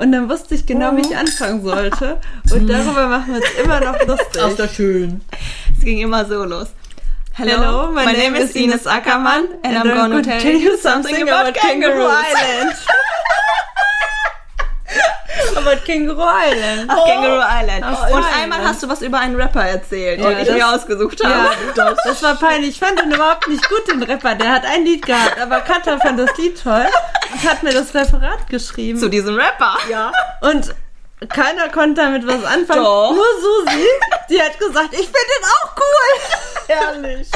Und 0.00 0.12
dann 0.12 0.30
wusste 0.30 0.54
ich 0.54 0.64
genau, 0.64 0.96
wie 0.96 1.02
ich 1.02 1.14
anfangen 1.14 1.62
sollte. 1.62 2.18
Und 2.50 2.66
darüber 2.68 3.06
machen 3.06 3.34
wir 3.34 3.36
uns 3.36 3.50
immer 3.62 3.80
noch 3.80 4.06
lustig. 4.06 4.42
Ist 4.48 4.58
das 4.58 4.74
schön. 4.74 5.20
Es 5.76 5.84
ging 5.84 5.98
immer 5.98 6.24
so 6.24 6.42
los. 6.44 6.68
Hello, 7.34 7.90
my, 7.92 8.06
name, 8.06 8.38
is 8.38 8.54
Ines 8.54 8.86
Ackermann 8.86 9.44
and 9.62 9.76
I'm 9.76 9.94
gonna 9.94 10.22
tell 10.22 10.56
you 10.56 10.74
something 10.78 11.28
about 11.28 11.52
Kangaroo 11.52 12.08
Island. 12.08 12.74
about 15.56 15.84
Kangaroo 15.84 16.22
Island. 16.22 16.88
Ach, 16.90 17.06
Kangaroo 17.06 17.42
Island. 17.42 17.84
Australien. 17.84 18.16
Und 18.16 18.24
einmal 18.42 18.64
hast 18.66 18.82
du 18.82 18.88
was 18.88 19.02
über 19.02 19.18
einen 19.18 19.36
Rapper 19.36 19.66
erzählt, 19.66 20.20
den 20.20 20.32
Ja, 20.32 20.38
ich 20.38 20.48
das- 20.48 20.56
mir 20.56 20.66
ausgesucht 20.68 21.22
habe. 21.22 21.34
Ja, 21.76 21.90
das, 21.90 21.98
das 22.04 22.22
war 22.22 22.36
peinlich. 22.36 22.70
Ich 22.70 22.78
fand 22.78 22.98
ihn 23.02 23.12
überhaupt 23.12 23.46
nicht 23.48 23.68
gut, 23.68 23.86
den 23.86 24.02
Rapper. 24.02 24.34
Der 24.34 24.50
hat 24.50 24.64
ein 24.64 24.86
Lied 24.86 25.04
gehabt, 25.04 25.38
aber 25.38 25.60
Katha 25.60 25.98
fand 25.98 26.18
das 26.18 26.34
Lied 26.38 26.58
toll 26.62 26.86
hat 27.44 27.62
mir 27.62 27.72
das 27.72 27.94
Referat 27.94 28.48
geschrieben. 28.48 28.98
Zu 28.98 29.08
diesem 29.08 29.36
Rapper. 29.36 29.76
Ja. 29.88 30.12
Und 30.40 30.74
keiner 31.28 31.68
konnte 31.68 32.00
damit 32.00 32.26
was 32.26 32.44
anfangen. 32.44 32.82
Doch. 32.82 33.12
Nur 33.14 33.24
Susi, 33.40 33.86
die 34.30 34.40
hat 34.40 34.58
gesagt, 34.58 34.92
ich 34.92 35.00
finde 35.00 35.12
den 35.12 35.44
auch 35.44 35.76
cool. 35.76 36.66
Herrlich. 36.68 37.28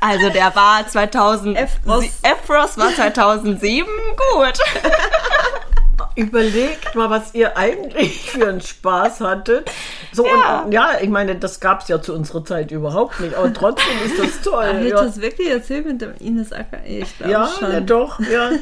Also 0.00 0.30
der 0.30 0.54
war 0.54 0.86
2000. 0.86 1.56
Efros. 1.58 2.04
Efros 2.22 2.78
war 2.78 2.94
2007 2.94 3.86
gut. 4.32 4.52
Überlegt 6.16 6.94
mal, 6.94 7.10
was 7.10 7.34
ihr 7.34 7.56
eigentlich 7.56 8.30
für 8.32 8.48
einen 8.48 8.60
Spaß 8.60 9.20
hattet. 9.20 9.70
So, 10.12 10.26
Ja. 10.26 10.60
und 10.62 10.72
ja, 10.72 10.92
ich 11.00 11.08
meine, 11.10 11.36
das 11.36 11.60
gab 11.60 11.82
es 11.82 11.88
ja 11.88 12.00
zu 12.00 12.14
unserer 12.14 12.44
Zeit 12.44 12.70
überhaupt 12.72 13.20
nicht, 13.20 13.34
aber 13.34 13.52
trotzdem 13.52 13.92
ist 14.04 14.18
das 14.18 14.40
toll. 14.42 14.64
Habe 14.66 14.80
ich 14.84 14.90
ja. 14.90 15.02
das 15.02 15.20
wirklich 15.20 15.50
erzählt 15.50 15.86
mit 15.86 16.00
dem 16.00 16.14
Ines 16.18 16.52
Acker? 16.52 16.78
Ich 16.86 17.16
glaube 17.18 17.32
Ja, 17.32 17.48
schon. 17.58 17.70
ja, 17.70 17.80
doch, 17.80 18.18
ja. 18.20 18.50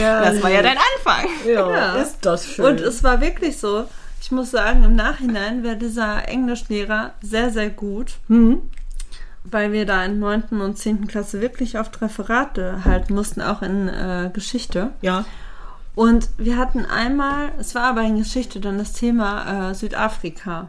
ja, 0.00 0.24
Das 0.24 0.42
war 0.42 0.50
ja 0.50 0.62
dein 0.62 0.78
Anfang. 0.78 1.28
ja, 1.46 1.70
Ja. 1.70 1.94
ist 2.02 2.18
das 2.22 2.46
schön. 2.46 2.64
Und 2.64 2.80
es 2.80 3.02
war 3.04 3.20
wirklich 3.20 3.58
so, 3.58 3.84
ich 4.20 4.30
muss 4.30 4.50
sagen, 4.50 4.84
im 4.84 4.96
Nachhinein 4.96 5.62
wäre 5.62 5.76
dieser 5.76 6.26
Englischlehrer 6.28 7.14
sehr, 7.22 7.50
sehr 7.50 7.70
gut. 7.70 8.12
Weil 9.50 9.72
wir 9.72 9.86
da 9.86 10.04
in 10.04 10.18
9. 10.18 10.60
und 10.60 10.76
10. 10.78 11.06
Klasse 11.06 11.40
wirklich 11.40 11.78
oft 11.78 12.00
Referate 12.00 12.84
halten 12.84 13.14
mussten, 13.14 13.40
auch 13.42 13.62
in 13.62 13.88
äh, 13.88 14.30
Geschichte. 14.32 14.90
ja, 15.02 15.24
Und 15.94 16.28
wir 16.36 16.56
hatten 16.58 16.84
einmal, 16.84 17.52
es 17.58 17.74
war 17.74 17.84
aber 17.84 18.02
in 18.02 18.18
Geschichte 18.18 18.60
dann 18.60 18.78
das 18.78 18.92
Thema 18.92 19.70
äh, 19.70 19.74
Südafrika. 19.74 20.68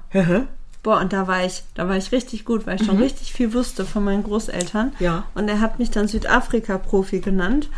Boah, 0.83 1.01
und 1.01 1.11
da 1.11 1.27
war 1.27 1.43
ich, 1.43 1.63
da 1.75 1.89
war 1.89 1.97
ich 1.97 2.11
richtig 2.13 2.45
gut, 2.45 2.65
weil 2.65 2.79
ich 2.79 2.85
schon 2.85 2.97
richtig 2.97 3.33
viel 3.33 3.53
wusste 3.53 3.83
von 3.83 4.05
meinen 4.05 4.23
Großeltern. 4.23 4.93
Ja. 4.99 5.25
Und 5.35 5.49
er 5.49 5.59
hat 5.59 5.79
mich 5.79 5.91
dann 5.91 6.07
Südafrika-Profi 6.07 7.19
genannt. 7.19 7.69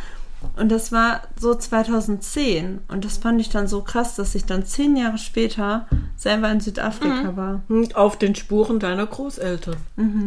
Und 0.55 0.69
das 0.69 0.91
war 0.91 1.21
so 1.39 1.55
2010. 1.55 2.79
Und 2.87 3.05
das 3.05 3.17
fand 3.17 3.39
ich 3.41 3.49
dann 3.49 3.67
so 3.67 3.81
krass, 3.81 4.15
dass 4.15 4.35
ich 4.35 4.45
dann 4.45 4.65
zehn 4.65 4.95
Jahre 4.95 5.17
später 5.17 5.87
selber 6.15 6.51
in 6.51 6.59
Südafrika 6.59 7.35
war. 7.35 7.61
Und 7.69 7.95
auf 7.95 8.17
den 8.17 8.35
Spuren 8.35 8.79
deiner 8.79 9.05
Großeltern. 9.05 9.77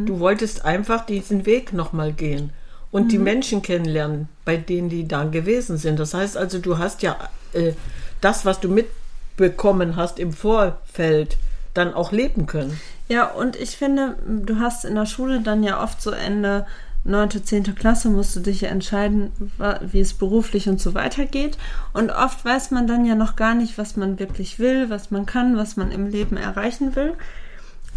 Du 0.07 0.21
wolltest 0.21 0.65
einfach 0.65 1.07
diesen 1.07 1.47
Weg 1.47 1.73
nochmal 1.73 2.13
gehen 2.13 2.53
und 2.91 3.11
die 3.11 3.19
Menschen 3.19 3.63
kennenlernen, 3.63 4.29
bei 4.45 4.57
denen 4.57 4.89
die 4.89 5.09
da 5.09 5.25
gewesen 5.25 5.79
sind. 5.79 5.99
Das 5.99 6.15
heißt 6.15 6.37
also, 6.37 6.59
du 6.59 6.79
hast 6.79 7.03
ja 7.03 7.17
äh, 7.55 7.73
das, 8.21 8.45
was 8.45 8.61
du 8.61 8.69
mitbekommen 8.69 9.97
hast 9.97 10.19
im 10.19 10.33
Vorfeld, 10.33 11.39
dann 11.75 11.95
auch 11.95 12.13
leben 12.13 12.47
können. 12.47 12.79
Ja, 13.09 13.31
und 13.31 13.57
ich 13.57 13.77
finde, 13.77 14.17
du 14.27 14.59
hast 14.61 14.85
in 14.85 14.95
der 14.95 15.07
Schule 15.07 15.41
dann 15.41 15.63
ja 15.63 15.83
oft 15.83 16.01
so 16.03 16.11
Ende 16.11 16.67
9., 17.05 17.45
10. 17.45 17.75
Klasse 17.75 18.11
musst 18.11 18.37
du 18.37 18.41
dich 18.41 18.61
ja 18.61 18.69
entscheiden, 18.69 19.33
wie 19.81 20.01
es 20.01 20.15
beruflich 20.15 20.69
und 20.69 20.81
so 20.81 20.95
weitergeht. 20.95 21.59
Und 21.93 22.11
oft 22.11 22.45
weiß 22.45 22.71
man 22.71 22.87
dann 22.87 23.05
ja 23.05 23.15
noch 23.15 23.35
gar 23.35 23.55
nicht, 23.55 23.77
was 23.77 23.97
man 23.97 24.21
wirklich 24.21 24.59
will, 24.59 24.89
was 24.89 25.11
man 25.11 25.27
kann, 25.27 25.57
was 25.57 25.77
man 25.77 25.91
im 25.91 26.07
Leben 26.07 26.37
erreichen 26.37 26.95
will. 26.95 27.15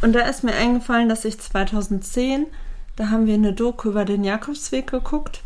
Und 0.02 0.14
da 0.14 0.22
ist 0.22 0.44
mir 0.44 0.56
eingefallen, 0.56 1.08
dass 1.08 1.24
ich 1.24 1.40
2010, 1.40 2.48
da 2.96 3.10
haben 3.10 3.28
wir 3.28 3.36
eine 3.36 3.54
Doku 3.54 3.90
über 3.90 4.06
den 4.06 4.24
Jakobsweg 4.24 4.88
geguckt. 4.88 5.42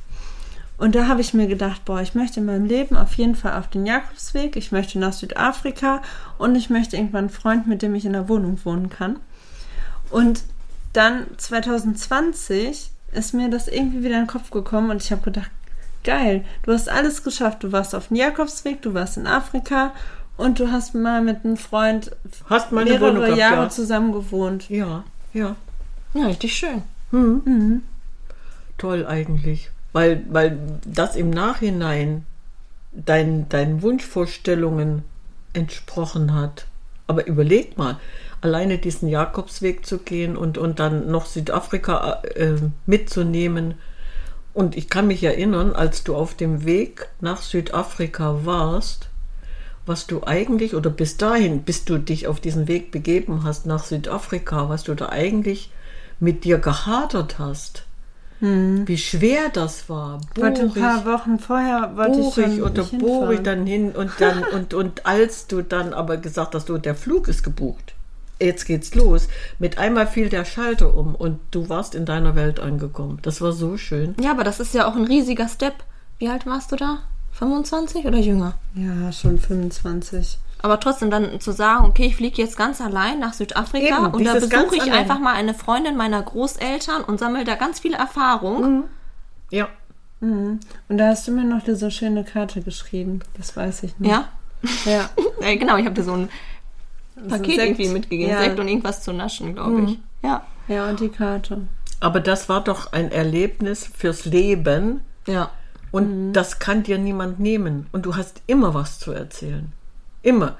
Und 0.77 0.95
da 0.95 1.07
habe 1.07 1.19
ich 1.19 1.33
mir 1.33 1.47
gedacht, 1.47 1.83
boah, 1.83 1.99
ich 1.99 2.15
möchte 2.15 2.39
in 2.39 2.45
meinem 2.45 2.65
Leben 2.65 2.95
auf 2.95 3.13
jeden 3.15 3.35
Fall 3.35 3.59
auf 3.59 3.67
den 3.67 3.85
Jakobsweg, 3.85 4.55
ich 4.55 4.71
möchte 4.71 4.97
nach 4.97 5.11
Südafrika 5.11 6.01
und 6.37 6.55
ich 6.55 6.69
möchte 6.69 6.95
irgendwann 6.95 7.25
einen 7.25 7.29
Freund, 7.29 7.67
mit 7.67 7.81
dem 7.81 7.93
ich 7.95 8.05
in 8.05 8.13
der 8.13 8.29
Wohnung 8.29 8.57
wohnen 8.63 8.89
kann. 8.89 9.19
Und 10.09 10.43
dann 10.93 11.27
2020 11.35 12.91
ist 13.11 13.33
mir 13.33 13.49
das 13.49 13.67
irgendwie 13.67 13.99
wieder 13.99 14.15
in 14.15 14.23
den 14.23 14.27
Kopf 14.27 14.51
gekommen 14.51 14.91
und 14.91 15.03
ich 15.03 15.11
habe 15.11 15.21
gedacht, 15.21 15.51
geil, 16.03 16.45
du 16.63 16.73
hast 16.73 16.89
alles 16.89 17.23
geschafft. 17.23 17.63
Du 17.63 17.71
warst 17.71 17.95
auf 17.95 18.07
dem 18.07 18.17
Jakobsweg, 18.17 18.81
du 18.81 18.93
warst 18.93 19.17
in 19.17 19.27
Afrika 19.27 19.93
und 20.37 20.59
du 20.59 20.71
hast 20.71 20.95
mal 20.95 21.21
mit 21.21 21.43
einem 21.43 21.57
Freund 21.57 22.11
Hast 22.49 22.71
mal 22.71 22.85
mehrere 22.85 23.09
Wohnung 23.09 23.23
gehabt, 23.23 23.37
Jahre 23.37 23.63
ja. 23.63 23.69
zusammen 23.69 24.11
gewohnt. 24.13 24.69
Ja, 24.69 25.03
ja. 25.33 25.55
Ja, 26.13 26.27
richtig 26.27 26.55
schön. 26.55 26.81
Toll 28.77 29.05
eigentlich. 29.05 29.69
Weil, 29.91 30.23
weil 30.29 30.57
das 30.85 31.15
im 31.15 31.29
Nachhinein 31.29 32.25
dein, 32.91 33.49
deinen 33.49 33.81
Wunschvorstellungen 33.81 35.03
entsprochen 35.53 36.33
hat. 36.33 36.65
Aber 37.07 37.27
überleg 37.27 37.77
mal, 37.77 37.97
alleine 38.41 38.77
diesen 38.77 39.09
Jakobsweg 39.09 39.85
zu 39.85 39.99
gehen 39.99 40.37
und, 40.37 40.57
und 40.57 40.79
dann 40.79 41.11
noch 41.11 41.25
Südafrika 41.25 42.21
äh, 42.35 42.55
mitzunehmen. 42.85 43.75
Und 44.53 44.75
ich 44.77 44.89
kann 44.89 45.07
mich 45.07 45.23
erinnern, 45.23 45.73
als 45.73 46.03
du 46.03 46.15
auf 46.15 46.33
dem 46.35 46.65
Weg 46.65 47.09
nach 47.21 47.41
Südafrika 47.41 48.45
warst, 48.45 49.09
was 49.85 50.07
du 50.07 50.23
eigentlich, 50.23 50.75
oder 50.75 50.89
bis 50.89 51.17
dahin, 51.17 51.63
bis 51.63 51.85
du 51.85 51.97
dich 51.97 52.27
auf 52.27 52.39
diesen 52.39 52.67
Weg 52.67 52.91
begeben 52.91 53.43
hast 53.43 53.65
nach 53.65 53.83
Südafrika, 53.83 54.69
was 54.69 54.83
du 54.83 54.95
da 54.95 55.09
eigentlich 55.09 55.71
mit 56.19 56.43
dir 56.43 56.57
gehadert 56.59 57.39
hast. 57.39 57.85
Wie 58.41 58.97
schwer 58.97 59.49
das 59.51 59.89
war. 59.89 60.21
Wollte 60.35 60.61
ein 60.61 60.67
Bohrig, 60.69 60.81
paar 60.81 61.05
Wochen 61.05 61.39
vorher 61.39 61.91
wollte 61.97 62.19
ich 62.19 62.35
bohrig 62.35 62.55
schon 62.55 62.63
oder 62.63 62.83
bohrig 62.83 63.43
dann 63.43 63.65
hin 63.65 63.91
und 63.91 64.11
dann 64.19 64.43
und, 64.53 64.73
und 64.73 65.05
als 65.05 65.47
du 65.47 65.61
dann 65.61 65.93
aber 65.93 66.15
gesagt 66.17 66.55
hast, 66.55 66.69
du, 66.69 66.77
der 66.77 66.95
Flug 66.95 67.27
ist 67.27 67.43
gebucht. 67.43 67.95
Jetzt 68.41 68.65
geht's 68.65 68.95
los. 68.95 69.27
Mit 69.59 69.77
einmal 69.77 70.07
fiel 70.07 70.29
der 70.29 70.45
Schalter 70.45 70.93
um 70.95 71.13
und 71.15 71.39
du 71.51 71.67
warst 71.69 71.93
in 71.95 72.05
deiner 72.05 72.35
Welt 72.35 72.59
angekommen. 72.59 73.19
Das 73.21 73.41
war 73.41 73.51
so 73.51 73.75
schön. 73.77 74.15
Ja, 74.19 74.31
aber 74.31 74.43
das 74.43 74.59
ist 74.59 74.73
ja 74.73 74.87
auch 74.87 74.95
ein 74.95 75.05
riesiger 75.05 75.47
Step. 75.49 75.73
Wie 76.19 76.29
alt 76.29 76.45
warst 76.45 76.71
du 76.71 76.75
da? 76.77 76.99
25 77.33 78.05
oder 78.05 78.17
jünger? 78.17 78.53
Ja, 78.75 79.11
schon 79.11 79.39
25. 79.39 80.37
Aber 80.61 80.79
trotzdem 80.79 81.09
dann 81.09 81.39
zu 81.39 81.51
sagen, 81.53 81.85
okay, 81.85 82.05
ich 82.07 82.15
fliege 82.17 82.41
jetzt 82.41 82.57
ganz 82.57 82.81
allein 82.81 83.19
nach 83.19 83.33
Südafrika 83.33 83.97
Eben, 83.97 84.07
und 84.13 84.25
da 84.25 84.33
besuche 84.33 84.75
ich 84.75 84.81
allein. 84.83 84.93
einfach 84.93 85.19
mal 85.19 85.33
eine 85.35 85.53
Freundin 85.53 85.95
meiner 85.95 86.21
Großeltern 86.21 87.03
und 87.03 87.17
sammle 87.19 87.45
da 87.45 87.55
ganz 87.55 87.79
viel 87.79 87.93
Erfahrung. 87.93 88.85
Ja. 89.51 89.69
Und 90.21 90.59
da 90.89 91.07
hast 91.07 91.27
du 91.27 91.31
mir 91.31 91.45
noch 91.45 91.63
diese 91.63 91.91
schöne 91.91 92.25
Karte 92.25 92.61
geschrieben. 92.61 93.19
Das 93.37 93.55
weiß 93.55 93.83
ich 93.83 93.97
nicht. 93.99 94.11
Ja, 94.11 94.27
Ja. 94.85 95.09
genau, 95.55 95.77
ich 95.77 95.85
habe 95.85 95.95
dir 95.95 96.03
so 96.03 96.11
ein 96.13 96.29
Paket 97.27 97.55
Sekt. 97.55 97.67
irgendwie 97.79 97.89
mitgegeben, 97.89 98.31
Ja. 98.31 98.41
Sekt 98.41 98.59
und 98.59 98.67
irgendwas 98.67 99.03
zu 99.03 99.13
naschen, 99.13 99.53
glaube 99.55 99.81
ich. 99.81 99.99
Ja, 100.23 100.45
Ja, 100.67 100.89
und 100.89 100.99
die 100.99 101.09
Karte. 101.09 101.61
Aber 101.99 102.19
das 102.19 102.47
war 102.47 102.63
doch 102.63 102.93
ein 102.93 103.11
Erlebnis 103.11 103.89
fürs 103.97 104.25
Leben. 104.25 105.01
ja. 105.27 105.51
Und 105.91 106.33
das 106.33 106.59
kann 106.59 106.83
dir 106.83 106.99
niemand 106.99 107.39
nehmen. 107.39 107.87
Und 107.91 108.05
du 108.05 108.15
hast 108.15 108.43
immer 108.45 108.75
was 108.75 108.99
zu 108.99 109.11
erzählen. 109.11 109.71
Immer. 110.21 110.55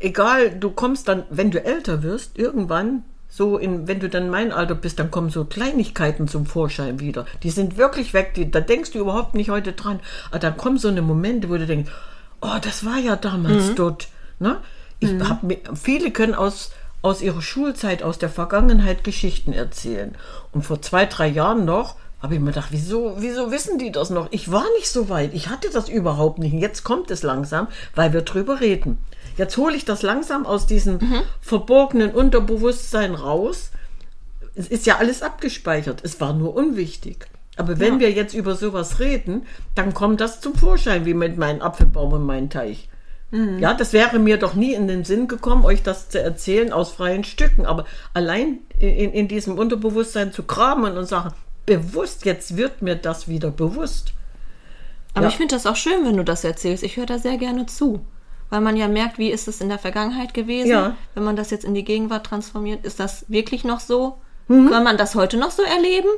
Egal, 0.00 0.50
du 0.50 0.70
kommst 0.70 1.06
dann, 1.06 1.22
wenn 1.30 1.52
du 1.52 1.64
älter 1.64 2.02
wirst, 2.02 2.36
irgendwann, 2.36 3.04
so 3.28 3.56
in, 3.56 3.86
wenn 3.86 4.00
du 4.00 4.08
dann 4.08 4.30
mein 4.30 4.50
Alter 4.52 4.74
bist, 4.74 4.98
dann 4.98 5.12
kommen 5.12 5.30
so 5.30 5.44
Kleinigkeiten 5.44 6.26
zum 6.26 6.44
Vorschein 6.44 6.98
wieder. 6.98 7.24
Die 7.44 7.50
sind 7.50 7.76
wirklich 7.76 8.14
weg, 8.14 8.34
die, 8.34 8.50
da 8.50 8.60
denkst 8.60 8.90
du 8.90 8.98
überhaupt 8.98 9.34
nicht 9.36 9.50
heute 9.50 9.74
dran. 9.74 10.00
Aber 10.30 10.40
dann 10.40 10.56
kommen 10.56 10.78
so 10.78 10.88
eine 10.88 11.02
Momente, 11.02 11.48
wo 11.48 11.56
du 11.56 11.64
denkst, 11.66 11.90
oh, 12.40 12.56
das 12.60 12.84
war 12.84 12.98
ja 12.98 13.14
damals 13.14 13.74
dort. 13.76 14.08
Ne? 14.40 14.56
Ich 15.00 15.12
hab, 15.20 15.42
mir- 15.42 15.58
viele 15.74 16.10
können 16.10 16.34
aus, 16.34 16.70
aus 17.02 17.22
ihrer 17.22 17.42
Schulzeit, 17.42 18.02
aus 18.02 18.18
der 18.18 18.28
Vergangenheit 18.28 19.04
Geschichten 19.04 19.52
erzählen. 19.52 20.14
Und 20.52 20.62
vor 20.62 20.82
zwei, 20.82 21.06
drei 21.06 21.28
Jahren 21.28 21.64
noch, 21.64 21.96
habe 22.20 22.34
ich 22.34 22.40
mir 22.40 22.46
gedacht, 22.46 22.70
wieso, 22.72 23.14
wieso 23.18 23.52
wissen 23.52 23.78
die 23.78 23.92
das 23.92 24.10
noch? 24.10 24.26
Ich 24.32 24.50
war 24.50 24.64
nicht 24.76 24.88
so 24.90 25.08
weit. 25.08 25.34
Ich 25.34 25.48
hatte 25.50 25.70
das 25.72 25.88
überhaupt 25.88 26.40
nicht. 26.40 26.52
Und 26.52 26.58
jetzt 26.58 26.82
kommt 26.82 27.12
es 27.12 27.22
langsam, 27.22 27.68
weil 27.94 28.12
wir 28.12 28.22
drüber 28.22 28.60
reden. 28.60 28.98
Jetzt 29.36 29.56
hole 29.56 29.76
ich 29.76 29.84
das 29.84 30.02
langsam 30.02 30.44
aus 30.44 30.66
diesem 30.66 30.98
verborgenen 31.40 32.10
Unterbewusstsein 32.10 33.14
raus. 33.14 33.70
Es 34.56 34.66
ist 34.66 34.84
ja 34.86 34.96
alles 34.96 35.22
abgespeichert. 35.22 36.00
Es 36.02 36.20
war 36.20 36.32
nur 36.32 36.56
unwichtig. 36.56 37.28
Aber 37.56 37.78
wenn 37.78 38.00
wir 38.00 38.10
jetzt 38.10 38.34
über 38.34 38.56
sowas 38.56 38.98
reden, 38.98 39.46
dann 39.76 39.94
kommt 39.94 40.20
das 40.20 40.40
zum 40.40 40.56
Vorschein, 40.56 41.04
wie 41.06 41.14
mit 41.14 41.38
meinem 41.38 41.62
Apfelbaum 41.62 42.12
und 42.14 42.24
meinem 42.26 42.50
Teich. 42.50 42.88
Ja, 43.30 43.74
das 43.74 43.92
wäre 43.92 44.18
mir 44.18 44.38
doch 44.38 44.54
nie 44.54 44.72
in 44.72 44.88
den 44.88 45.04
Sinn 45.04 45.28
gekommen, 45.28 45.64
euch 45.66 45.82
das 45.82 46.08
zu 46.08 46.18
erzählen 46.20 46.72
aus 46.72 46.92
freien 46.92 47.24
Stücken. 47.24 47.66
Aber 47.66 47.84
allein 48.14 48.60
in, 48.78 49.12
in 49.12 49.28
diesem 49.28 49.58
Unterbewusstsein 49.58 50.32
zu 50.32 50.44
kramen 50.44 50.96
und 50.96 51.04
sagen, 51.04 51.34
bewusst, 51.66 52.24
jetzt 52.24 52.56
wird 52.56 52.80
mir 52.80 52.96
das 52.96 53.28
wieder 53.28 53.50
bewusst. 53.50 54.14
Aber 55.12 55.24
Ja. 55.24 55.28
ich 55.28 55.36
finde 55.36 55.54
das 55.54 55.66
auch 55.66 55.76
schön, 55.76 56.06
wenn 56.06 56.16
du 56.16 56.24
das 56.24 56.42
erzählst. 56.42 56.82
Ich 56.82 56.96
höre 56.96 57.04
da 57.04 57.18
sehr 57.18 57.36
gerne 57.36 57.66
zu. 57.66 58.00
Weil 58.48 58.62
man 58.62 58.78
ja 58.78 58.88
merkt, 58.88 59.18
wie 59.18 59.30
ist 59.30 59.46
es 59.46 59.60
in 59.60 59.68
der 59.68 59.78
Vergangenheit 59.78 60.32
gewesen. 60.32 60.70
Ja. 60.70 60.96
Wenn 61.14 61.24
man 61.24 61.36
das 61.36 61.50
jetzt 61.50 61.66
in 61.66 61.74
die 61.74 61.84
Gegenwart 61.84 62.24
transformiert, 62.24 62.86
ist 62.86 62.98
das 62.98 63.26
wirklich 63.28 63.62
noch 63.62 63.80
so? 63.80 64.16
Mhm. 64.48 64.70
Kann 64.70 64.84
man 64.84 64.96
das 64.96 65.14
heute 65.14 65.36
noch 65.36 65.50
so 65.50 65.62
erleben? 65.62 66.08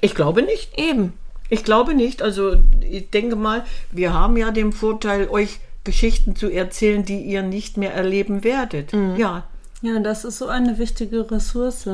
Ich 0.00 0.14
glaube 0.14 0.42
nicht. 0.42 0.78
Eben. 0.78 1.14
Ich 1.48 1.64
glaube 1.64 1.94
nicht. 1.94 2.22
Also 2.22 2.54
ich 2.88 3.10
denke 3.10 3.34
mal, 3.34 3.64
wir 3.90 4.14
haben 4.14 4.36
ja 4.36 4.52
den 4.52 4.70
Vorteil, 4.72 5.28
euch 5.28 5.58
Geschichten 5.84 6.36
zu 6.36 6.50
erzählen, 6.50 7.04
die 7.04 7.20
ihr 7.22 7.42
nicht 7.42 7.76
mehr 7.76 7.94
erleben 7.94 8.44
werdet. 8.44 8.92
Ja. 9.16 9.44
Ja, 9.82 9.98
das 9.98 10.24
ist 10.24 10.38
so 10.38 10.46
eine 10.46 10.78
wichtige 10.78 11.28
Ressource. 11.28 11.88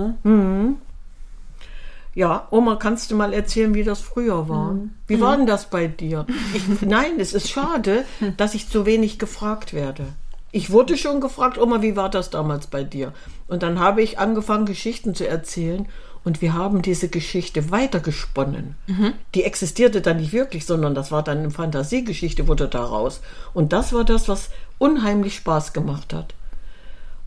Ja, 2.14 2.48
Oma, 2.50 2.76
kannst 2.76 3.10
du 3.10 3.16
mal 3.16 3.32
erzählen, 3.32 3.74
wie 3.74 3.84
das 3.84 4.00
früher 4.00 4.48
war? 4.48 4.76
Wie 5.06 5.20
war 5.20 5.36
denn 5.36 5.46
das 5.46 5.70
bei 5.70 5.86
dir? 5.86 6.26
Ich, 6.52 6.80
nein, 6.82 7.12
es 7.18 7.32
ist 7.32 7.48
schade, 7.48 8.04
dass 8.36 8.54
ich 8.54 8.68
zu 8.68 8.84
wenig 8.86 9.18
gefragt 9.18 9.72
werde. 9.72 10.04
Ich 10.50 10.70
wurde 10.70 10.96
schon 10.96 11.20
gefragt, 11.20 11.58
Oma, 11.58 11.80
wie 11.82 11.94
war 11.94 12.10
das 12.10 12.30
damals 12.30 12.66
bei 12.66 12.82
dir? 12.82 13.12
Und 13.46 13.62
dann 13.62 13.78
habe 13.78 14.02
ich 14.02 14.18
angefangen, 14.18 14.66
Geschichten 14.66 15.14
zu 15.14 15.28
erzählen 15.28 15.86
und 16.28 16.42
wir 16.42 16.52
haben 16.52 16.82
diese 16.82 17.08
Geschichte 17.08 17.70
weitergesponnen. 17.70 18.74
Die 19.34 19.44
existierte 19.44 20.02
dann 20.02 20.18
nicht 20.18 20.34
wirklich, 20.34 20.66
sondern 20.66 20.94
das 20.94 21.10
war 21.10 21.22
dann 21.22 21.38
eine 21.38 21.50
Fantasiegeschichte, 21.50 22.46
wurde 22.46 22.68
daraus. 22.68 23.22
Und 23.54 23.72
das 23.72 23.94
war 23.94 24.04
das, 24.04 24.28
was 24.28 24.50
unheimlich 24.76 25.36
Spaß 25.36 25.72
gemacht 25.72 26.12
hat. 26.12 26.34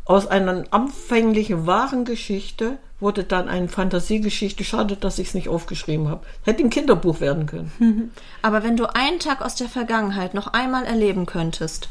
Aus 0.06 0.28
einer 0.28 0.66
anfänglichen 0.70 1.66
wahren 1.66 2.06
Geschichte 2.06 2.78
wurde 2.99 3.24
dann 3.24 3.49
eine 3.49 3.70
Fantasiegeschichte. 3.70 4.64
Schade, 4.64 4.95
dass 4.97 5.18
ich 5.18 5.30
es 5.30 5.34
nicht 5.34 5.49
aufgeschrieben 5.49 6.08
habe. 6.08 6.24
Hätte 6.43 6.62
ein 6.62 6.70
Kinderbuch 6.70 7.22
werden 7.22 7.47
können. 7.47 8.12
Aber 8.43 8.64
wenn 8.64 8.78
du 8.78 8.86
einen 8.86 9.18
Tag 9.18 9.41
aus 9.41 9.56
der 9.56 9.68
Vergangenheit 9.68 10.36
noch 10.36 10.45
einmal 10.54 10.86
erleben 10.86 11.26
könntest, 11.26 11.89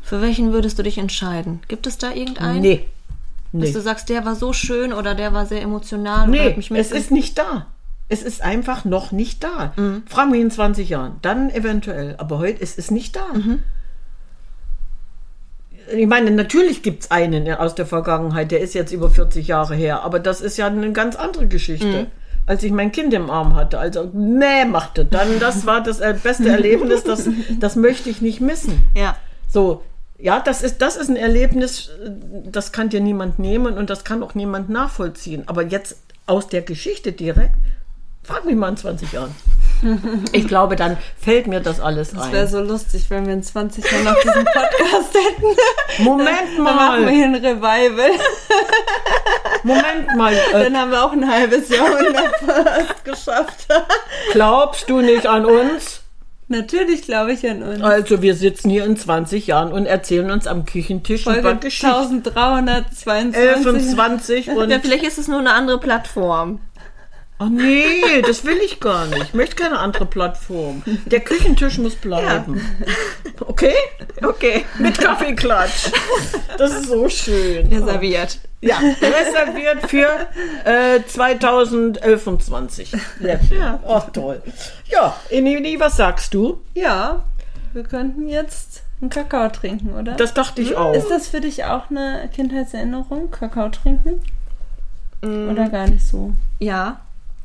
für 0.00 0.22
welchen 0.22 0.52
würdest 0.52 0.78
du 0.78 0.84
dich 0.84 0.98
entscheiden? 0.98 1.58
Gibt 1.66 1.88
es 1.88 1.98
da 1.98 2.12
irgendeinen? 2.12 2.60
Nee. 2.60 2.86
Dass 3.52 3.68
Nee, 3.68 3.72
du 3.72 3.80
sagst, 3.80 4.08
der 4.08 4.24
war 4.24 4.34
so 4.34 4.52
schön 4.52 4.92
oder 4.92 5.14
der 5.14 5.32
war 5.32 5.46
sehr 5.46 5.62
emotional 5.62 6.28
nee 6.28 6.54
es 6.74 6.92
ist 6.92 7.10
nicht 7.10 7.38
da. 7.38 7.66
Es 8.10 8.22
ist 8.22 8.42
einfach 8.42 8.84
noch 8.84 9.12
nicht 9.12 9.44
da. 9.44 9.72
Mhm. 9.76 10.02
Frag 10.06 10.30
mich 10.30 10.40
in 10.40 10.50
20 10.50 10.88
Jahren. 10.88 11.16
Dann 11.22 11.50
eventuell. 11.50 12.14
Aber 12.18 12.38
heute 12.38 12.62
ist 12.62 12.78
es 12.78 12.90
nicht 12.90 13.16
da. 13.16 13.26
Mhm. 13.34 13.60
Ich 15.94 16.06
meine, 16.06 16.30
natürlich 16.30 16.82
gibt 16.82 17.04
es 17.04 17.10
einen 17.10 17.50
aus 17.54 17.74
der 17.74 17.86
Vergangenheit, 17.86 18.50
der 18.50 18.60
ist 18.60 18.74
jetzt 18.74 18.92
über 18.92 19.10
40 19.10 19.46
Jahre 19.46 19.74
her, 19.74 20.02
aber 20.02 20.20
das 20.20 20.40
ist 20.42 20.58
ja 20.58 20.66
eine 20.66 20.92
ganz 20.92 21.16
andere 21.16 21.46
Geschichte. 21.46 22.02
Mhm. 22.02 22.06
Als 22.46 22.62
ich 22.62 22.72
mein 22.72 22.92
Kind 22.92 23.12
im 23.12 23.30
Arm 23.30 23.54
hatte, 23.54 23.78
also 23.78 24.10
mäh 24.12 24.64
machte, 24.64 25.04
dann 25.04 25.38
das 25.38 25.66
war 25.66 25.82
das 25.82 26.00
äh, 26.00 26.14
beste 26.22 26.48
Erlebnis, 26.48 27.04
das, 27.04 27.28
das 27.60 27.76
möchte 27.76 28.08
ich 28.08 28.22
nicht 28.22 28.40
missen. 28.40 28.82
Ja. 28.94 29.16
So, 29.48 29.82
ja, 30.18 30.40
das 30.40 30.62
ist, 30.62 30.82
das 30.82 30.96
ist 30.96 31.08
ein 31.08 31.16
Erlebnis, 31.16 31.88
äh, 32.04 32.10
das 32.50 32.72
kann 32.72 32.88
dir 32.88 33.00
niemand 33.00 33.38
nehmen 33.38 33.78
und 33.78 33.88
das 33.90 34.04
kann 34.04 34.22
auch 34.22 34.34
niemand 34.34 34.68
nachvollziehen. 34.68 35.44
Aber 35.46 35.62
jetzt 35.62 35.96
aus 36.26 36.48
der 36.48 36.62
Geschichte 36.62 37.12
direkt, 37.12 37.54
frag 38.22 38.44
mich 38.44 38.56
mal 38.56 38.68
in 38.68 38.76
20 38.76 39.12
Jahren. 39.12 39.34
Ich 40.32 40.48
glaube, 40.48 40.74
dann 40.74 40.96
fällt 41.20 41.46
mir 41.46 41.60
das 41.60 41.78
alles 41.78 42.10
Das 42.10 42.32
wäre 42.32 42.46
ein. 42.46 42.48
so 42.50 42.60
lustig, 42.60 43.08
wenn 43.10 43.26
wir 43.26 43.32
in 43.32 43.44
20 43.44 43.88
Jahren 43.88 44.04
noch 44.06 44.20
diesen 44.20 44.44
Podcast 44.44 45.14
hätten. 45.14 45.46
Moment 46.02 46.28
Dann 46.56 46.64
machen 46.64 46.98
wir 46.98 47.04
mal, 47.04 47.10
hier 47.12 47.26
ein 47.26 47.34
Revival. 47.36 48.10
Moment 49.62 50.16
mal. 50.16 50.32
Äh, 50.32 50.64
Dann 50.64 50.76
haben 50.76 50.90
wir 50.90 51.04
auch 51.04 51.12
ein 51.12 51.30
halbes 51.30 51.68
fast 51.72 53.04
geschafft. 53.04 53.68
glaubst 54.32 54.90
du 54.90 55.00
nicht 55.00 55.26
an 55.28 55.46
uns? 55.46 56.00
Natürlich 56.50 57.02
glaube 57.02 57.32
ich 57.32 57.46
an 57.48 57.62
uns. 57.62 57.82
Also 57.82 58.22
wir 58.22 58.34
sitzen 58.34 58.70
hier 58.70 58.84
in 58.86 58.96
20 58.96 59.46
Jahren 59.46 59.70
und 59.70 59.84
erzählen 59.84 60.30
uns 60.30 60.46
am 60.46 60.64
Küchentisch 60.64 61.24
Folge 61.24 61.40
über 61.40 61.54
Geschichte. 61.54 61.86
1322. 61.86 63.36
11 63.36 63.66
und 63.66 63.80
20 63.80 64.50
und... 64.56 64.70
ja. 64.70 64.78
Vielleicht 64.80 65.04
ist 65.04 65.18
es 65.18 65.28
nur 65.28 65.40
eine 65.40 65.52
andere 65.52 65.78
Plattform. 65.78 66.60
Oh 67.40 67.44
nee, 67.44 68.20
das 68.22 68.44
will 68.44 68.58
ich 68.64 68.80
gar 68.80 69.06
nicht. 69.06 69.22
Ich 69.22 69.34
möchte 69.34 69.54
keine 69.54 69.78
andere 69.78 70.06
Plattform. 70.06 70.82
Der 71.06 71.20
Küchentisch 71.20 71.78
muss 71.78 71.94
bleiben. 71.94 72.60
Okay? 73.40 73.74
Okay. 74.22 74.64
Mit 74.78 74.98
Kaffeeklatsch. 74.98 75.92
Das 76.56 76.72
ist 76.72 76.88
so 76.88 77.08
schön. 77.08 77.68
Reserviert. 77.68 78.40
Ja, 78.60 78.78
reserviert 78.78 79.88
für 79.88 80.26
äh, 80.64 81.00
2025. 81.06 82.92
Ja. 83.20 83.78
Ach 83.86 84.10
toll. 84.10 84.42
Ja, 84.86 85.14
Enini, 85.30 85.78
was 85.78 85.96
sagst 85.96 86.34
du? 86.34 86.60
Ja, 86.74 87.24
wir 87.72 87.84
könnten 87.84 88.28
jetzt 88.28 88.82
einen 89.00 89.10
Kakao 89.10 89.48
trinken, 89.48 89.92
oder? 89.94 90.14
Das 90.14 90.34
dachte 90.34 90.60
ich 90.60 90.76
auch. 90.76 90.92
Ist 90.92 91.08
das 91.08 91.28
für 91.28 91.40
dich 91.40 91.64
auch 91.64 91.88
eine 91.90 92.28
Kindheitserinnerung, 92.34 93.30
Kakao 93.30 93.68
trinken? 93.68 94.20
Oder 95.22 95.68
gar 95.68 95.88
nicht 95.88 96.06
so? 96.06 96.32
Ja, 96.58 97.00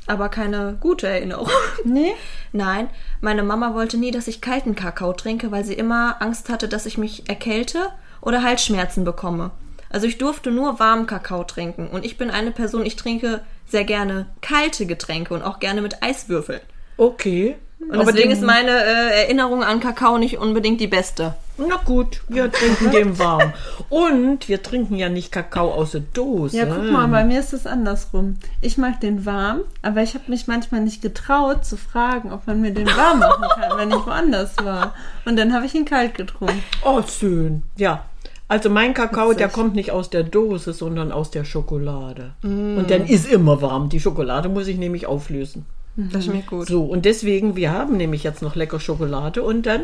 aber 0.07 0.29
keine 0.29 0.77
gute 0.79 1.07
Erinnerung. 1.07 1.49
Nee? 1.83 2.13
Nein, 2.51 2.89
meine 3.21 3.43
Mama 3.43 3.73
wollte 3.73 3.97
nie, 3.97 4.11
dass 4.11 4.27
ich 4.27 4.41
kalten 4.41 4.75
Kakao 4.75 5.13
trinke, 5.13 5.51
weil 5.51 5.63
sie 5.63 5.73
immer 5.73 6.21
Angst 6.21 6.49
hatte, 6.49 6.67
dass 6.67 6.85
ich 6.85 6.97
mich 6.97 7.29
erkälte 7.29 7.89
oder 8.21 8.43
Halsschmerzen 8.43 9.03
bekomme. 9.03 9.51
Also 9.89 10.07
ich 10.07 10.17
durfte 10.17 10.51
nur 10.51 10.79
warmen 10.79 11.05
Kakao 11.05 11.43
trinken 11.43 11.87
und 11.87 12.03
ich 12.03 12.17
bin 12.17 12.31
eine 12.31 12.51
Person, 12.51 12.85
ich 12.85 12.95
trinke 12.95 13.41
sehr 13.67 13.83
gerne 13.83 14.27
kalte 14.41 14.85
Getränke 14.85 15.33
und 15.33 15.43
auch 15.43 15.59
gerne 15.59 15.81
mit 15.81 16.01
Eiswürfeln. 16.01 16.61
Okay. 16.97 17.55
Und 17.79 17.99
deswegen 18.07 18.31
ist 18.31 18.41
meine 18.41 18.71
äh, 18.71 19.23
Erinnerung 19.23 19.63
an 19.63 19.79
Kakao 19.79 20.17
nicht 20.17 20.37
unbedingt 20.37 20.79
die 20.79 20.87
beste. 20.87 21.35
Na 21.57 21.77
gut, 21.85 22.21
wir 22.27 22.51
trinken 22.51 22.91
den 22.91 23.19
warm. 23.19 23.53
Und 23.89 24.49
wir 24.49 24.63
trinken 24.63 24.95
ja 24.95 25.09
nicht 25.09 25.31
Kakao 25.31 25.71
aus 25.71 25.91
der 25.91 26.01
Dose. 26.01 26.57
Ja, 26.57 26.65
guck 26.65 26.91
mal, 26.91 27.07
bei 27.07 27.23
mir 27.23 27.39
ist 27.39 27.53
es 27.53 27.67
andersrum. 27.67 28.37
Ich 28.61 28.77
mag 28.77 28.99
den 29.01 29.25
warm, 29.25 29.61
aber 29.81 30.01
ich 30.01 30.15
habe 30.15 30.25
mich 30.27 30.47
manchmal 30.47 30.81
nicht 30.81 31.01
getraut 31.01 31.65
zu 31.65 31.77
fragen, 31.77 32.31
ob 32.31 32.47
man 32.47 32.61
mir 32.61 32.71
den 32.71 32.87
warm 32.87 33.19
machen 33.19 33.45
kann, 33.49 33.77
wenn 33.77 33.89
ich 33.89 34.05
woanders 34.05 34.55
war. 34.63 34.93
Und 35.25 35.37
dann 35.37 35.53
habe 35.53 35.65
ich 35.65 35.75
ihn 35.75 35.85
kalt 35.85 36.15
getrunken. 36.15 36.63
Oh, 36.83 37.01
schön. 37.01 37.63
Ja. 37.77 38.05
Also 38.47 38.69
mein 38.69 38.93
Kakao, 38.93 39.33
der 39.33 39.47
Witzig. 39.47 39.53
kommt 39.53 39.75
nicht 39.75 39.91
aus 39.91 40.09
der 40.09 40.23
Dose, 40.23 40.73
sondern 40.73 41.11
aus 41.11 41.31
der 41.31 41.45
Schokolade. 41.45 42.33
Und 42.43 42.85
dann 42.89 43.05
ist 43.05 43.27
immer 43.31 43.61
warm. 43.61 43.89
Die 43.89 43.99
Schokolade 43.99 44.49
muss 44.49 44.67
ich 44.67 44.77
nämlich 44.77 45.05
auflösen. 45.07 45.65
Das 45.95 46.25
schmeckt 46.25 46.47
gut. 46.47 46.67
So, 46.67 46.83
und 46.83 47.05
deswegen, 47.05 47.55
wir 47.55 47.71
haben 47.71 47.97
nämlich 47.97 48.23
jetzt 48.23 48.41
noch 48.41 48.55
lecker 48.55 48.79
Schokolade 48.79 49.43
und 49.43 49.65
dann 49.65 49.81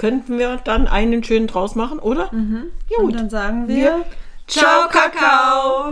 könnten 0.00 0.38
wir 0.38 0.56
dann 0.64 0.88
einen 0.88 1.22
schönen 1.22 1.46
draus 1.46 1.74
machen, 1.74 1.98
oder? 1.98 2.30
Und 3.04 3.14
dann 3.14 3.28
sagen 3.28 3.68
wir, 3.68 4.06
Ciao, 4.46 4.88
Kakao! 4.88 5.84